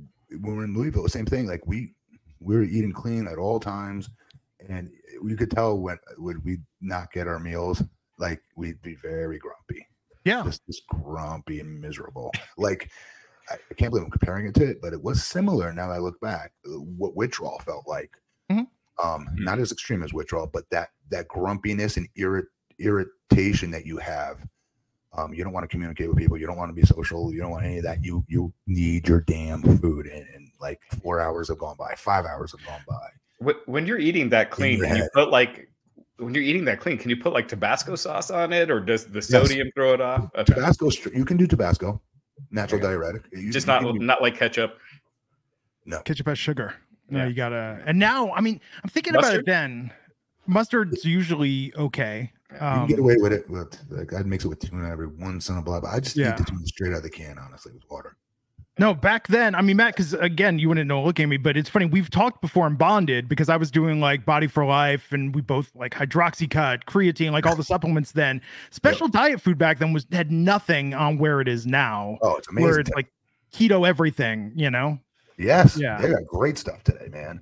[0.42, 1.48] when we're in Louisville, same thing.
[1.48, 1.94] Like we
[2.42, 4.10] we were eating clean at all times,
[4.68, 4.90] and
[5.24, 7.82] you could tell when would we not get our meals,
[8.20, 9.88] like we'd be very grumpy.
[10.26, 12.32] Yeah, just, just grumpy and miserable.
[12.58, 12.92] Like
[13.50, 15.72] I, I can't believe I'm comparing it to it, but it was similar.
[15.74, 18.12] Now that I look back, what withdrawal felt like.
[18.52, 18.68] Mhm.
[19.02, 22.46] Um, not as extreme as withdrawal, but that that grumpiness and irrit
[22.84, 24.38] irritation that you have.
[25.18, 26.38] Um, you don't want to communicate with people.
[26.38, 27.34] You don't want to be social.
[27.34, 28.04] You don't want any of that.
[28.04, 32.26] You you need your damn food, and, and like four hours have gone by, five
[32.26, 33.54] hours have gone by.
[33.66, 35.10] When you're eating that clean, can you head.
[35.14, 35.68] put like
[36.18, 39.06] when you're eating that clean, can you put like Tabasco sauce on it, or does
[39.08, 40.30] the sodium throw it off?
[40.38, 40.54] Okay.
[40.54, 42.00] Tabasco, you can do Tabasco,
[42.52, 42.88] natural Okay.
[42.88, 43.24] diuretic.
[43.34, 44.78] You- Just you not do- not like ketchup.
[45.86, 46.76] No ketchup has sugar.
[47.10, 47.26] No, Yeah.
[47.28, 47.82] you gotta.
[47.86, 49.46] And now, I mean, I'm thinking about it.
[49.46, 49.92] Then
[50.48, 52.32] mustard's usually okay.
[52.52, 55.08] You Um, can get away with it with like I'd mix it with tuna every
[55.08, 56.32] once in a while, but I just Yeah.
[56.32, 58.16] eat the tuna straight out of the can, honestly, with water.
[58.80, 61.56] No, back then, I mean, Matt, because again, you wouldn't know looking at me, but
[61.58, 61.86] it's funny.
[61.86, 65.42] We've talked before and Bonded because I was doing like Body for Life and we
[65.42, 68.42] both like hydroxycut, creatine, like all the supplements then.
[68.72, 72.48] Special diet food back then was had nothing on where it is now, Oh, it's
[72.48, 72.70] amazing.
[72.70, 73.08] where it's like
[73.54, 74.98] keto everything, you know?
[75.38, 76.00] yes, Yeah.
[76.00, 77.42] they got great stuff today, man.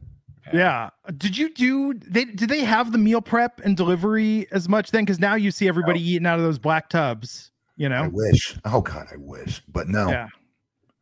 [0.53, 0.89] Yeah.
[1.17, 5.05] Did you do they did they have the meal prep and delivery as much then?
[5.05, 8.03] Because now you see everybody eating out of those black tubs, you know?
[8.03, 8.57] I wish.
[8.65, 10.09] Oh God, I wish, but no.
[10.09, 10.27] Yeah.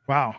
[0.08, 0.36] Wow.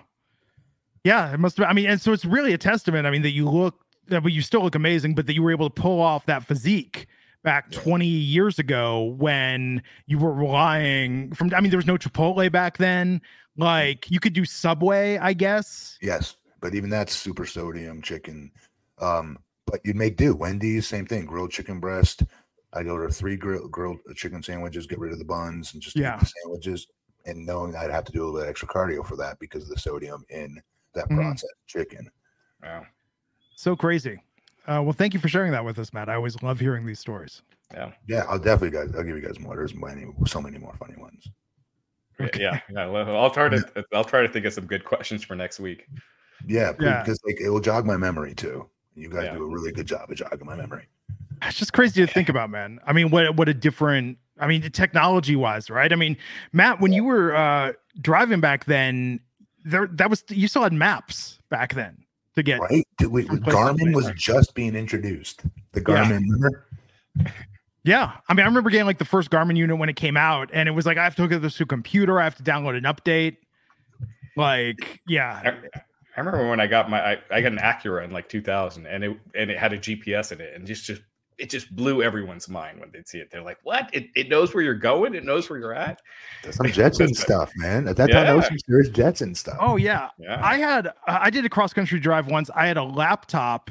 [1.04, 1.68] Yeah, it must have.
[1.68, 3.06] I mean, and so it's really a testament.
[3.06, 5.52] I mean, that you look, that but you still look amazing, but that you were
[5.52, 7.06] able to pull off that physique
[7.44, 7.80] back Yeah.
[7.80, 11.52] 20 years ago when you were relying from.
[11.54, 13.22] I mean, there was no Chipotle back then.
[13.56, 15.98] Like you could do Subway, I guess.
[16.02, 18.50] Yes, but even that's super sodium chicken.
[19.00, 20.34] Um, but you'd make do.
[20.34, 21.26] Wendy's, same thing.
[21.26, 22.22] Grilled chicken breast.
[22.72, 25.96] I go to three grill, grilled chicken sandwiches, get rid of the buns, and just
[25.96, 26.16] Yeah.
[26.16, 26.86] eat the sandwiches.
[27.26, 29.68] And knowing I'd have to do a little bit extra cardio for that because of
[29.70, 30.60] the sodium in
[30.94, 31.16] that Mhm.
[31.16, 32.10] processed chicken.
[32.62, 32.86] Wow.
[33.56, 34.22] So crazy.
[34.66, 36.08] Uh, well, thank you for sharing that with us, Matt.
[36.08, 37.42] I always love hearing these stories.
[37.72, 37.92] Yeah.
[38.06, 38.94] Yeah, I'll definitely guys.
[38.94, 39.56] I'll give you guys more.
[39.56, 41.28] There's many, so many more funny ones.
[42.20, 42.40] Okay.
[42.42, 42.60] Yeah.
[42.70, 42.86] Yeah.
[42.86, 45.86] I'll try to I'll try to think of some good questions for next week.
[46.46, 47.02] Yeah, Yeah.
[47.02, 48.68] because like it will jog my memory too.
[48.98, 49.34] You guys Yeah.
[49.34, 50.86] do a really good job of jogging my memory.
[51.42, 52.80] It's just crazy to think about, man.
[52.86, 54.18] I mean, what what a different.
[54.40, 55.92] I mean, the technology wise, right?
[55.92, 56.16] I mean,
[56.52, 59.20] Matt, when you were uh, driving back then,
[59.64, 61.96] there that was you still had maps back then
[62.34, 62.60] to get.
[62.60, 62.86] Right?
[62.98, 63.94] Dude, wait, From place to Garmin place.
[63.94, 65.42] was just being introduced.
[65.72, 66.66] The Garmin, remember?
[67.84, 70.50] Yeah, I mean, I remember getting like the first Garmin unit when it came out,
[70.52, 72.20] and it was like I have to hook this to a computer.
[72.20, 73.36] I have to download an update.
[74.36, 75.54] Like, yeah,
[76.18, 78.86] I, I remember when I got my I, I got an Acura in like 2000
[78.86, 81.02] and it and it had a GPS in it and just just
[81.38, 83.30] it just blew everyone's mind when they'd see it.
[83.30, 83.88] They're like, "What?
[83.94, 85.14] It, it knows where you're going.
[85.14, 86.00] It knows where you're at."
[86.42, 87.86] That's some Jetson stuff, man.
[87.86, 88.48] At that time, that was Yeah.
[88.48, 89.56] some serious Jetson stuff.
[89.60, 90.40] Oh yeah, Yeah.
[90.44, 92.50] I had I did a cross country drive once.
[92.56, 93.70] I had a laptop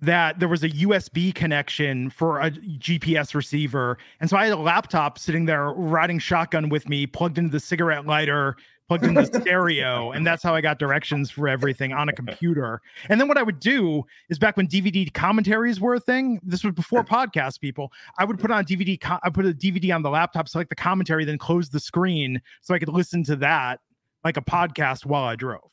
[0.00, 4.56] that there was a USB connection for a GPS receiver, and so I had a
[4.60, 8.56] laptop sitting there riding shotgun with me, plugged into the cigarette lighter,
[8.88, 12.80] plugged in the stereo, and that's how I got directions for everything on a computer.
[13.08, 16.40] And then what I would do is back when DVD commentaries were a thing.
[16.42, 17.92] This was before podcast people.
[18.18, 19.00] I would put on DVD.
[19.00, 22.40] Co- I put a DVD on the laptop, select the commentary, then close the screen
[22.60, 23.80] so I could listen to that
[24.24, 25.70] like a podcast while I drove.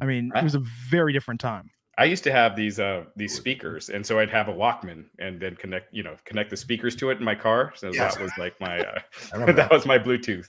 [0.00, 1.70] I mean, it was a very different time.
[2.00, 5.38] I used to have these uh these speakers, and so I'd have a Walkman, and
[5.38, 7.72] then connect you know connect the speakers to it in my car.
[7.76, 8.14] So Yes.
[8.14, 8.98] that was like my uh,
[9.46, 9.70] that that.
[9.70, 10.48] was my Bluetooth.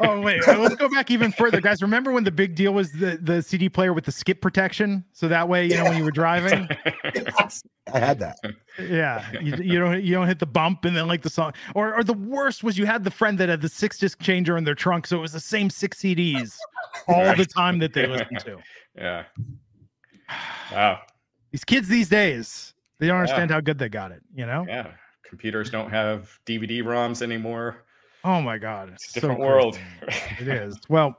[0.00, 1.82] Oh wait, uh, let's go back even further, guys.
[1.82, 5.28] Remember when the big deal was the the CD player with the skip protection, so
[5.28, 6.66] that way you know when you were driving,
[7.92, 8.38] I had that.
[8.78, 11.52] yeah, you, you don't you don't hit the bump and then like the song.
[11.74, 14.56] Or or the worst was you had the friend that had the six disc changer
[14.56, 16.56] in their trunk, so it was the same six CDs
[17.08, 18.58] all the time that they listened to.
[18.96, 19.24] yeah.
[20.72, 21.00] Wow.
[21.52, 23.20] These kids these days, they don't Yeah.
[23.22, 24.22] understand how good they got it.
[24.34, 24.64] You know?
[24.68, 24.88] Yeah.
[25.28, 27.84] Computers don't have DVD ROMs anymore.
[28.24, 29.78] Oh my god, It's a so different world.
[30.40, 30.78] It is.
[30.88, 31.16] Well,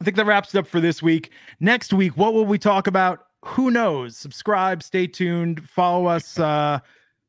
[0.00, 1.30] I think that wraps it up for this week.
[1.60, 3.20] Next week, what will we talk about?
[3.44, 4.16] Who knows?
[4.18, 6.80] Subscribe, stay tuned, follow us uh,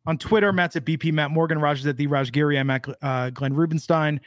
[0.05, 0.51] on Twitter.
[0.51, 2.57] Matt's at BP Matt Morgan, Raj at the Raj Giri.
[2.59, 4.19] I'm at uh, Glenn Rubenstein.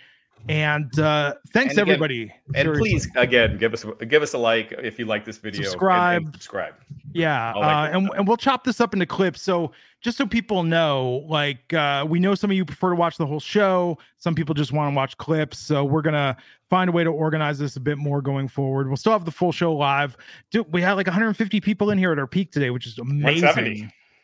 [0.49, 2.33] And uh, thanks And again- everybody.
[2.55, 2.91] And Seriously.
[2.91, 5.59] please, again, give us give us a like if you like this video.
[5.59, 6.25] and- and Subscribe.
[6.33, 6.75] subscribe.
[7.13, 9.43] Yeah, like uh, and and we'll chop this up into clips.
[9.43, 13.17] So just so people know, like uh, we know some of you prefer to watch
[13.17, 13.99] the whole show.
[14.19, 15.59] Some people just want to watch clips.
[15.59, 16.37] So we're gonna
[16.71, 18.89] find a way to organize this a bit more going forward.
[18.89, 20.17] We'll still have the full show live.
[20.51, 23.43] Dude, we had like 150 people in here at our peak today, which is amazing.
[23.45, 23.81] 170.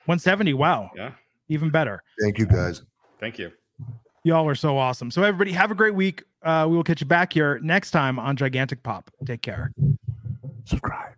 [0.06, 0.52] 170.
[0.54, 1.12] Wow, Yeah.
[1.48, 2.02] even better.
[2.20, 2.82] Thank you, guys.
[3.18, 3.50] Thank you.
[4.24, 5.10] Y'all are so awesome.
[5.10, 6.24] So everybody, have a great week.
[6.42, 9.10] Uh, we will catch you back here next time on Gigantic Pop.
[9.26, 9.70] Take care.
[10.64, 11.13] Subscribe.